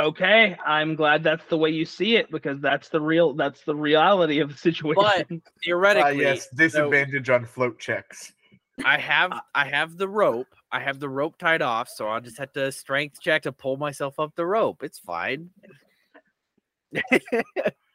Okay, 0.00 0.56
I'm 0.66 0.96
glad 0.96 1.22
that's 1.22 1.44
the 1.46 1.56
way 1.56 1.70
you 1.70 1.84
see 1.84 2.16
it 2.16 2.30
because 2.30 2.60
that's 2.60 2.88
the 2.88 3.00
real 3.00 3.34
that's 3.34 3.62
the 3.62 3.74
reality 3.74 4.40
of 4.40 4.50
the 4.50 4.58
situation. 4.58 5.00
But 5.00 5.28
Theoretically, 5.64 6.22
yes, 6.22 6.48
disadvantage 6.48 7.30
on 7.30 7.44
float 7.44 7.78
checks. 7.78 8.32
I 8.84 8.98
have 8.98 9.32
I 9.54 9.66
have 9.66 9.96
the 9.96 10.08
rope. 10.08 10.48
I 10.72 10.80
have 10.80 11.00
the 11.00 11.08
rope 11.08 11.36
tied 11.38 11.62
off, 11.62 11.88
so 11.88 12.06
I'll 12.08 12.20
just 12.20 12.38
have 12.38 12.52
to 12.52 12.70
strength 12.72 13.20
check 13.20 13.42
to 13.42 13.52
pull 13.52 13.76
myself 13.76 14.18
up 14.20 14.34
the 14.36 14.46
rope. 14.46 14.82
It's 14.82 14.98
fine. 14.98 15.50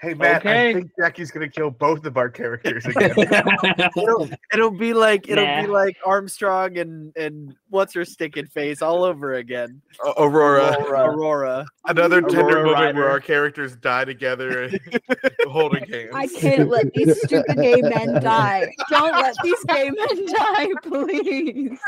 Hey 0.00 0.12
Matt, 0.14 0.42
Okay. 0.44 0.70
I 0.70 0.72
think 0.74 0.90
Jaqi's 1.00 1.30
gonna 1.30 1.48
kill 1.48 1.70
both 1.70 2.04
of 2.04 2.16
our 2.18 2.28
characters 2.28 2.84
again. 2.86 3.14
it'll, 3.96 4.28
it'll 4.52 4.70
be 4.70 4.92
like 4.92 5.28
it'll 5.28 5.62
be 5.62 5.66
like 5.66 5.96
Armstrong 6.04 6.76
and 6.76 7.16
and 7.16 7.54
what's 7.70 7.94
her 7.94 8.04
sticking 8.04 8.46
face 8.46 8.82
all 8.82 9.04
over 9.04 9.34
again. 9.34 9.80
A- 10.04 10.22
Aurora. 10.22 10.76
Aurora. 10.90 11.66
Another 11.86 12.20
tender 12.20 12.58
Aurora 12.58 12.72
moment 12.72 12.96
where 12.96 13.08
our 13.08 13.20
characters 13.20 13.74
die 13.76 14.04
together 14.04 14.70
holding 15.46 15.86
hands. 15.88 16.10
I 16.12 16.26
can't 16.26 16.68
let 16.68 16.92
these 16.92 17.16
stupid 17.22 17.56
gay 17.56 17.80
men 17.80 18.22
die. 18.22 18.70
Don't 18.90 19.12
let 19.12 19.34
these 19.42 19.64
gay 19.64 19.90
men 19.90 20.26
die, 20.26 20.68
please. 20.82 21.78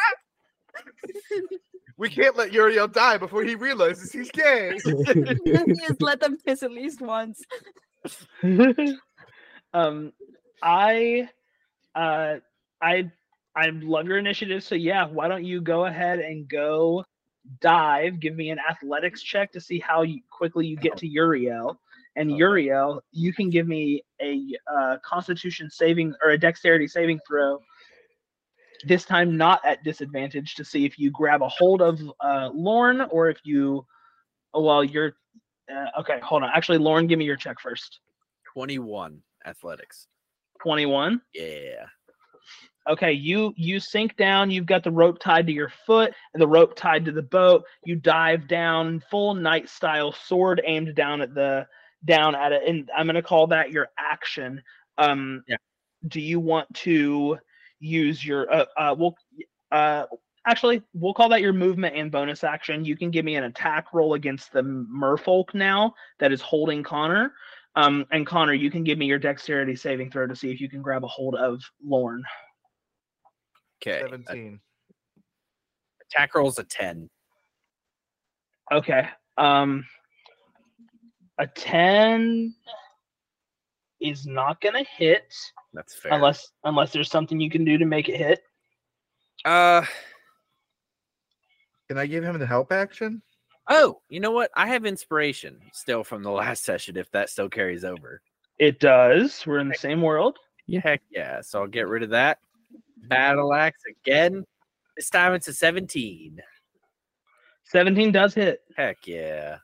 We 1.96 2.08
can't 2.08 2.36
let 2.36 2.52
Üreal 2.52 2.92
die 2.92 3.18
before 3.18 3.42
he 3.42 3.56
realizes 3.56 4.12
he's 4.12 4.30
gay. 4.30 4.78
Just 4.86 6.00
let 6.00 6.20
them 6.20 6.38
kiss 6.46 6.62
at 6.62 6.70
least 6.70 7.00
once. 7.00 7.42
um, 9.74 10.12
I, 10.62 11.28
uh, 11.94 12.36
I, 12.80 13.10
I 13.56 13.70
love 13.70 14.06
your 14.06 14.18
initiative. 14.18 14.62
So 14.62 14.74
yeah, 14.74 15.06
why 15.06 15.28
don't 15.28 15.44
you 15.44 15.60
go 15.60 15.86
ahead 15.86 16.20
and 16.20 16.48
go 16.48 17.04
dive? 17.60 18.20
Give 18.20 18.34
me 18.34 18.50
an 18.50 18.58
athletics 18.58 19.22
check 19.22 19.52
to 19.52 19.60
see 19.60 19.78
how 19.78 20.02
you, 20.02 20.20
quickly 20.30 20.66
you 20.66 20.76
get 20.76 20.96
to 20.98 21.08
Üreal. 21.08 21.76
And. 22.16 22.30
Üreal, 22.30 23.00
you 23.12 23.32
can 23.32 23.48
give 23.48 23.68
me 23.68 24.02
a 24.20 24.42
uh, 24.72 24.96
Constitution 25.04 25.70
saving 25.70 26.14
or 26.22 26.30
a 26.30 26.38
Dexterity 26.38 26.88
saving 26.88 27.20
throw. 27.26 27.60
This 28.86 29.04
time, 29.04 29.36
not 29.36 29.60
at 29.64 29.82
disadvantage, 29.82 30.54
to 30.54 30.64
see 30.64 30.84
if 30.84 30.98
you 30.98 31.10
grab 31.10 31.42
a 31.42 31.48
hold 31.48 31.80
of 31.82 32.00
uh, 32.20 32.50
Lorn 32.52 33.02
or 33.10 33.28
if 33.28 33.38
you. 33.44 33.84
oh, 34.54 34.62
Well, 34.62 34.84
you're 34.84 35.14
uh, 35.74 36.00
okay. 36.00 36.18
Hold 36.22 36.42
on. 36.42 36.50
Actually, 36.54 36.78
Lorn, 36.78 37.06
give 37.06 37.18
me 37.18 37.24
your 37.24 37.36
check 37.36 37.60
first. 37.60 38.00
21 38.52 39.20
athletics. 39.46 40.06
21 40.62 41.20
Yeah. 41.34 41.84
okay 42.88 43.12
you 43.12 43.54
you 43.56 43.78
sink 43.78 44.16
down 44.16 44.50
you've 44.50 44.66
got 44.66 44.82
the 44.82 44.90
rope 44.90 45.20
tied 45.20 45.46
to 45.46 45.52
your 45.52 45.70
foot 45.86 46.12
and 46.34 46.42
the 46.42 46.48
rope 46.48 46.74
tied 46.74 47.04
to 47.04 47.12
the 47.12 47.22
boat 47.22 47.64
you 47.84 47.94
dive 47.94 48.48
down 48.48 49.00
full 49.08 49.34
knight 49.34 49.68
style 49.68 50.10
sword 50.10 50.60
aimed 50.64 50.96
down 50.96 51.20
at 51.20 51.32
the 51.32 51.64
down 52.06 52.34
at 52.34 52.50
it 52.50 52.62
and 52.66 52.90
i'm 52.96 53.06
going 53.06 53.14
to 53.14 53.22
call 53.22 53.46
that 53.46 53.70
your 53.70 53.86
action 53.98 54.60
um 54.98 55.44
Yeah. 55.46 55.56
do 56.08 56.20
you 56.20 56.40
want 56.40 56.72
to 56.74 57.38
use 57.78 58.24
your 58.24 58.52
uh, 58.52 58.64
uh 58.76 58.96
well 58.98 59.16
uh 59.70 60.06
actually 60.48 60.82
we'll 60.94 61.14
call 61.14 61.28
that 61.28 61.40
your 61.40 61.52
movement 61.52 61.94
and 61.94 62.10
bonus 62.10 62.42
action 62.42 62.84
you 62.84 62.96
can 62.96 63.10
give 63.10 63.24
me 63.24 63.36
an 63.36 63.44
attack 63.44 63.92
roll 63.92 64.14
against 64.14 64.52
the 64.52 64.62
merfolk 64.62 65.52
now 65.54 65.92
that 66.18 66.32
is 66.32 66.40
holding 66.40 66.82
connor 66.82 67.32
um, 67.78 68.06
and 68.10 68.26
Connor, 68.26 68.54
you 68.54 68.72
can 68.72 68.82
give 68.82 68.98
me 68.98 69.06
your 69.06 69.20
dexterity 69.20 69.76
saving 69.76 70.10
throw 70.10 70.26
to 70.26 70.34
see 70.34 70.50
if 70.50 70.60
you 70.60 70.68
can 70.68 70.82
grab 70.82 71.04
a 71.04 71.06
hold 71.06 71.36
of 71.36 71.62
Lorn. 71.84 72.24
Okay. 73.80 74.00
Seventeen. 74.00 74.58
Attack 76.10 76.34
roll's 76.34 76.58
a 76.58 76.64
10. 76.64 77.08
Okay. 78.72 79.08
Um, 79.36 79.86
a 81.38 81.46
10 81.46 82.52
is 84.00 84.26
not 84.26 84.60
going 84.60 84.74
to 84.74 84.90
hit 84.96 85.32
That's 85.72 85.94
fair. 85.94 86.12
unless 86.12 86.48
unless 86.64 86.92
there's 86.92 87.10
something 87.10 87.38
you 87.38 87.50
can 87.50 87.64
do 87.64 87.78
to 87.78 87.84
make 87.84 88.08
it 88.08 88.16
hit. 88.16 88.40
uh 89.44 89.84
Can 91.88 91.98
I 91.98 92.06
give 92.06 92.24
him 92.24 92.38
the 92.38 92.46
help 92.46 92.72
action? 92.72 93.22
oh, 93.68 94.00
you 94.08 94.20
know 94.20 94.30
what? 94.30 94.50
I 94.56 94.68
have 94.68 94.86
inspiration 94.86 95.60
still 95.72 96.04
from 96.04 96.22
the 96.22 96.30
last 96.42 96.64
session 96.64 96.96
if 96.96 97.10
that 97.12 97.30
still 97.30 97.48
carries 97.48 97.84
over. 97.84 98.22
It 98.58 98.80
does. 98.80 99.46
We're 99.46 99.60
in 99.60 99.68
the 99.68 99.74
same 99.74 100.02
world. 100.02 100.38
Yeah, 100.66 100.80
Heck 100.80 101.02
yeah. 101.10 101.40
So 101.40 101.60
I'll 101.60 101.68
get 101.68 101.88
rid 101.88 102.02
of 102.02 102.10
that. 102.10 102.38
Battle 103.08 103.54
axe 103.54 103.80
again. 103.88 104.44
This 104.96 105.08
time 105.08 105.32
it's 105.32 105.48
a 105.48 105.52
17. 105.54 106.40
17 107.64 108.12
does 108.12 108.34
hit. 108.34 108.60
Heck 108.76 109.06
yeah. 109.06 109.58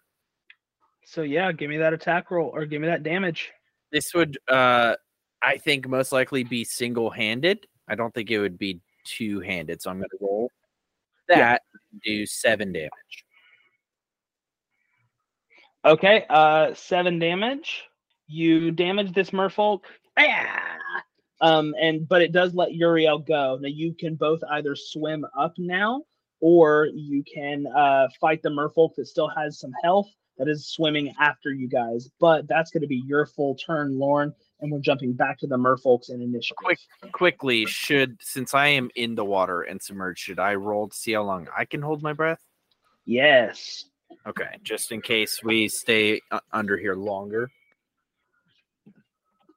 So 1.05 1.23
yeah, 1.23 1.51
give 1.53 1.69
me 1.69 1.77
that 1.79 1.93
attack 1.93 2.31
roll 2.31 2.51
or 2.55 2.65
give 2.67 2.81
me 2.81 2.87
that 2.87 3.03
damage. 3.03 3.53
This 3.91 4.15
would 4.15 4.39
uh 4.49 4.95
I 5.43 5.59
think 5.59 5.89
most 5.89 6.13
likely 6.13 6.45
be 6.45 6.65
single 6.65 7.11
handed. 7.11 7.67
I 7.89 7.97
don't 7.97 8.15
think 8.15 8.31
it 8.31 8.39
would 8.39 8.59
be 8.59 8.81
two 9.05 9.41
handed. 9.41 9.83
So 9.83 9.91
I'm 9.91 9.99
gonna 9.99 10.09
roll 10.21 10.51
that 11.29 11.63
Yeah. 11.63 11.81
do 12.05 12.27
seven 12.27 12.73
damage. 12.73 12.91
Okay, 15.85 16.25
uh 16.31 16.73
seven 16.75 17.19
damage. 17.19 17.85
You 18.27 18.71
damage 18.71 19.13
this 19.13 19.31
merfolk. 19.31 19.81
Ah! 20.17 20.71
Um, 21.41 21.75
and 21.81 22.09
but 22.09 22.23
it 22.23 22.33
does 22.33 22.55
let 22.55 22.71
Üreal 22.71 23.27
go. 23.27 23.59
Now 23.61 23.69
you 23.69 23.93
can 23.93 24.15
both 24.15 24.41
either 24.53 24.75
swim 24.75 25.27
up 25.39 25.53
now, 25.59 26.03
or 26.41 26.89
you 26.95 27.23
can 27.33 27.67
uh 27.67 28.09
fight 28.21 28.43
the 28.43 28.49
merfolk 28.49 28.95
that 28.97 29.07
still 29.07 29.29
has 29.29 29.59
some 29.59 29.73
health 29.83 30.09
that 30.39 30.49
is 30.49 30.67
swimming 30.67 31.15
after 31.21 31.53
you 31.53 31.69
guys. 31.69 32.09
But 32.21 32.49
that's 32.49 32.71
gonna 32.71 32.87
be 32.87 33.03
your 33.07 33.27
full 33.27 33.55
turn, 33.55 33.99
Lorn, 33.99 34.35
and 34.61 34.73
we're 34.73 34.81
jumping 34.81 35.13
back 35.13 35.39
to 35.39 35.47
the 35.47 35.57
merfolks 35.57 36.11
in 36.11 36.21
initiative. 36.21 36.57
Quick. 36.57 36.79
Quickly, 37.13 37.67
should 37.67 38.17
since 38.21 38.55
I 38.55 38.69
am 38.69 38.91
in 38.97 39.15
the 39.15 39.25
water 39.25 39.63
and 39.63 39.81
submerged, 39.81 40.21
should 40.21 40.39
I 40.39 40.55
roll 40.55 40.89
to 40.89 40.97
see 40.97 41.13
how 41.13 41.23
long 41.23 41.49
I 41.57 41.65
can 41.65 41.83
hold 41.83 42.03
my 42.03 42.13
breath? 42.13 42.41
Yes. 43.05 43.85
Okay, 44.27 44.59
just 44.63 44.91
in 44.93 45.03
case 45.03 45.43
we 45.45 45.69
stay 45.69 46.21
under 46.53 46.77
here 46.77 46.95
longer. 46.95 47.51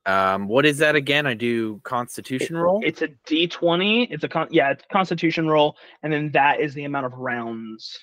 Um, 0.05 0.47
what 0.47 0.65
is 0.65 0.77
that 0.77 0.95
again? 0.95 1.27
I 1.27 1.33
do 1.33 1.81
Constitution 1.83 2.55
roll. 2.55 2.81
It's 2.83 3.01
a 3.01 3.09
D 3.25 3.47
twenty. 3.47 4.05
It's 4.05 4.23
a 4.23 4.29
con 4.29 4.47
yeah, 4.51 4.71
it's 4.71 4.83
constitution 4.91 5.47
roll, 5.47 5.75
and 6.01 6.11
then 6.11 6.31
that 6.31 6.61
is 6.61 6.73
the 6.73 6.85
amount 6.85 7.05
of 7.07 7.13
rounds. 7.13 7.99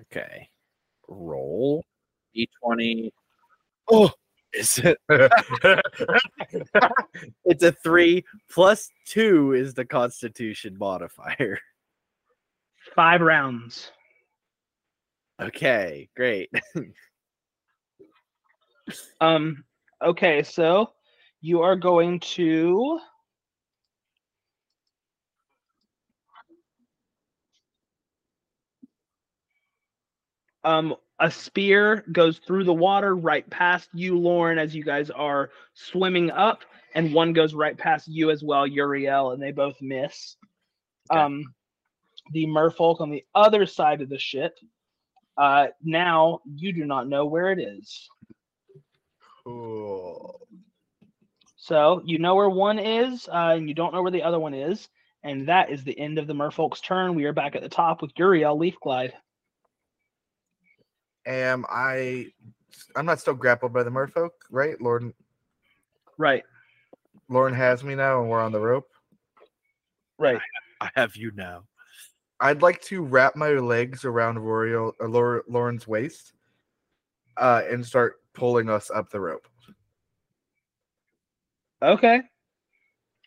Okay, 0.00 0.48
roll 1.16 1.84
d20. 2.36 3.10
Oh, 3.90 4.10
is 4.52 4.78
it? 4.78 4.98
it's 7.44 7.62
a 7.62 7.72
three 7.72 8.24
plus 8.50 8.90
two 9.06 9.52
is 9.52 9.74
the 9.74 9.84
Constitution 9.84 10.76
modifier. 10.78 11.58
Five 12.94 13.20
rounds. 13.20 13.90
Okay, 15.40 16.08
great. 16.16 16.50
Um. 19.20 19.64
Okay, 20.02 20.42
so 20.42 20.92
you 21.40 21.62
are 21.62 21.74
going 21.74 22.20
to. 22.20 23.00
Um, 30.64 30.94
a 31.20 31.30
spear 31.30 32.04
goes 32.12 32.38
through 32.38 32.64
the 32.64 32.72
water 32.72 33.14
right 33.14 33.48
past 33.48 33.88
you, 33.92 34.18
Lorn, 34.18 34.58
as 34.58 34.74
you 34.74 34.82
guys 34.84 35.10
are 35.10 35.50
swimming 35.74 36.30
up, 36.30 36.64
and 36.94 37.14
one 37.14 37.32
goes 37.32 37.54
right 37.54 37.76
past 37.76 38.08
you 38.08 38.30
as 38.30 38.42
well, 38.42 38.66
Üreal, 38.66 39.32
and 39.32 39.42
they 39.42 39.52
both 39.52 39.80
miss. 39.80 40.36
Okay. 41.10 41.20
Um, 41.20 41.54
the 42.32 42.46
merfolk 42.46 43.00
on 43.00 43.10
the 43.10 43.24
other 43.34 43.66
side 43.66 44.00
of 44.00 44.08
the 44.08 44.18
ship. 44.18 44.56
Uh, 45.36 45.66
now 45.82 46.40
you 46.54 46.72
do 46.72 46.84
not 46.84 47.08
know 47.08 47.26
where 47.26 47.50
it 47.50 47.58
is. 47.58 48.08
Cool. 49.44 50.40
So 51.56 52.02
you 52.04 52.18
know 52.18 52.34
where 52.34 52.48
one 52.48 52.78
is, 52.78 53.28
uh, 53.28 53.54
and 53.56 53.68
you 53.68 53.74
don't 53.74 53.92
know 53.92 54.02
where 54.02 54.10
the 54.10 54.22
other 54.22 54.38
one 54.38 54.54
is, 54.54 54.88
and 55.22 55.48
that 55.48 55.70
is 55.70 55.82
the 55.82 55.98
end 55.98 56.18
of 56.18 56.26
the 56.26 56.34
Merfolk's 56.34 56.80
turn. 56.80 57.14
We 57.14 57.24
are 57.24 57.32
back 57.32 57.56
at 57.56 57.62
the 57.62 57.68
top 57.68 58.02
with 58.02 58.14
Üreal 58.14 58.58
Leafglide. 58.58 59.12
Am 61.26 61.64
I? 61.68 62.28
I'm 62.96 63.06
not 63.06 63.20
still 63.20 63.34
grappled 63.34 63.72
by 63.72 63.82
the 63.82 63.90
merfolk, 63.90 64.30
right? 64.50 64.80
Lorn, 64.80 65.12
Right, 66.18 66.44
Lorn 67.28 67.54
has 67.54 67.82
me 67.82 67.94
now, 67.94 68.20
and 68.20 68.30
we're 68.30 68.40
on 68.40 68.52
the 68.52 68.60
rope. 68.60 68.88
right. 70.18 70.40
I 70.80 70.90
have 70.94 71.16
you 71.16 71.32
now. 71.34 71.64
I'd 72.40 72.62
like 72.62 72.82
to 72.82 73.02
wrap 73.02 73.36
my 73.36 73.50
legs 73.50 74.04
around 74.04 74.38
Royal, 74.38 74.92
uh, 75.00 75.08
Lorn's 75.48 75.86
waist, 75.88 76.34
uh, 77.36 77.62
and 77.70 77.84
start 77.84 78.16
pulling 78.34 78.68
us 78.68 78.90
up 78.90 79.08
the 79.10 79.20
rope. 79.20 79.46
Okay. 81.82 82.22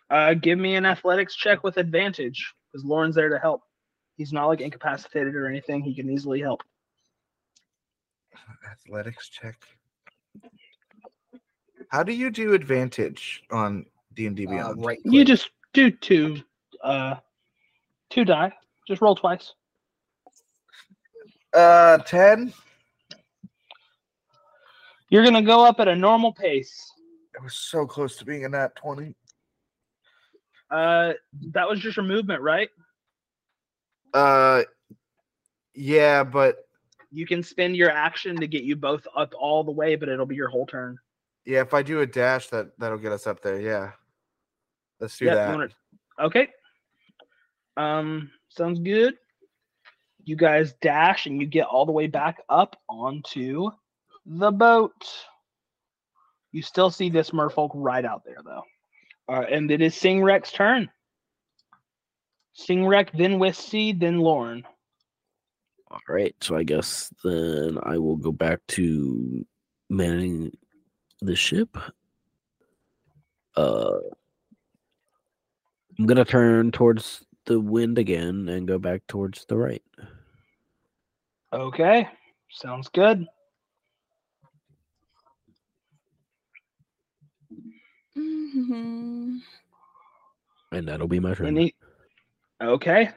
Uh, 0.09 0.33
give 0.33 0.59
me 0.59 0.75
an 0.75 0.85
athletics 0.85 1.35
check 1.35 1.63
with 1.63 1.77
advantage 1.77 2.53
because 2.71 2.85
Lorn's 2.85 3.15
there 3.15 3.29
to 3.29 3.39
help. 3.39 3.63
He's 4.17 4.33
not 4.33 4.47
like 4.47 4.61
incapacitated 4.61 5.35
or 5.35 5.47
anything. 5.47 5.81
He 5.81 5.95
can 5.95 6.09
easily 6.09 6.41
help. 6.41 6.63
Athletics 8.69 9.29
check. 9.29 9.55
How 11.89 12.03
do 12.03 12.13
you 12.13 12.29
do 12.29 12.53
advantage 12.53 13.43
on 13.51 13.85
D 14.13 14.27
and 14.27 14.35
D 14.35 14.45
Uh, 14.45 14.49
Beyond? 14.51 14.85
right. 14.85 14.99
You 15.03 15.23
just 15.23 15.51
do 15.73 15.91
two, 15.91 16.38
uh, 16.83 17.15
two 18.09 18.25
die. 18.25 18.51
Just 18.88 19.01
roll 19.01 19.15
twice. 19.15 19.53
Uh, 21.53 21.97
ten. 21.99 22.53
You're 25.09 25.23
gonna 25.23 25.41
go 25.41 25.65
up 25.65 25.79
at 25.79 25.88
a 25.88 25.95
normal 25.95 26.33
pace. 26.33 26.91
It 27.33 27.41
was 27.43 27.55
so 27.55 27.85
close 27.85 28.17
to 28.17 28.25
being 28.25 28.45
a 28.45 28.49
nat 28.49 28.75
twenty. 28.75 29.15
Uh, 30.69 31.13
that 31.53 31.67
was 31.67 31.79
just 31.79 31.95
your 31.95 32.05
movement, 32.05 32.41
right? 32.41 32.69
Uh, 34.13 34.63
yeah, 35.73 36.23
but 36.23 36.66
You 37.12 37.26
can 37.26 37.41
spend 37.41 37.76
your 37.78 37.89
action 37.89 38.36
to 38.38 38.47
get 38.47 38.64
you 38.64 38.76
both 38.76 39.08
up 39.16 39.34
all 39.39 39.64
the 39.64 39.72
way, 39.72 39.95
but 39.95 40.10
it'll 40.10 40.26
be 40.26 40.36
your 40.36 40.49
whole 40.49 40.66
turn. 40.66 40.97
yeah, 41.45 41.62
if 41.62 41.74
I 41.74 41.82
do 41.82 42.01
a 42.01 42.05
dash, 42.05 42.47
that 42.49 42.78
that'll 42.78 42.97
get 42.97 43.14
us 43.14 43.26
up 43.26 43.41
there. 43.41 43.60
Yeah, 43.62 43.91
let's 44.99 45.18
do 45.18 45.26
Yep, 45.26 45.36
that. 45.36 45.49
wanna- 45.55 45.70
Okay. 46.20 46.49
Um, 47.78 48.32
sounds 48.49 48.80
good. 48.80 49.18
You 50.26 50.36
guys 50.36 50.74
dash 50.82 51.26
and 51.26 51.39
you 51.39 51.47
get 51.47 51.68
all 51.68 51.86
the 51.86 51.91
way 51.93 52.08
back 52.08 52.41
up 52.49 52.76
onto 52.89 53.72
the 54.26 54.51
boat. 54.51 54.91
You 56.51 56.62
still 56.62 56.89
see 56.91 57.10
this 57.10 57.30
merfolk 57.32 57.70
right 57.74 58.03
out 58.03 58.24
there, 58.26 58.39
though. 58.43 58.64
Uh, 59.30 59.45
and 59.49 59.70
it 59.72 59.82
is 59.82 59.95
Singrec's 59.95 60.51
turn. 60.51 60.89
Singrec, 62.58 63.12
then 63.18 63.38
Westseed, 63.39 63.99
then 63.99 64.18
Lorn. 64.20 64.66
All 65.89 66.01
right, 66.09 66.35
so 66.41 66.55
I 66.55 66.63
guess 66.63 67.13
then 67.23 67.77
I 67.83 67.97
will 67.97 68.17
go 68.17 68.31
back 68.31 68.59
to 68.69 69.45
manning 69.89 70.51
the 71.21 71.35
ship. 71.35 71.77
Uh, 73.55 73.99
I'm 75.97 76.05
gonna 76.05 76.25
turn 76.25 76.71
towards 76.71 77.25
the 77.45 77.59
wind 77.59 77.97
again 77.97 78.49
and 78.49 78.67
go 78.67 78.77
back 78.77 79.01
towards 79.07 79.45
the 79.45 79.57
right. 79.57 79.83
Okay, 81.53 82.07
sounds 82.51 82.89
good. 82.89 83.25
Mm-hmm. 88.17 89.38
And 90.71 90.88
that'll 90.88 91.07
be 91.07 91.19
my 91.19 91.33
turn. 91.33 91.47
Any... 91.47 91.73
Okay, 92.61 93.11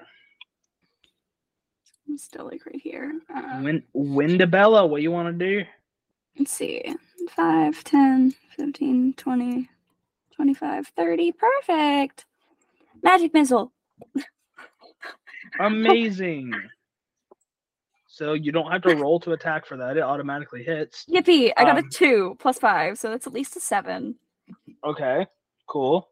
I'm 2.11 2.18
still 2.18 2.44
like 2.46 2.66
right 2.66 2.80
here. 2.80 3.20
Uh, 3.32 3.61
Win- 3.62 3.84
Windabella, 3.94 4.88
what 4.88 5.00
you 5.00 5.12
want 5.12 5.38
to 5.38 5.46
do? 5.46 5.64
let's 6.38 6.50
see. 6.52 6.82
5, 7.36 7.84
10, 7.84 8.34
15, 8.56 9.14
20, 9.14 9.68
25, 10.34 10.86
30. 10.96 11.32
Perfect. 11.32 12.24
Magic 13.02 13.32
missile. 13.32 13.72
Amazing. 15.61 16.52
so 18.08 18.32
you 18.32 18.50
don't 18.52 18.70
have 18.72 18.82
to 18.82 18.94
roll 18.96 19.20
to 19.20 19.32
attack 19.32 19.66
for 19.66 19.76
that; 19.76 19.96
it 19.96 20.02
automatically 20.02 20.62
hits. 20.64 21.04
Yippee. 21.08 21.52
I 21.56 21.64
got 21.64 21.78
Um, 21.78 21.84
a 21.84 21.88
2 21.90 22.36
plus 22.40 22.58
5, 22.58 22.98
so 22.98 23.11
that's 23.11 23.26
at 23.26 23.32
least 23.32 23.56
a 23.56 23.61
7. 23.61 24.16
Okay, 24.84 25.26
cool. 25.66 26.08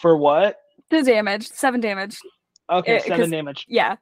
For 0.00 0.16
what? 0.16 0.60
The 0.90 1.02
damage. 1.02 1.48
7 1.48 1.80
damage. 1.80 2.18
Okay, 2.70 2.96
Eh, 2.96 3.00
seven 3.00 3.30
damage. 3.30 3.64
Yeah. 3.68 3.96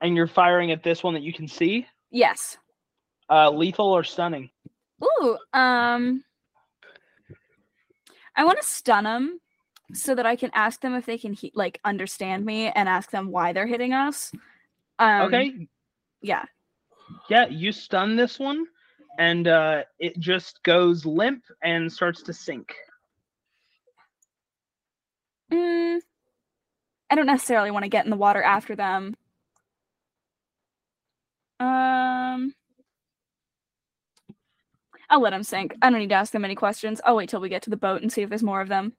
And 0.00 0.16
you're 0.16 0.26
firing 0.26 0.72
at 0.72 0.82
this 0.82 1.02
one 1.02 1.14
that 1.14 1.22
you 1.22 1.32
can 1.32 1.48
see. 1.48 1.86
Yes. 2.10 2.56
Uh, 3.30 3.50
lethal 3.50 3.86
or 3.86 4.04
stunning? 4.04 4.50
Ooh, 5.02 5.36
um 5.52 6.22
I 8.36 8.44
want 8.44 8.58
to 8.60 8.66
stun 8.66 9.04
them 9.04 9.40
so 9.92 10.14
that 10.14 10.26
I 10.26 10.36
can 10.36 10.50
ask 10.54 10.80
them 10.80 10.94
if 10.94 11.06
they 11.06 11.18
can 11.18 11.32
he- 11.32 11.52
like 11.54 11.80
understand 11.84 12.44
me 12.44 12.68
and 12.68 12.88
ask 12.88 13.10
them 13.10 13.30
why 13.30 13.52
they're 13.52 13.66
hitting 13.66 13.92
us. 13.92 14.32
Um, 14.98 15.26
okay, 15.26 15.68
Yeah. 16.22 16.44
yeah, 17.28 17.46
you 17.48 17.72
stun 17.72 18.16
this 18.16 18.38
one, 18.38 18.64
and 19.18 19.48
uh, 19.48 19.82
it 19.98 20.18
just 20.18 20.62
goes 20.62 21.04
limp 21.06 21.44
and 21.62 21.90
starts 21.92 22.22
to 22.24 22.32
sink. 22.32 22.74
Mm, 25.52 26.00
I 27.10 27.14
don't 27.14 27.26
necessarily 27.26 27.70
want 27.70 27.84
to 27.84 27.88
get 27.88 28.04
in 28.04 28.10
the 28.10 28.16
water 28.16 28.42
after 28.42 28.74
them. 28.74 29.14
Um, 31.60 32.52
I'll 35.08 35.20
let 35.20 35.30
them 35.30 35.42
sink. 35.42 35.74
I 35.80 35.90
don't 35.90 36.00
need 36.00 36.08
to 36.10 36.14
ask 36.16 36.32
them 36.32 36.44
any 36.44 36.54
questions. 36.54 37.00
I'll 37.04 37.16
wait 37.16 37.28
till 37.28 37.40
we 37.40 37.48
get 37.48 37.62
to 37.62 37.70
the 37.70 37.76
boat 37.76 38.02
and 38.02 38.12
see 38.12 38.22
if 38.22 38.28
there's 38.28 38.42
more 38.42 38.60
of 38.60 38.68
them. 38.68 38.92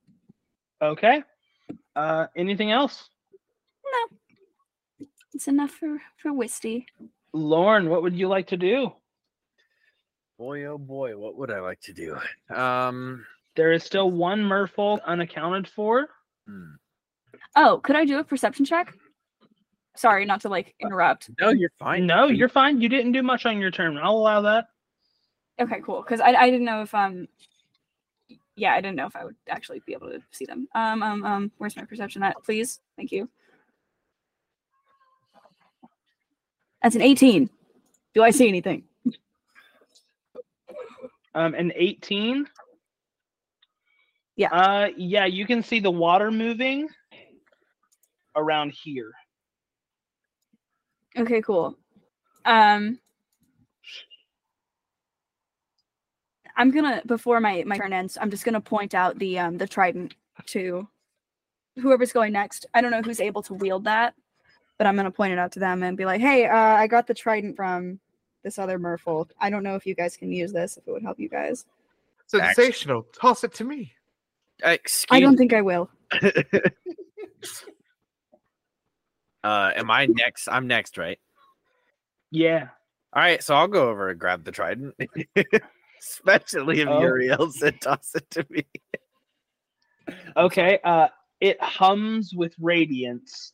Okay. 0.82 1.24
Uh, 1.96 2.28
anything 2.36 2.72
else? 2.72 3.10
No. 3.86 4.18
It's 5.34 5.48
enough 5.48 5.72
for 5.72 5.98
for 6.22 6.34
Wisty. 6.34 6.86
Lorn, 7.34 7.90
what 7.90 8.02
would 8.04 8.16
you 8.16 8.28
like 8.28 8.48
to 8.48 8.58
do? 8.58 8.92
Boy, 10.40 10.66
oh 10.66 10.78
boy, 10.78 11.18
what 11.18 11.36
would 11.38 11.52
I 11.52 11.60
like 11.60 11.82
to 11.82 11.94
do? 11.94 12.18
Um, 12.56 13.26
There 13.56 13.72
is 13.72 13.84
still 13.84 14.10
one 14.12 14.40
merfolk 14.42 15.04
unaccounted 15.06 15.68
for. 15.68 16.08
hmm. 16.48 16.76
Oh, 17.58 17.80
could 17.84 17.96
I 17.96 18.06
do 18.06 18.20
a 18.20 18.24
perception 18.24 18.66
check? 18.66 18.94
Sorry, 19.96 20.26
not 20.26 20.42
to 20.42 20.50
like 20.50 20.76
interrupt. 20.80 21.32
no, 21.42 21.50
you're 21.50 21.72
fine. 21.80 22.06
No, 22.06 22.28
you're 22.28 22.50
fine. 22.50 22.80
You 22.80 22.88
didn't 22.88 23.14
do 23.14 23.24
much 23.24 23.48
on 23.48 23.60
your 23.60 23.72
turn. 23.72 23.98
I'll 23.98 24.12
allow 24.12 24.42
that. 24.42 24.68
Okay, 25.60 25.82
cool. 25.84 26.04
Because 26.04 26.22
I 26.22 26.34
I 26.34 26.52
didn't 26.52 26.66
know 26.66 26.84
if 26.84 26.94
um 26.94 27.28
yeah 28.56 28.74
I 28.74 28.82
didn't 28.82 28.96
know 28.96 29.08
if 29.08 29.16
I 29.16 29.26
would 29.26 29.36
actually 29.50 29.82
be 29.88 29.94
able 29.94 30.10
to 30.10 30.22
see 30.30 30.46
them. 30.46 30.68
Um 30.76 31.02
um 31.02 31.26
um 31.26 31.52
where's 31.58 31.76
my 31.76 31.84
perception 31.84 32.22
at? 32.22 32.36
Please, 32.44 32.80
thank 32.96 33.12
you. 33.12 33.28
That's 36.84 36.96
an 36.96 37.02
18. 37.02 37.50
Do 38.14 38.22
I 38.22 38.30
see 38.30 38.48
anything? 38.48 38.84
Um, 41.34 41.54
an 41.56 41.72
18. 41.76 42.48
Yeah. 44.36 44.50
Uh, 44.50 44.90
yeah, 44.96 45.26
you 45.26 45.46
can 45.48 45.64
see 45.64 45.80
the 45.80 45.92
water 45.92 46.32
moving 46.32 46.88
around 48.38 48.72
here. 48.72 49.12
Okay, 51.18 51.42
cool. 51.42 51.78
Um 52.46 53.00
I'm 56.56 56.72
gonna 56.72 57.02
before 57.06 57.40
my 57.40 57.64
my 57.66 57.78
turn 57.78 57.94
ends, 57.94 58.18
I'm 58.20 58.32
just 58.32 58.46
gonna 58.46 58.62
point 58.62 58.96
out 58.96 59.20
the 59.20 59.40
um 59.40 59.58
the 59.58 59.68
trident 59.68 60.16
to 60.48 60.88
whoever's 61.76 62.14
going 62.14 62.34
next. 62.34 62.66
I 62.74 62.82
don't 62.82 62.92
know 62.92 63.02
who's 63.02 63.20
able 63.20 63.44
to 63.44 63.54
wield 63.54 63.84
that, 63.84 64.16
but 64.78 64.88
I'm 64.88 64.96
gonna 64.96 65.12
point 65.12 65.34
it 65.34 65.40
out 65.40 65.52
to 65.54 65.60
them 65.60 65.84
and 65.84 65.98
be 65.98 66.06
like, 66.06 66.22
"Hey, 66.22 66.46
uh, 66.46 66.56
I 66.56 66.88
got 66.88 67.06
the 67.06 67.14
trident 67.14 67.56
from 67.56 68.00
this 68.44 68.58
other 68.58 68.80
merfolk. 68.80 69.32
I 69.40 69.50
don't 69.50 69.64
know 69.64 69.76
if 69.76 69.86
you 69.86 69.94
guys 69.94 70.16
can 70.16 70.32
use 70.32 70.54
this. 70.54 70.78
If 70.78 70.88
it 70.88 70.92
would 70.92 71.04
help 71.04 71.20
you 71.20 71.30
guys. 71.30 71.66
Sensational. 72.28 73.04
Toss 73.14 73.44
it 73.44 73.54
to 73.56 73.64
me. 73.64 73.94
Excuse 74.64 75.06
I 75.12 75.20
don't 75.20 75.38
think 75.38 75.54
I 75.54 75.62
will. 75.62 75.90
Uh, 79.44 79.72
am 79.76 79.92
I 79.92 80.08
next? 80.08 80.48
I'm 80.48 80.68
next, 80.68 80.98
right? 80.98 81.20
Yeah. 82.32 82.70
All 83.14 83.22
right, 83.22 83.42
so 83.42 83.56
I'll 83.56 83.68
go 83.68 83.90
over 83.90 84.10
and 84.10 84.20
grab 84.20 84.44
the 84.44 84.52
trident, 84.52 84.96
especially 86.02 86.82
if 86.82 86.88
Oh. 86.88 87.00
Üreal 87.02 87.52
said 87.52 87.80
toss 87.82 88.14
it 88.16 88.30
to 88.32 88.46
me. 88.50 88.66
Okay. 90.36 90.80
Uh, 90.84 91.08
it 91.40 91.62
hums 91.62 92.34
with 92.36 92.54
radiance, 92.60 93.54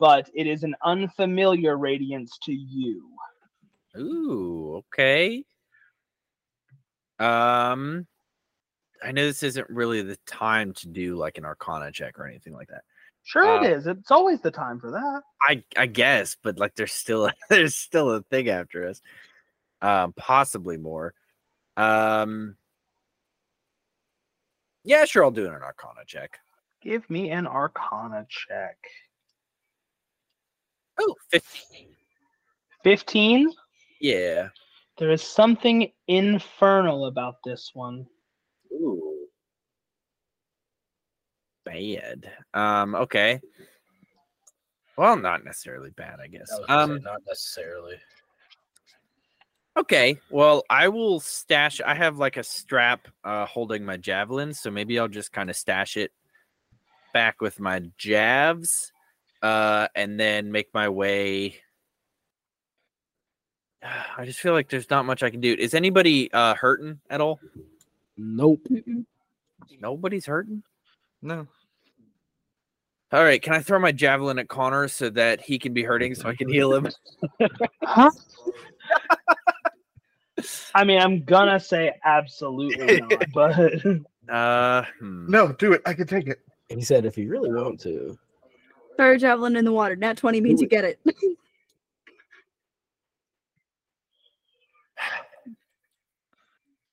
but 0.00 0.30
it 0.34 0.46
is 0.46 0.62
an 0.62 0.74
unfamiliar 0.84 1.76
radiance 1.76 2.38
to 2.44 2.52
you. 2.52 3.10
Ooh, 3.96 4.82
okay. 4.92 5.44
Um, 7.18 8.06
I 9.02 9.12
know 9.12 9.26
this 9.26 9.42
isn't 9.42 9.68
really 9.70 10.02
the 10.02 10.18
time 10.26 10.72
to 10.74 10.88
do 10.88 11.16
like 11.16 11.38
an 11.38 11.44
Arcana 11.44 11.92
check 11.92 12.18
or 12.18 12.26
anything 12.26 12.52
like 12.52 12.68
that. 12.68 12.82
Sure, 13.26 13.58
Uh, 13.58 13.64
it 13.64 13.72
is. 13.72 13.86
It's 13.88 14.12
always 14.12 14.40
the 14.40 14.52
time 14.52 14.78
for 14.78 14.92
that. 14.92 15.22
I 15.42 15.64
I 15.76 15.86
guess, 15.86 16.36
but 16.40 16.60
like 16.60 16.76
there's 16.76 16.92
still 16.92 17.28
there's 17.50 17.74
still 17.74 18.12
a 18.12 18.22
thing 18.22 18.48
after 18.48 18.86
us. 18.88 19.02
Um, 19.82 20.12
possibly 20.16 20.76
more. 20.76 21.12
Um, 21.76 22.56
yeah, 24.84 25.04
sure, 25.06 25.24
I'll 25.24 25.32
do 25.32 25.46
an 25.46 25.54
Arcana 25.54 26.04
check. 26.06 26.38
Give 26.80 27.08
me 27.10 27.30
an 27.32 27.48
Arcana 27.48 28.26
check. 28.28 28.78
Oh, 30.98 31.14
15. 31.30 31.88
15. 32.84 33.52
Yeah. 34.00 34.48
There 34.98 35.10
is 35.10 35.22
something 35.22 35.90
infernal 36.06 37.06
about 37.06 37.42
this 37.44 37.72
one. 37.74 38.06
Ooh. 38.72 39.05
Bad. 41.80 42.30
Um, 42.54 42.94
okay. 42.94 43.40
Well, 44.96 45.16
not 45.16 45.44
necessarily 45.44 45.90
bad, 45.90 46.20
I 46.20 46.26
guess. 46.26 46.50
I 46.52 46.58
was 46.58 46.66
gonna 46.66 46.86
say, 46.86 46.92
Um, 46.94 47.02
not 47.02 47.20
necessarily. 47.26 47.96
okay. 49.76 50.18
Well, 50.30 50.64
I 50.70 50.88
will 50.88 51.20
stash. 51.20 51.80
I 51.84 51.94
have 51.94 52.16
like 52.18 52.36
a 52.38 52.42
strap 52.44 53.08
uh 53.24 53.44
holding 53.46 53.84
my 53.84 53.96
javelin, 53.98 54.54
so 54.54 54.70
maybe 54.70 54.98
I'll 54.98 55.08
just 55.08 55.32
kind 55.32 55.50
of 55.50 55.56
stash 55.56 55.96
it 55.96 56.12
back 57.12 57.40
with 57.40 57.60
my 57.60 57.80
javs, 57.98 58.90
uh, 59.42 59.88
and 59.94 60.18
then 60.18 60.50
make 60.52 60.72
my 60.72 60.88
way. 60.88 61.56
I 64.16 64.24
just 64.24 64.40
feel 64.40 64.54
like 64.54 64.68
there's 64.70 64.88
not 64.90 65.04
much 65.04 65.22
I 65.22 65.30
can 65.30 65.40
do. 65.40 65.52
Is 65.52 65.74
anybody 65.74 66.32
uh 66.32 66.54
hurting 66.54 67.00
at 67.10 67.20
all? 67.20 67.38
Nope. 68.16 68.66
Nobody's 69.78 70.24
hurting. 70.24 70.62
No. 71.20 71.46
All 73.16 73.24
right, 73.24 73.40
can 73.40 73.54
I 73.54 73.60
throw 73.60 73.78
my 73.78 73.92
javelin 73.92 74.38
at 74.38 74.48
Connor 74.48 74.88
so 74.88 75.08
that 75.08 75.40
he 75.40 75.58
can 75.58 75.72
be 75.72 75.82
hurting 75.82 76.14
so 76.14 76.28
I 76.28 76.34
can 76.34 76.50
heal 76.50 76.74
him? 76.74 76.86
Huh? 77.82 78.10
I 80.74 80.84
mean, 80.84 81.00
I'm 81.00 81.24
gonna 81.24 81.58
say 81.58 81.94
absolutely 82.04 83.00
not, 83.08 83.24
but 83.32 83.56
Uh, 84.28 84.82
hmm. 84.98 85.30
No, 85.30 85.52
do 85.52 85.72
it. 85.72 85.80
I 85.86 85.94
can 85.94 86.06
take 86.06 86.26
it. 86.26 86.40
He 86.68 86.82
said 86.82 87.06
if 87.06 87.16
you 87.16 87.30
really 87.30 87.50
want 87.50 87.80
to. 87.80 88.18
Throw 88.96 89.06
your 89.06 89.16
javelin 89.16 89.56
in 89.56 89.64
the 89.64 89.72
water. 89.72 89.96
Nat 89.96 90.18
20 90.18 90.42
means 90.42 90.60
you 90.60 90.68
get 90.68 90.84
it. 90.84 91.00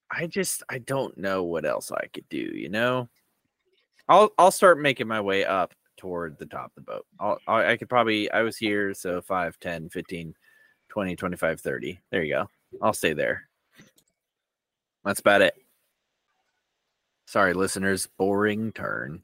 I 0.10 0.28
just 0.28 0.64
I 0.70 0.78
don't 0.78 1.18
know 1.18 1.44
what 1.44 1.66
else 1.66 1.92
I 1.92 2.06
could 2.14 2.30
do, 2.30 2.38
you 2.38 2.70
know? 2.70 3.10
I'll 4.08 4.32
I'll 4.38 4.52
start 4.52 4.80
making 4.80 5.10
my 5.10 5.20
way 5.20 5.44
up 5.44 5.74
toward 6.04 6.38
the 6.38 6.46
top 6.46 6.66
of 6.66 6.72
the 6.76 6.92
boat. 6.92 7.06
I'll, 7.18 7.40
I 7.48 7.72
I 7.72 7.78
could 7.78 7.88
probably 7.88 8.30
I 8.32 8.42
was 8.42 8.58
here 8.58 8.94
so 8.94 9.22
5 9.22 9.58
10 9.60 9.90
15 9.90 10.36
20 10.90 11.16
25 11.16 11.62
30. 11.62 12.02
There 12.12 12.24
you 12.24 12.34
go. 12.34 12.50
I'll 12.82 12.92
stay 12.94 13.14
there. 13.14 13.48
That's 15.06 15.22
about 15.22 15.42
it. 15.42 15.56
Sorry 17.26 17.54
listeners, 17.54 18.10
boring 18.18 18.74
turn. 18.74 19.22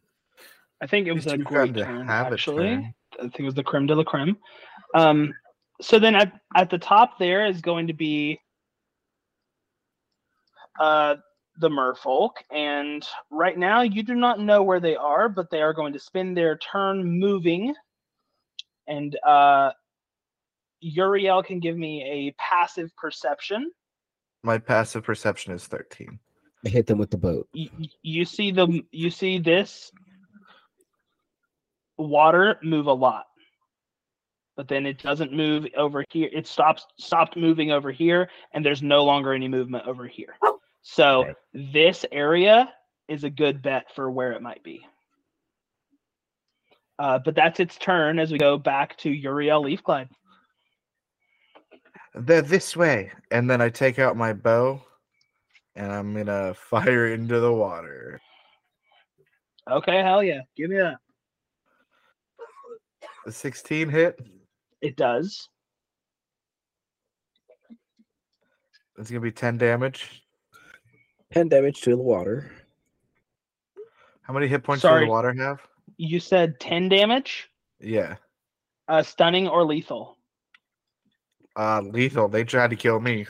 I 0.81 0.87
think 0.87 1.07
it 1.07 1.11
was 1.11 1.25
It's 1.25 1.33
a 1.33 1.37
great 1.37 1.75
turn, 1.75 2.07
have 2.07 2.27
a 2.27 2.33
actually. 2.33 2.67
turn. 2.69 2.93
I 3.19 3.21
think 3.23 3.39
it 3.41 3.43
was 3.43 3.55
the 3.55 3.63
creme 3.63 3.85
de 3.85 3.95
la 3.95 4.03
creme. 4.03 4.37
Um, 4.95 5.33
so 5.81 5.99
then 5.99 6.15
at, 6.15 6.31
at 6.55 6.69
the 6.69 6.77
top 6.77 7.19
there 7.19 7.45
is 7.45 7.59
going 7.59 7.87
to 7.87 7.93
be 7.93 8.39
uh, 10.79 11.17
the 11.59 11.69
merfolk, 11.69 12.31
and 12.51 13.05
right 13.29 13.57
now 13.57 13.81
you 13.81 14.03
do 14.03 14.15
not 14.15 14.39
know 14.39 14.63
where 14.63 14.79
they 14.79 14.95
are, 14.95 15.29
but 15.29 15.49
they 15.49 15.61
are 15.61 15.73
going 15.73 15.93
to 15.93 15.99
spend 15.99 16.35
their 16.35 16.57
turn 16.57 17.19
moving. 17.19 17.73
And 18.87 19.17
uh, 19.25 19.71
Üreal 20.83 21.43
can 21.43 21.59
give 21.59 21.77
me 21.77 22.03
a 22.03 22.31
passive 22.41 22.95
perception. 22.95 23.71
My 24.43 24.57
passive 24.57 25.03
perception 25.03 25.53
is 25.53 25.67
13. 25.67 26.19
I 26.65 26.69
hit 26.69 26.87
them 26.87 26.97
with 26.97 27.11
the 27.11 27.17
boat. 27.17 27.47
you, 27.53 27.69
you 28.01 28.25
see 28.25 28.51
the 28.51 28.81
you 28.91 29.09
see 29.09 29.37
this 29.37 29.91
water 31.97 32.57
move 32.63 32.87
a 32.87 32.93
lot 32.93 33.25
but 34.55 34.67
then 34.67 34.85
it 34.85 35.01
doesn't 35.01 35.31
move 35.31 35.65
over 35.77 36.03
here 36.09 36.29
it 36.33 36.47
stops 36.47 36.85
stopped 36.97 37.37
moving 37.37 37.71
over 37.71 37.91
here 37.91 38.29
and 38.53 38.65
there's 38.65 38.81
no 38.81 39.05
longer 39.05 39.33
any 39.33 39.47
movement 39.47 39.85
over 39.87 40.05
here 40.05 40.35
so 40.81 41.21
Okay. 41.25 41.33
this 41.53 42.05
area 42.11 42.73
is 43.07 43.23
a 43.23 43.29
good 43.29 43.61
bet 43.61 43.85
for 43.95 44.09
where 44.11 44.31
it 44.33 44.41
might 44.41 44.63
be 44.63 44.81
uh, 46.99 47.17
but 47.23 47.33
that's 47.33 47.59
its 47.61 47.77
turn 47.77 48.19
as 48.19 48.29
we 48.31 48.37
go 48.37 48.57
back 48.57 48.97
to 48.97 49.09
Üreal 49.09 49.63
Leafglide. 49.63 50.09
They're 52.13 52.41
this 52.41 52.75
way. 52.75 53.11
And 53.31 53.49
then 53.49 53.61
I 53.61 53.69
take 53.69 53.99
out 53.99 54.17
my 54.17 54.33
bow 54.33 54.81
and 55.77 55.91
I'm 55.93 56.13
going 56.13 56.25
to 56.25 56.53
fire 56.57 57.07
into 57.13 57.39
the 57.39 57.53
water. 57.53 58.19
Okay, 59.71 60.01
hell 60.03 60.21
yeah. 60.21 60.41
Give 60.57 60.69
me 60.69 60.75
that. 60.75 60.97
The 63.25 63.31
16 63.31 63.87
hit. 63.87 64.19
It 64.81 64.97
does. 64.97 65.47
It's 68.97 69.09
gonna 69.09 69.21
be 69.21 69.31
ten 69.31 69.57
damage. 69.57 70.21
10 71.31 71.49
damage 71.49 71.81
to 71.81 71.91
the 71.91 71.97
water. 71.97 72.51
How 74.23 74.33
many 74.33 74.47
hit 74.47 74.63
points 74.63 74.81
Sorry. 74.81 75.01
does 75.01 75.07
the 75.07 75.11
water 75.11 75.33
have? 75.33 75.59
You 75.97 76.19
said 76.19 76.59
10 76.59 76.89
damage, 76.89 77.49
Yeah. 77.79 78.15
uh, 78.87 79.03
stunning 79.03 79.47
or 79.47 79.63
lethal. 79.63 80.17
Uh, 81.55 81.81
lethal. 81.81 82.27
They 82.29 82.43
tried 82.43 82.69
to 82.69 82.75
kill 82.75 82.99
me. 82.99 83.25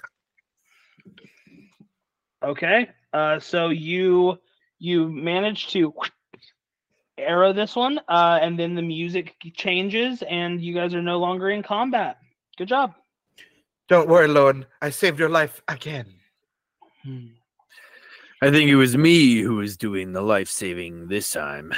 Okay. 2.43 2.89
Uh, 3.11 3.39
so 3.39 3.69
you 3.69 4.37
you 4.77 5.09
manage 5.09 5.67
to 5.69 5.93
arrow 7.17 7.51
this 7.51 7.75
one, 7.75 7.99
uh, 8.07 8.39
and 8.41 8.57
then 8.57 8.75
the 8.75 8.81
music 8.81 9.35
changes, 9.55 10.21
and 10.21 10.61
you 10.61 10.73
guys 10.73 10.93
are 10.93 11.01
no 11.01 11.17
longer 11.19 11.49
in 11.49 11.61
combat. 11.63 12.17
Good 12.57 12.69
job. 12.69 12.93
Don't 13.89 14.07
worry, 14.07 14.27
Lorn. 14.27 14.65
I 14.81 14.89
saved 14.91 15.19
your 15.19 15.27
life 15.27 15.61
again. 15.67 16.05
I 18.41 18.51
think 18.51 18.69
it 18.69 18.75
was 18.75 18.95
me 18.95 19.39
who 19.41 19.55
was 19.55 19.75
doing 19.75 20.13
the 20.13 20.21
life 20.21 20.49
saving 20.49 21.07
this 21.07 21.31
time. 21.31 21.73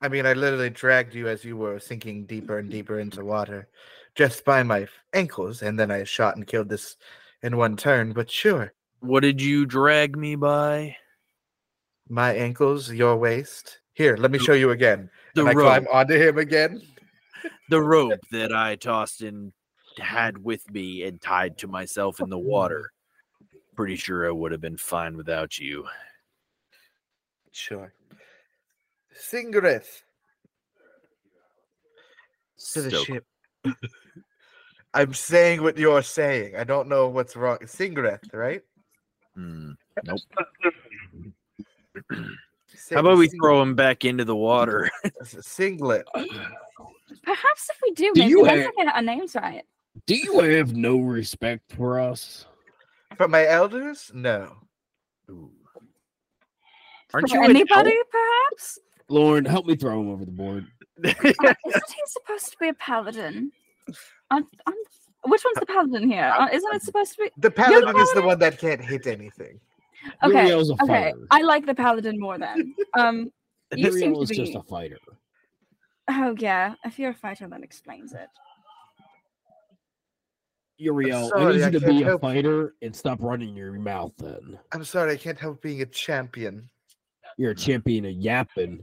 I 0.00 0.08
mean, 0.08 0.24
I 0.26 0.34
literally 0.34 0.70
dragged 0.70 1.14
you 1.14 1.26
as 1.28 1.44
you 1.44 1.56
were 1.56 1.80
sinking 1.80 2.26
deeper 2.26 2.58
and 2.58 2.70
deeper 2.70 3.00
into 3.00 3.24
water, 3.24 3.68
just 4.14 4.44
by 4.44 4.62
my 4.62 4.86
ankles, 5.14 5.62
and 5.62 5.78
then 5.78 5.90
I 5.90 6.04
shot 6.04 6.36
and 6.36 6.46
killed 6.46 6.68
this 6.68 6.96
in 7.42 7.56
one 7.56 7.76
turn. 7.76 8.12
But 8.12 8.30
sure, 8.30 8.72
What 9.00 9.20
did 9.20 9.40
you 9.40 9.66
drag 9.66 10.16
me 10.16 10.36
by? 10.36 10.96
my 12.08 12.32
ankles, 12.32 12.92
your 12.92 13.16
waist. 13.16 13.80
Here, 13.94 14.16
let 14.16 14.30
me 14.30 14.38
show 14.38 14.52
you 14.52 14.70
again. 14.70 15.10
The 15.34 15.40
and 15.40 15.50
I 15.50 15.52
rope. 15.54 15.66
climb 15.66 15.86
onto 15.90 16.14
him 16.14 16.38
again. 16.38 16.80
the 17.70 17.82
rope 17.82 18.20
that 18.30 18.52
I 18.52 18.76
tossed 18.76 19.22
and 19.22 19.52
had 19.98 20.38
with 20.38 20.70
me 20.70 21.02
and 21.02 21.20
tied 21.20 21.58
to 21.58 21.66
myself 21.66 22.20
in 22.20 22.28
the 22.30 22.38
water. 22.38 22.92
Pretty 23.76 23.96
sure 23.96 24.26
I 24.26 24.30
would 24.30 24.52
have 24.52 24.60
been 24.60 24.76
fine 24.78 25.16
without 25.16 25.58
you. 25.58 25.86
Sure. 27.52 27.92
Singrith 29.30 30.02
to 32.72 32.82
the 32.82 32.90
Stoke. 32.90 33.06
ship. 33.06 33.24
I'm 34.94 35.12
saying 35.12 35.62
what 35.62 35.76
you're 35.76 36.02
saying. 36.02 36.56
I 36.56 36.64
don't 36.64 36.88
know 36.88 37.08
what's 37.08 37.36
wrong. 37.36 37.58
Singreth, 37.64 38.32
right? 38.32 38.62
Hmm. 39.34 39.72
Nope. 40.04 40.20
How 42.90 43.00
about 43.00 43.18
we 43.18 43.28
throw 43.28 43.60
him 43.60 43.74
back 43.74 44.04
into 44.06 44.24
the 44.24 44.36
water? 44.36 44.90
singlet? 45.24 46.06
Perhaps 46.14 47.68
if 47.70 47.78
we 47.82 47.90
do, 47.92 48.12
Do 48.14 48.20
maybe 48.20 48.30
you 48.30 48.42
let's 48.42 48.62
have- 48.62 48.76
get 48.76 48.94
our 48.94 49.02
names 49.02 49.34
right. 49.34 49.64
Do 50.06 50.14
you 50.14 50.40
have 50.40 50.74
no 50.74 50.98
respect 50.98 51.72
for 51.74 51.98
us? 52.00 52.46
For 53.16 53.28
my 53.28 53.46
elders? 53.46 54.10
No. 54.14 54.56
Ooh. 55.30 55.50
Aren't 57.14 57.30
For 57.30 57.36
you 57.36 57.44
an 57.44 57.50
anybody, 57.50 57.96
perhaps? 58.10 58.78
Lorn, 59.08 59.44
help 59.44 59.66
me 59.66 59.76
throw 59.76 60.00
him 60.00 60.10
over 60.10 60.24
the 60.24 60.32
board. 60.32 60.66
Uh, 61.04 61.12
isn't 61.68 61.90
he 61.90 62.02
supposed 62.06 62.50
to 62.50 62.56
be 62.58 62.68
a 62.68 62.74
paladin? 62.74 63.52
I'm, 64.30 64.46
I'm, 64.66 64.74
which 65.26 65.42
one's 65.44 65.60
the 65.60 65.66
paladin 65.66 66.10
here? 66.10 66.32
Uh, 66.36 66.48
isn't 66.50 66.74
it 66.74 66.82
supposed 66.82 67.12
to 67.16 67.24
be? 67.24 67.30
The 67.36 67.50
paladin 67.50 67.94
is 67.98 68.12
the 68.14 68.22
one 68.22 68.38
that 68.38 68.58
can't 68.58 68.80
hit 68.80 69.06
anything. 69.06 69.60
Okay, 70.22 70.54
okay. 70.54 70.86
fighter. 70.86 71.26
I 71.30 71.42
like 71.42 71.66
the 71.66 71.74
paladin 71.74 72.18
more 72.18 72.38
then. 72.38 72.74
Um, 72.94 73.30
you 73.74 73.92
seem 73.92 74.14
to 74.14 74.20
is 74.20 74.30
just 74.30 74.54
a 74.54 74.62
fighter. 74.62 74.98
Oh 76.08 76.34
yeah, 76.38 76.74
if 76.84 76.98
you're 76.98 77.10
a 77.10 77.14
fighter, 77.14 77.48
that 77.48 77.62
explains 77.62 78.12
it. 78.12 78.28
Üreal, 80.80 81.30
I 81.34 81.52
need 81.52 81.72
you 81.72 81.80
to 81.80 81.86
be 81.86 82.02
a 82.02 82.04
help- 82.04 82.20
fighter 82.20 82.74
and 82.82 82.94
stop 82.94 83.18
running 83.20 83.56
your 83.56 83.72
mouth 83.72 84.12
then. 84.18 84.58
I'm 84.72 84.84
sorry, 84.84 85.12
I 85.12 85.16
can't 85.16 85.38
help 85.38 85.62
being 85.62 85.82
a 85.82 85.86
champion. 85.86 86.68
You're 87.38 87.52
a 87.52 87.56
champion 87.56 88.04
of 88.04 88.12
yapping. 88.12 88.82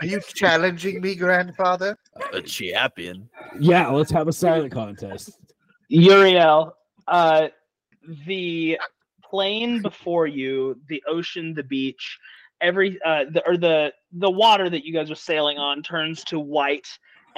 Are 0.00 0.06
you 0.06 0.20
challenging 0.20 1.00
me, 1.00 1.14
grandfather? 1.14 1.96
a 2.32 2.42
champion. 2.42 3.28
Yeah, 3.58 3.88
let's 3.88 4.10
have 4.10 4.28
a 4.28 4.32
silent 4.32 4.72
contest. 4.72 5.38
Üreal, 5.90 6.72
uh, 7.06 7.48
the 8.26 8.78
plain 9.24 9.82
before 9.82 10.26
you, 10.26 10.80
the 10.88 11.02
ocean, 11.08 11.54
the 11.54 11.62
beach, 11.62 12.18
every 12.60 12.98
uh, 13.04 13.24
the 13.32 13.42
or 13.46 13.56
the 13.56 13.92
the 14.12 14.30
water 14.30 14.68
that 14.70 14.84
you 14.84 14.92
guys 14.92 15.10
are 15.10 15.16
sailing 15.16 15.58
on 15.58 15.82
turns 15.82 16.24
to 16.24 16.38
white, 16.38 16.88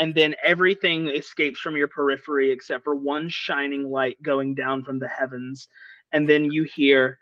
and 0.00 0.14
then 0.14 0.34
everything 0.42 1.08
escapes 1.08 1.60
from 1.60 1.76
your 1.76 1.86
periphery 1.86 2.50
except 2.50 2.84
for 2.84 2.94
one 2.94 3.28
shining 3.28 3.84
light 3.84 4.16
going 4.22 4.54
down 4.54 4.82
from 4.82 4.98
the 4.98 5.06
heavens, 5.06 5.68
and 6.12 6.26
then 6.26 6.50
you 6.50 6.62
hear. 6.64 7.18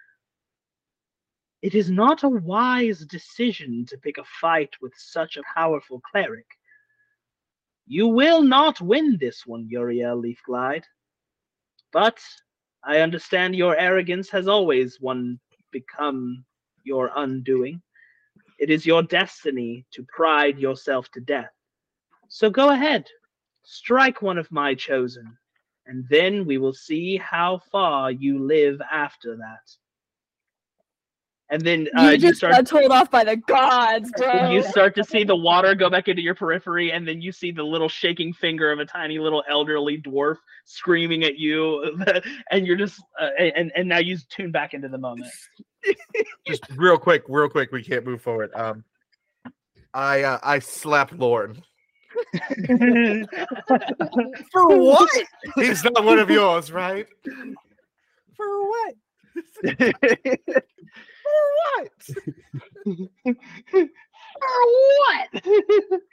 It 1.61 1.75
is 1.75 1.91
not 1.91 2.23
a 2.23 2.29
wise 2.29 3.01
decision 3.01 3.85
to 3.89 3.99
pick 3.99 4.17
a 4.19 4.25
fight 4.41 4.71
with 4.81 4.93
such 4.97 5.37
a 5.37 5.43
powerful 5.53 6.01
cleric. 6.09 6.47
You 7.89 8.07
will 8.07 8.43
not 8.43 8.81
win 8.81 9.19
this 9.19 9.45
one, 9.45 9.69
Üreal 9.75 10.23
Leafglide. 10.23 10.85
But 11.93 12.21
I 12.85 13.01
understand 13.01 13.57
your 13.57 13.77
arrogance 13.77 14.31
has 14.31 14.47
always 14.47 15.01
one 15.01 15.41
become 15.73 16.45
your 16.85 17.11
undoing. 17.17 17.83
It 18.61 18.71
is 18.71 18.87
your 18.87 19.03
destiny 19.03 19.85
to 19.95 20.05
pride 20.05 20.61
yourself 20.61 21.11
to 21.15 21.21
death. 21.21 21.51
So 22.29 22.51
go 22.51 22.71
ahead, 22.71 23.07
strike 23.65 24.23
one 24.23 24.39
of 24.39 24.51
my 24.53 24.75
chosen, 24.75 25.37
and 25.87 26.07
then 26.11 26.47
we 26.47 26.59
will 26.59 26.75
see 26.75 27.17
how 27.17 27.61
far 27.73 28.11
you 28.11 28.39
live 28.39 28.81
after 28.91 29.37
that. 29.37 29.71
And 31.51 31.63
then 31.63 31.89
uh, 31.97 32.03
you 32.03 32.11
you, 32.11 32.19
just 32.19 32.39
start 32.39 32.53
got 32.53 32.67
told 32.67 32.93
off 32.93 33.11
by 33.11 33.25
the 33.25 33.37
gods, 33.37 34.13
bro. 34.19 34.51
you 34.51 34.63
start 34.63 34.95
to 34.97 35.05
see 35.05 35.25
the 35.25 35.35
water 35.35 35.75
go 35.75 35.89
back 35.89 36.09
into 36.09 36.21
your 36.21 36.35
periphery, 36.35 36.93
and 36.93 37.09
then 37.09 37.23
you 37.23 37.33
see 37.33 37.51
the 37.51 37.63
little 37.63 37.89
shaking 37.89 38.35
finger 38.35 38.71
of 38.71 38.81
a 38.81 38.85
tiny 38.85 39.19
little 39.19 39.43
elderly 39.49 39.99
dwarf 39.99 40.37
screaming 40.67 41.25
at 41.25 41.39
you, 41.39 41.99
and 42.51 42.67
you're 42.67 42.77
just 42.77 43.03
uh, 43.19 43.31
and 43.39 43.73
and 43.75 43.89
now 43.89 43.97
you 43.99 44.19
tune 44.29 44.53
back 44.53 44.75
into 44.75 44.89
the 44.89 44.99
moment. 44.99 45.31
Just 46.47 46.65
real 46.77 46.99
quick, 46.99 47.23
real 47.29 47.49
quick. 47.49 47.71
We 47.71 47.85
can't 47.85 48.05
move 48.05 48.21
forward. 48.21 48.51
Um, 48.55 48.85
I 49.95 50.23
uh, 50.25 50.39
I 50.43 50.59
slap 50.59 51.13
Lorn. 51.13 51.63
For 54.53 54.77
what? 54.77 55.25
He's 55.57 55.85
not 55.85 56.05
one 56.05 56.19
of 56.19 56.31
yours, 56.31 56.73
right? 56.73 57.07
For 58.37 58.69
what? 58.69 58.95
For 59.63 59.75
what? 61.57 61.91
For 64.39 64.59
what? 64.99 65.29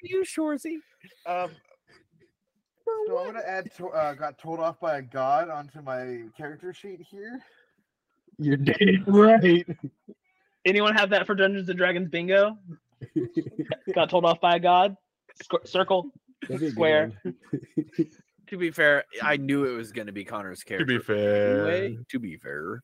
You 0.03 0.24
Shorzy. 0.26 0.78
Um, 1.26 1.51
so 3.08 3.18
I'm 3.18 3.26
gonna 3.26 3.41
add 3.45 3.72
to, 3.78 3.89
uh, 3.89 4.14
got 4.14 4.38
told 4.38 4.60
off 4.60 4.80
by 4.80 4.97
a 4.97 5.01
god 5.01 5.49
onto 5.49 5.82
my 5.82 6.24
character 6.38 6.74
sheet 6.74 7.01
here. 7.01 7.41
You're 8.38 8.58
dead 8.58 9.03
right. 9.08 9.66
Anyone 10.66 10.95
have 10.95 11.10
that 11.12 11.26
for 11.26 11.36
Dungeons 11.36 11.70
and 11.70 11.78
Dragons 11.78 12.10
bingo? 12.10 12.58
Got 13.93 14.10
told 14.10 14.26
off 14.26 14.41
by 14.41 14.56
a 14.56 14.60
god. 14.60 14.97
Squ- 15.43 15.67
circle. 15.67 16.09
That'd 16.41 16.59
be 16.59 16.65
a 16.67 16.69
good 16.69 16.71
Square. 16.73 17.11
To 18.49 18.57
be 18.59 18.69
fair, 18.69 19.05
I 19.23 19.38
knew 19.38 19.63
it 19.65 19.75
was 19.75 19.91
going 19.91 20.05
to 20.05 20.13
be 20.13 20.23
Connor's 20.23 20.61
character. 20.61 20.86
To 20.86 20.99
be 20.99 21.03
fair, 21.03 21.67
Anyway, 21.67 21.97
to 22.11 22.19
be 22.19 22.38
fair. 22.38 22.79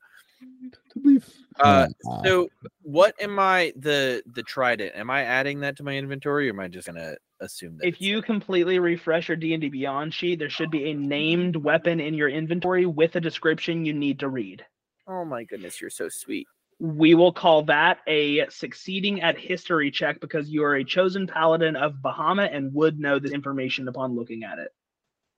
To 0.93 0.99
be 0.99 1.17
f- 1.17 1.29
Uh, 1.59 1.87
Oh, 2.07 2.23
So, 2.23 2.49
what 2.81 3.13
am 3.21 3.37
I 3.37 3.71
the 3.75 4.23
the 4.33 4.41
trident? 4.41 4.93
Am 4.95 5.11
I 5.11 5.21
adding 5.23 5.59
that 5.59 5.77
to 5.77 5.83
my 5.83 5.95
inventory, 5.95 6.47
or 6.49 6.53
am 6.53 6.59
I 6.59 6.67
just 6.67 6.87
gonna 6.87 7.13
assume 7.41 7.77
that? 7.77 7.83
If 7.85 7.93
it's- 7.93 8.01
you 8.01 8.23
completely 8.23 8.79
refresh 8.79 9.27
your 9.27 9.37
D&D 9.37 9.69
Beyond 9.69 10.15
sheet, 10.15 10.39
there 10.39 10.49
should 10.49 10.71
be 10.71 10.89
a 10.89 10.95
named 10.95 11.55
weapon 11.57 11.99
in 11.99 12.15
your 12.15 12.29
inventory 12.29 12.87
with 12.87 13.15
a 13.15 13.21
description 13.21 13.85
you 13.85 13.93
need 13.93 14.19
to 14.21 14.29
read. 14.29 14.65
oh 15.07 15.23
my 15.25 15.43
goodness, 15.43 15.79
you're 15.79 15.91
so 15.91 16.09
sweet. 16.09 16.47
We 16.81 17.13
will 17.13 17.31
call 17.31 17.61
that 17.65 17.99
a 18.07 18.49
succeeding 18.49 19.21
at 19.21 19.37
history 19.37 19.91
check 19.91 20.19
because 20.19 20.49
you 20.49 20.63
are 20.63 20.77
a 20.77 20.83
chosen 20.83 21.27
paladin 21.27 21.75
of 21.75 21.97
Bahamut 22.03 22.55
and 22.55 22.73
would 22.73 22.99
know 22.99 23.19
this 23.19 23.33
information 23.33 23.87
upon 23.87 24.15
looking 24.15 24.43
at 24.43 24.57
it. 24.57 24.73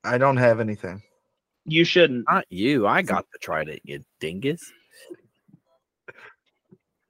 I 0.02 0.16
don't 0.16 0.38
have 0.38 0.58
anything. 0.58 1.02
You 1.66 1.84
shouldn't. 1.84 2.24
Not 2.30 2.46
you. 2.48 2.86
I 2.86 3.02
got 3.02 3.26
the 3.30 3.38
trident, 3.38 3.80
you 3.84 4.02
dingus. 4.20 4.72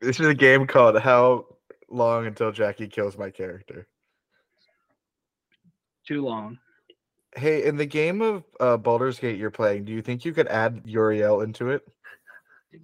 This 0.01 0.19
is 0.19 0.27
a 0.27 0.35
game 0.35 0.67
called 0.67 0.99
How 0.99 1.47
Long 1.89 2.27
Until 2.27 2.51
Jaqi 2.51 2.91
Kills 2.91 3.17
My 3.17 3.31
Character. 3.31 3.87
Too 6.09 6.23
long. 6.23 6.59
Hey, 7.37 7.65
in 7.65 7.77
the 7.77 7.87
game 7.87 8.21
of 8.21 8.43
uh, 8.59 8.79
Baldur's 8.79 9.21
Gate 9.21 9.39
you're 9.39 9.53
playing, 9.53 9.85
do 9.85 9.93
you 9.93 10.03
think 10.03 10.25
you 10.25 10.33
could 10.33 10.49
add 10.49 10.87
Üreal 10.87 11.45
into 11.45 11.71
it? 11.71 11.87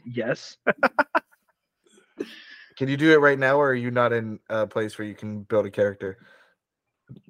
Yes. 0.07 0.57
Can 2.77 2.89
you 2.89 2.97
do 2.97 3.13
it 3.13 3.19
right 3.19 3.39
now, 3.39 3.57
or 3.57 3.71
are 3.71 3.75
you 3.75 3.91
not 3.91 4.13
in 4.13 4.39
a 4.49 4.67
place 4.67 4.99
where 4.99 5.07
you 5.07 5.15
can 5.15 5.43
build 5.43 5.67
a 5.67 5.71
character? 5.71 6.19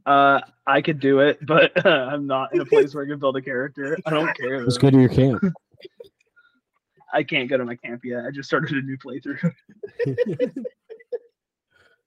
Uh, 0.06 0.40
I 0.66 0.80
could 0.80 1.00
do 1.00 1.20
it, 1.20 1.38
but 1.46 1.84
I'm 1.86 2.26
not 2.26 2.54
in 2.54 2.60
a 2.60 2.64
place 2.66 2.94
where 2.94 3.04
I 3.04 3.08
can 3.08 3.18
build 3.18 3.36
a 3.36 3.42
character. 3.42 3.98
I 4.06 4.10
don't 4.10 4.36
care. 4.36 4.62
Let's 4.62 4.78
go 4.78 4.90
to 4.90 5.00
your 5.00 5.08
camp. 5.08 5.42
I 7.12 7.24
can't 7.24 7.48
go 7.48 7.56
to 7.56 7.64
my 7.64 7.74
camp 7.74 8.04
yet. 8.04 8.24
I 8.24 8.30
just 8.30 8.48
started 8.48 8.70
a 8.76 8.82
new 8.82 8.96
playthrough. 8.96 9.52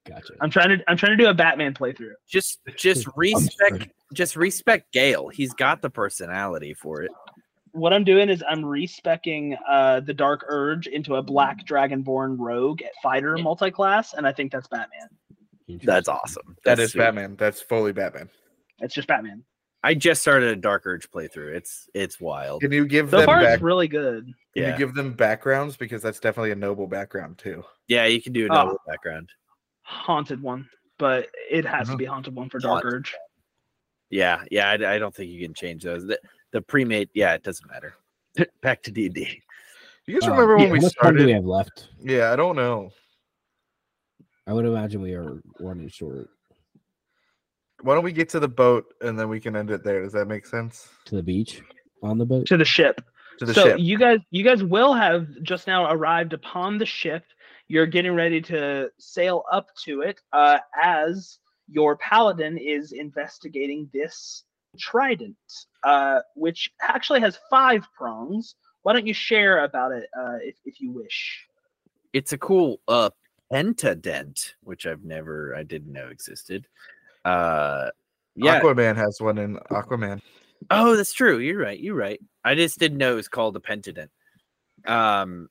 Gotcha. 0.06 0.34
I'm 0.40 0.50
trying 0.50 0.70
to 0.70 0.84
I'm 0.88 0.96
trying 0.96 1.16
to 1.16 1.22
do 1.22 1.28
a 1.28 1.34
Batman 1.34 1.74
playthrough. 1.74 2.12
Just 2.26 2.60
just 2.76 3.06
respect 3.16 3.88
just 4.12 4.36
respect 4.36 4.92
Gale. 4.92 5.28
He's 5.28 5.52
got 5.54 5.82
the 5.82 5.90
personality 5.90 6.74
for 6.74 7.02
it. 7.02 7.10
What 7.74 7.92
I'm 7.92 8.04
doing 8.04 8.28
is 8.28 8.42
I'm 8.48 8.64
respecking 8.64 9.56
uh, 9.68 9.98
the 9.98 10.14
Dark 10.14 10.44
Urge 10.46 10.86
into 10.86 11.16
a 11.16 11.22
Black 11.22 11.66
Dragonborn 11.66 12.36
Rogue 12.38 12.82
at 12.82 12.92
Fighter 13.02 13.36
multi-class, 13.36 14.14
and 14.14 14.24
I 14.28 14.32
think 14.32 14.52
that's 14.52 14.68
Batman. 14.68 15.08
That's 15.82 16.06
awesome. 16.08 16.56
That 16.64 16.76
That's 16.76 16.92
sweet. 16.92 17.00
Batman. 17.00 17.34
That's 17.36 17.60
fully 17.60 17.92
Batman. 17.92 18.30
It's 18.78 18.94
just 18.94 19.08
Batman. 19.08 19.42
I 19.82 19.94
just 19.94 20.22
started 20.22 20.50
a 20.50 20.56
Dark 20.56 20.86
Urge 20.86 21.10
playthrough. 21.10 21.52
It's 21.56 21.88
it's 21.94 22.20
wild. 22.20 22.60
Can 22.60 22.70
you 22.70 22.86
give 22.86 23.10
So 23.10 23.18
them 23.18 23.26
far, 23.26 23.42
back? 23.42 23.54
it's 23.54 23.62
really 23.62 23.88
good. 23.88 24.26
Can 24.54 24.62
Yeah. 24.62 24.72
you 24.72 24.78
give 24.78 24.94
them 24.94 25.12
backgrounds 25.12 25.76
because 25.76 26.00
that's 26.00 26.20
definitely 26.20 26.52
a 26.52 26.56
noble 26.56 26.86
background 26.86 27.38
too. 27.38 27.64
Yeah, 27.88 28.04
you 28.06 28.22
can 28.22 28.32
do 28.32 28.46
a 28.46 28.52
Oh. 28.52 28.54
double 28.54 28.80
background. 28.86 29.30
Haunted 29.82 30.40
one, 30.40 30.68
but 30.98 31.28
it 31.50 31.64
has 31.66 31.88
to 31.88 31.94
Mhm. 31.94 31.98
be 31.98 32.04
haunted 32.04 32.34
one 32.36 32.48
for 32.48 32.60
Dark 32.60 32.84
Haunted. 32.84 32.98
Urge. 33.00 33.14
Yeah, 34.10 34.44
yeah. 34.50 34.70
I, 34.70 34.94
I 34.94 34.98
don't 34.98 35.14
think 35.14 35.30
you 35.30 35.44
can 35.44 35.54
change 35.54 35.82
those. 35.82 36.08
The, 36.54 36.60
the 36.60 36.62
pre-made, 36.62 37.10
yeah, 37.14 37.34
it 37.34 37.42
doesn't 37.42 37.68
matter. 37.70 37.94
Back 38.62 38.82
to 38.84 38.90
D 38.90 39.08
D. 39.08 39.42
You 40.06 40.20
guys 40.20 40.28
Uh, 40.28 40.32
remember 40.32 40.56
yeah, 40.58 40.64
when 40.64 40.72
we 40.72 40.78
how 40.78 40.84
much 40.84 40.94
time 41.02 41.16
do 41.16 41.26
we 41.26 41.32
have 41.32 41.44
left? 41.44 41.88
Yeah, 42.00 42.32
I 42.32 42.36
don't 42.36 42.56
know. 42.56 42.90
I 44.46 44.52
would 44.52 44.66
imagine 44.66 45.00
we 45.00 45.14
are 45.14 45.40
running 45.58 45.88
short 45.88 46.28
Why 47.80 47.94
don't 47.94 48.04
we 48.04 48.12
get 48.12 48.28
to 48.30 48.40
the 48.40 48.48
boat 48.48 48.84
and 49.00 49.18
then 49.18 49.28
we 49.28 49.40
can 49.40 49.56
end 49.56 49.70
it 49.70 49.82
there? 49.84 50.02
Does 50.02 50.12
that 50.12 50.26
make 50.26 50.46
sense? 50.46 50.88
to 51.06 51.16
the 51.16 51.22
beach 51.22 51.62
on 52.02 52.18
the 52.18 52.26
boat. 52.26 52.46
To 52.46 52.56
the 52.56 52.64
ship. 52.64 53.00
To 53.38 53.46
the 53.46 53.54
so 53.54 53.64
ship. 53.64 53.78
you 53.80 53.98
guys 53.98 54.20
you 54.30 54.44
guys 54.44 54.62
will 54.62 54.94
have 54.94 55.26
just 55.42 55.66
now 55.66 55.90
arrived 55.90 56.34
upon 56.34 56.78
the 56.78 56.86
ship 56.86 57.24
you're 57.68 57.86
getting 57.86 58.14
ready 58.14 58.40
to 58.42 58.90
sail 58.98 59.44
up 59.50 59.66
to 59.84 60.02
it 60.02 60.20
uh, 60.32 60.58
as 60.80 61.38
your 61.66 61.96
paladin 61.96 62.58
is 62.58 62.92
investigating 62.92 63.88
this 63.92 64.44
trident 64.78 65.36
uh, 65.84 66.20
which 66.34 66.70
actually 66.80 67.20
has 67.20 67.38
five 67.50 67.86
prongs 67.96 68.54
why 68.82 68.92
don't 68.92 69.06
you 69.06 69.14
share 69.14 69.64
about 69.64 69.92
it 69.92 70.08
uh, 70.18 70.36
if, 70.42 70.56
if 70.64 70.80
you 70.80 70.90
wish 70.92 71.46
It's 72.12 72.32
a 72.32 72.38
cool 72.38 72.80
uh 72.88 73.10
pentadent, 73.52 74.54
which 74.62 74.86
I've 74.86 75.04
never, 75.04 75.54
I 75.54 75.62
didn't 75.62 75.92
know 75.92 76.08
existed. 76.08 76.66
Uh, 77.24 77.90
yeah. 78.34 78.60
Aquaman 78.60 78.96
has 78.96 79.18
one 79.20 79.38
in 79.38 79.56
Aquaman. 79.70 80.20
Oh, 80.70 80.96
that's 80.96 81.12
true. 81.12 81.38
You're 81.38 81.60
right. 81.60 81.78
You're 81.78 81.94
right. 81.94 82.20
I 82.44 82.54
just 82.56 82.78
didn't 82.78 82.98
know 82.98 83.12
it 83.12 83.16
was 83.16 83.28
called 83.28 83.54
a 83.56 83.60
pentadent. 83.60 84.08
Um, 84.86 85.48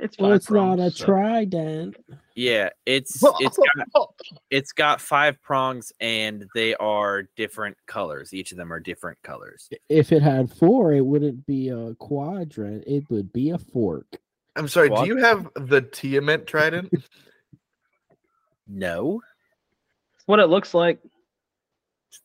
it's 0.00 0.18
Well, 0.18 0.30
five 0.30 0.36
it's 0.36 0.50
not 0.50 0.78
a 0.80 0.90
so- 0.90 1.04
trident. 1.04 1.96
Yeah, 2.34 2.70
it's 2.86 3.22
it's 3.40 3.58
got 3.94 4.14
it's 4.50 4.72
got 4.72 5.00
five 5.00 5.40
prongs 5.42 5.92
and 6.00 6.46
they 6.54 6.74
are 6.76 7.24
different 7.36 7.76
colors. 7.86 8.34
Each 8.34 8.52
of 8.52 8.58
them 8.58 8.72
are 8.72 8.80
different 8.80 9.18
colors. 9.22 9.68
If 9.88 10.12
it 10.12 10.22
had 10.22 10.50
four, 10.52 10.92
it 10.92 11.04
wouldn't 11.04 11.46
be 11.46 11.68
a 11.68 11.94
quadrant. 11.94 12.84
It 12.86 13.04
would 13.10 13.32
be 13.32 13.50
a 13.50 13.58
fork. 13.58 14.06
I'm 14.56 14.68
sorry. 14.68 14.88
What? 14.88 15.02
Do 15.02 15.08
you 15.08 15.16
have 15.16 15.48
the 15.54 15.80
Tiamat 15.82 16.46
trident? 16.46 16.92
No, 18.66 19.20
It's 20.16 20.26
what 20.26 20.38
it 20.38 20.46
looks 20.46 20.72
like 20.72 20.98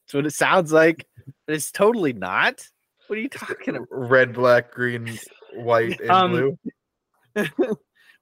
that's 0.10 0.14
what 0.14 0.26
it 0.26 0.32
sounds 0.32 0.72
like. 0.72 1.05
But 1.45 1.55
it's 1.55 1.72
totally 1.72 2.14
not. 2.14 2.68
What 3.07 3.20
are 3.20 3.22
you 3.22 3.30
talking 3.30 3.76
about? 3.76 3.88
Red, 3.91 4.34
black, 4.34 4.72
green, 4.72 5.20
white, 5.53 5.99
and 5.99 6.10
Um, 6.10 6.32
blue. 6.32 6.57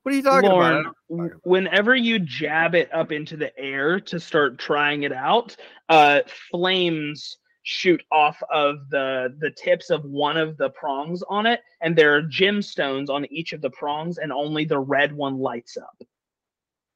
What 0.07 0.13
are 0.13 0.17
you 0.19 0.23
talking 0.23 0.49
Lorn, 0.49 0.85
about? 1.09 1.31
whenever 1.43 1.93
you 1.93 2.17
jab 2.17 2.75
it 2.75 2.89
up 2.93 3.11
into 3.11 3.35
the 3.35 3.51
air 3.59 3.99
to 3.99 4.21
start 4.21 4.57
trying 4.57 5.03
it 5.03 5.11
out, 5.11 5.53
uh, 5.89 6.21
flames 6.49 7.39
shoot 7.63 8.01
off 8.09 8.41
of 8.49 8.89
the 8.89 9.35
the 9.39 9.51
tips 9.61 9.89
of 9.89 10.05
one 10.05 10.37
of 10.37 10.55
the 10.55 10.69
prongs 10.69 11.23
on 11.27 11.45
it, 11.45 11.59
and 11.81 11.93
there 11.93 12.15
are 12.15 12.21
gemstones 12.21 13.09
on 13.09 13.25
each 13.25 13.51
of 13.51 13.59
the 13.59 13.69
prongs, 13.71 14.17
and 14.17 14.31
only 14.31 14.63
the 14.63 14.79
red 14.79 15.11
one 15.11 15.39
lights 15.39 15.75
up. 15.75 16.01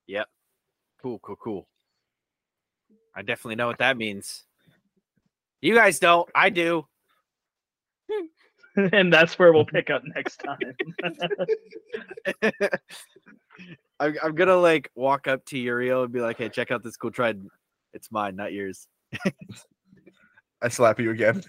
Yep. 0.08 0.30
Cool, 1.02 1.20
cool, 1.20 1.36
cool. 1.36 1.68
I 3.14 3.24
definitely 3.24 3.58
know 3.58 3.68
what 3.68 3.80
that 3.80 3.98
means. 3.98 4.46
You 5.60 5.76
guys 5.76 6.00
don't. 6.00 6.30
I 6.34 6.50
do. 6.50 6.88
and 8.94 9.12
that's 9.12 9.38
where 9.38 9.52
we'll 9.54 9.66
pick 9.66 9.90
up 9.90 10.04
next 10.16 10.38
time. 10.46 10.60
I'm, 14.00 14.16
I'm 14.24 14.36
gonna 14.36 14.56
like 14.56 14.90
walk 14.96 15.28
up 15.28 15.46
to 15.46 15.56
Üreal 15.56 16.04
and 16.04 16.14
be 16.14 16.22
like, 16.22 16.38
"Hey, 16.38 16.50
check 16.50 16.72
out 16.72 16.84
this 16.84 16.98
cool 16.98 17.12
trident. 17.12 17.50
It's 17.94 18.12
mine, 18.12 18.36
not 18.36 18.54
yours." 18.54 18.88
I 20.62 20.70
slap 20.70 21.00
you 21.00 21.12
again. 21.12 21.44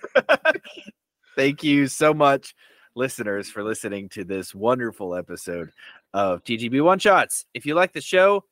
Thank 1.36 1.62
you 1.62 1.86
so 1.86 2.12
much, 2.12 2.54
listeners, 2.94 3.48
for 3.48 3.62
listening 3.62 4.08
to 4.10 4.24
this 4.24 4.54
wonderful 4.54 5.14
episode 5.14 5.70
of 6.12 6.44
TGB 6.44 6.82
One 6.82 6.98
Shots. 6.98 7.46
If 7.54 7.64
you 7.64 7.74
like 7.74 7.92
the 7.92 8.00
show, 8.00 8.44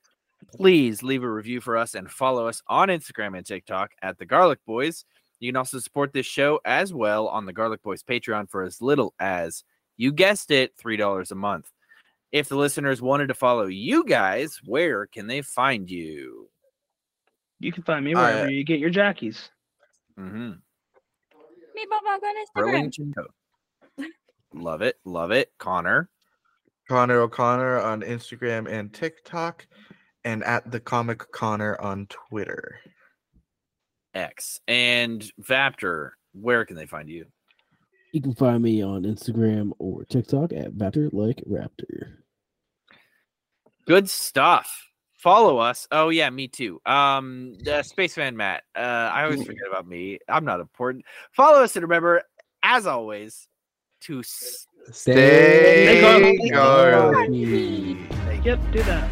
please 0.54 1.02
leave 1.02 1.22
a 1.22 1.30
review 1.30 1.60
for 1.60 1.76
us 1.76 1.94
and 1.94 2.10
follow 2.10 2.46
us 2.46 2.62
on 2.68 2.88
Instagram 2.88 3.36
and 3.36 3.44
TikTok 3.44 3.90
at 4.02 4.18
the 4.18 4.26
Garlic 4.26 4.60
Boys. 4.66 5.04
You 5.40 5.50
can 5.50 5.56
also 5.56 5.78
support 5.78 6.12
this 6.12 6.26
show 6.26 6.60
as 6.64 6.94
well 6.94 7.28
on 7.28 7.46
the 7.46 7.52
Garlic 7.52 7.82
Boys 7.82 8.02
Patreon 8.02 8.48
for 8.48 8.62
as 8.62 8.80
little 8.80 9.14
as 9.18 9.64
you 9.96 10.12
guessed 10.12 10.50
it, 10.50 10.76
$3 10.76 11.30
a 11.30 11.34
month. 11.34 11.70
If 12.30 12.48
the 12.48 12.56
listeners 12.56 13.02
wanted 13.02 13.26
to 13.28 13.34
follow 13.34 13.66
you 13.66 14.04
guys, 14.04 14.60
where 14.64 15.06
can 15.06 15.26
they 15.26 15.42
find 15.42 15.90
you? 15.90 16.48
you 17.60 17.70
can 17.72 17.82
find 17.82 18.04
me 18.04 18.14
I- 18.14 18.20
wherever 18.20 18.50
you 18.50 18.64
get 18.64 18.80
your 18.80 18.90
jackies. 18.90 19.50
Mm-hmm. 20.18 20.52
Meatball 21.76 22.02
Mug 22.04 22.20
on 22.22 22.34
Instagram. 22.34 22.54
Burlington 22.54 23.14
Love 24.52 24.82
it. 24.82 24.96
Love 25.04 25.30
it. 25.30 25.52
Connor. 25.58 26.08
Connor 26.88 27.20
O'Connor 27.20 27.80
on 27.80 28.00
Instagram 28.00 28.68
and 28.68 28.92
TikTok, 28.92 29.66
and 30.24 30.42
at 30.42 30.70
the 30.72 30.80
Comic 30.80 31.30
Connor 31.30 31.80
on 31.80 32.06
Twitter. 32.08 32.80
X 34.14 34.60
and 34.68 35.22
Vaptor. 35.42 36.10
Where 36.32 36.64
can 36.64 36.76
they 36.76 36.86
find 36.86 37.08
you? 37.08 37.26
You 38.12 38.20
can 38.20 38.34
find 38.34 38.62
me 38.62 38.82
on 38.82 39.02
Instagram 39.04 39.70
or 39.78 40.04
TikTok 40.04 40.52
at 40.52 40.72
Vaptor 40.72 41.10
Like 41.12 41.42
Raptor. 41.48 42.14
Good 43.86 44.08
stuff. 44.10 44.86
Follow 45.18 45.58
us. 45.58 45.86
Oh 45.92 46.08
yeah, 46.08 46.30
me 46.30 46.48
too. 46.48 46.80
Um, 46.86 47.54
uh, 47.70 47.82
Spaceman 47.82 48.36
Matt. 48.36 48.62
Uh, 48.74 48.80
I 49.12 49.24
always 49.24 49.44
forget 49.44 49.62
about 49.68 49.86
me. 49.86 50.18
I'm 50.28 50.44
not 50.44 50.60
important. 50.60 51.04
Follow 51.32 51.62
us 51.62 51.76
and 51.76 51.82
remember, 51.82 52.22
as 52.62 52.86
always, 52.86 53.46
to 54.02 54.20
s- 54.20 54.66
Stay 54.92 56.00
garlic. 56.00 56.38
garlic. 56.50 57.28
Yep, 58.44 58.58
do 58.72 58.82
that. 58.84 59.10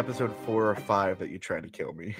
Episode 0.00 0.34
four 0.46 0.70
or 0.70 0.74
five 0.74 1.18
that 1.18 1.28
you 1.28 1.38
try 1.38 1.60
to 1.60 1.68
kill 1.68 1.92
me. 1.92 2.16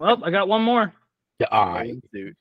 Well, 0.00 0.20
I 0.24 0.30
got 0.32 0.48
one 0.48 0.62
more. 0.62 0.92
Yeah, 1.38 1.46
I 1.52 1.94
Dude. 2.12 2.34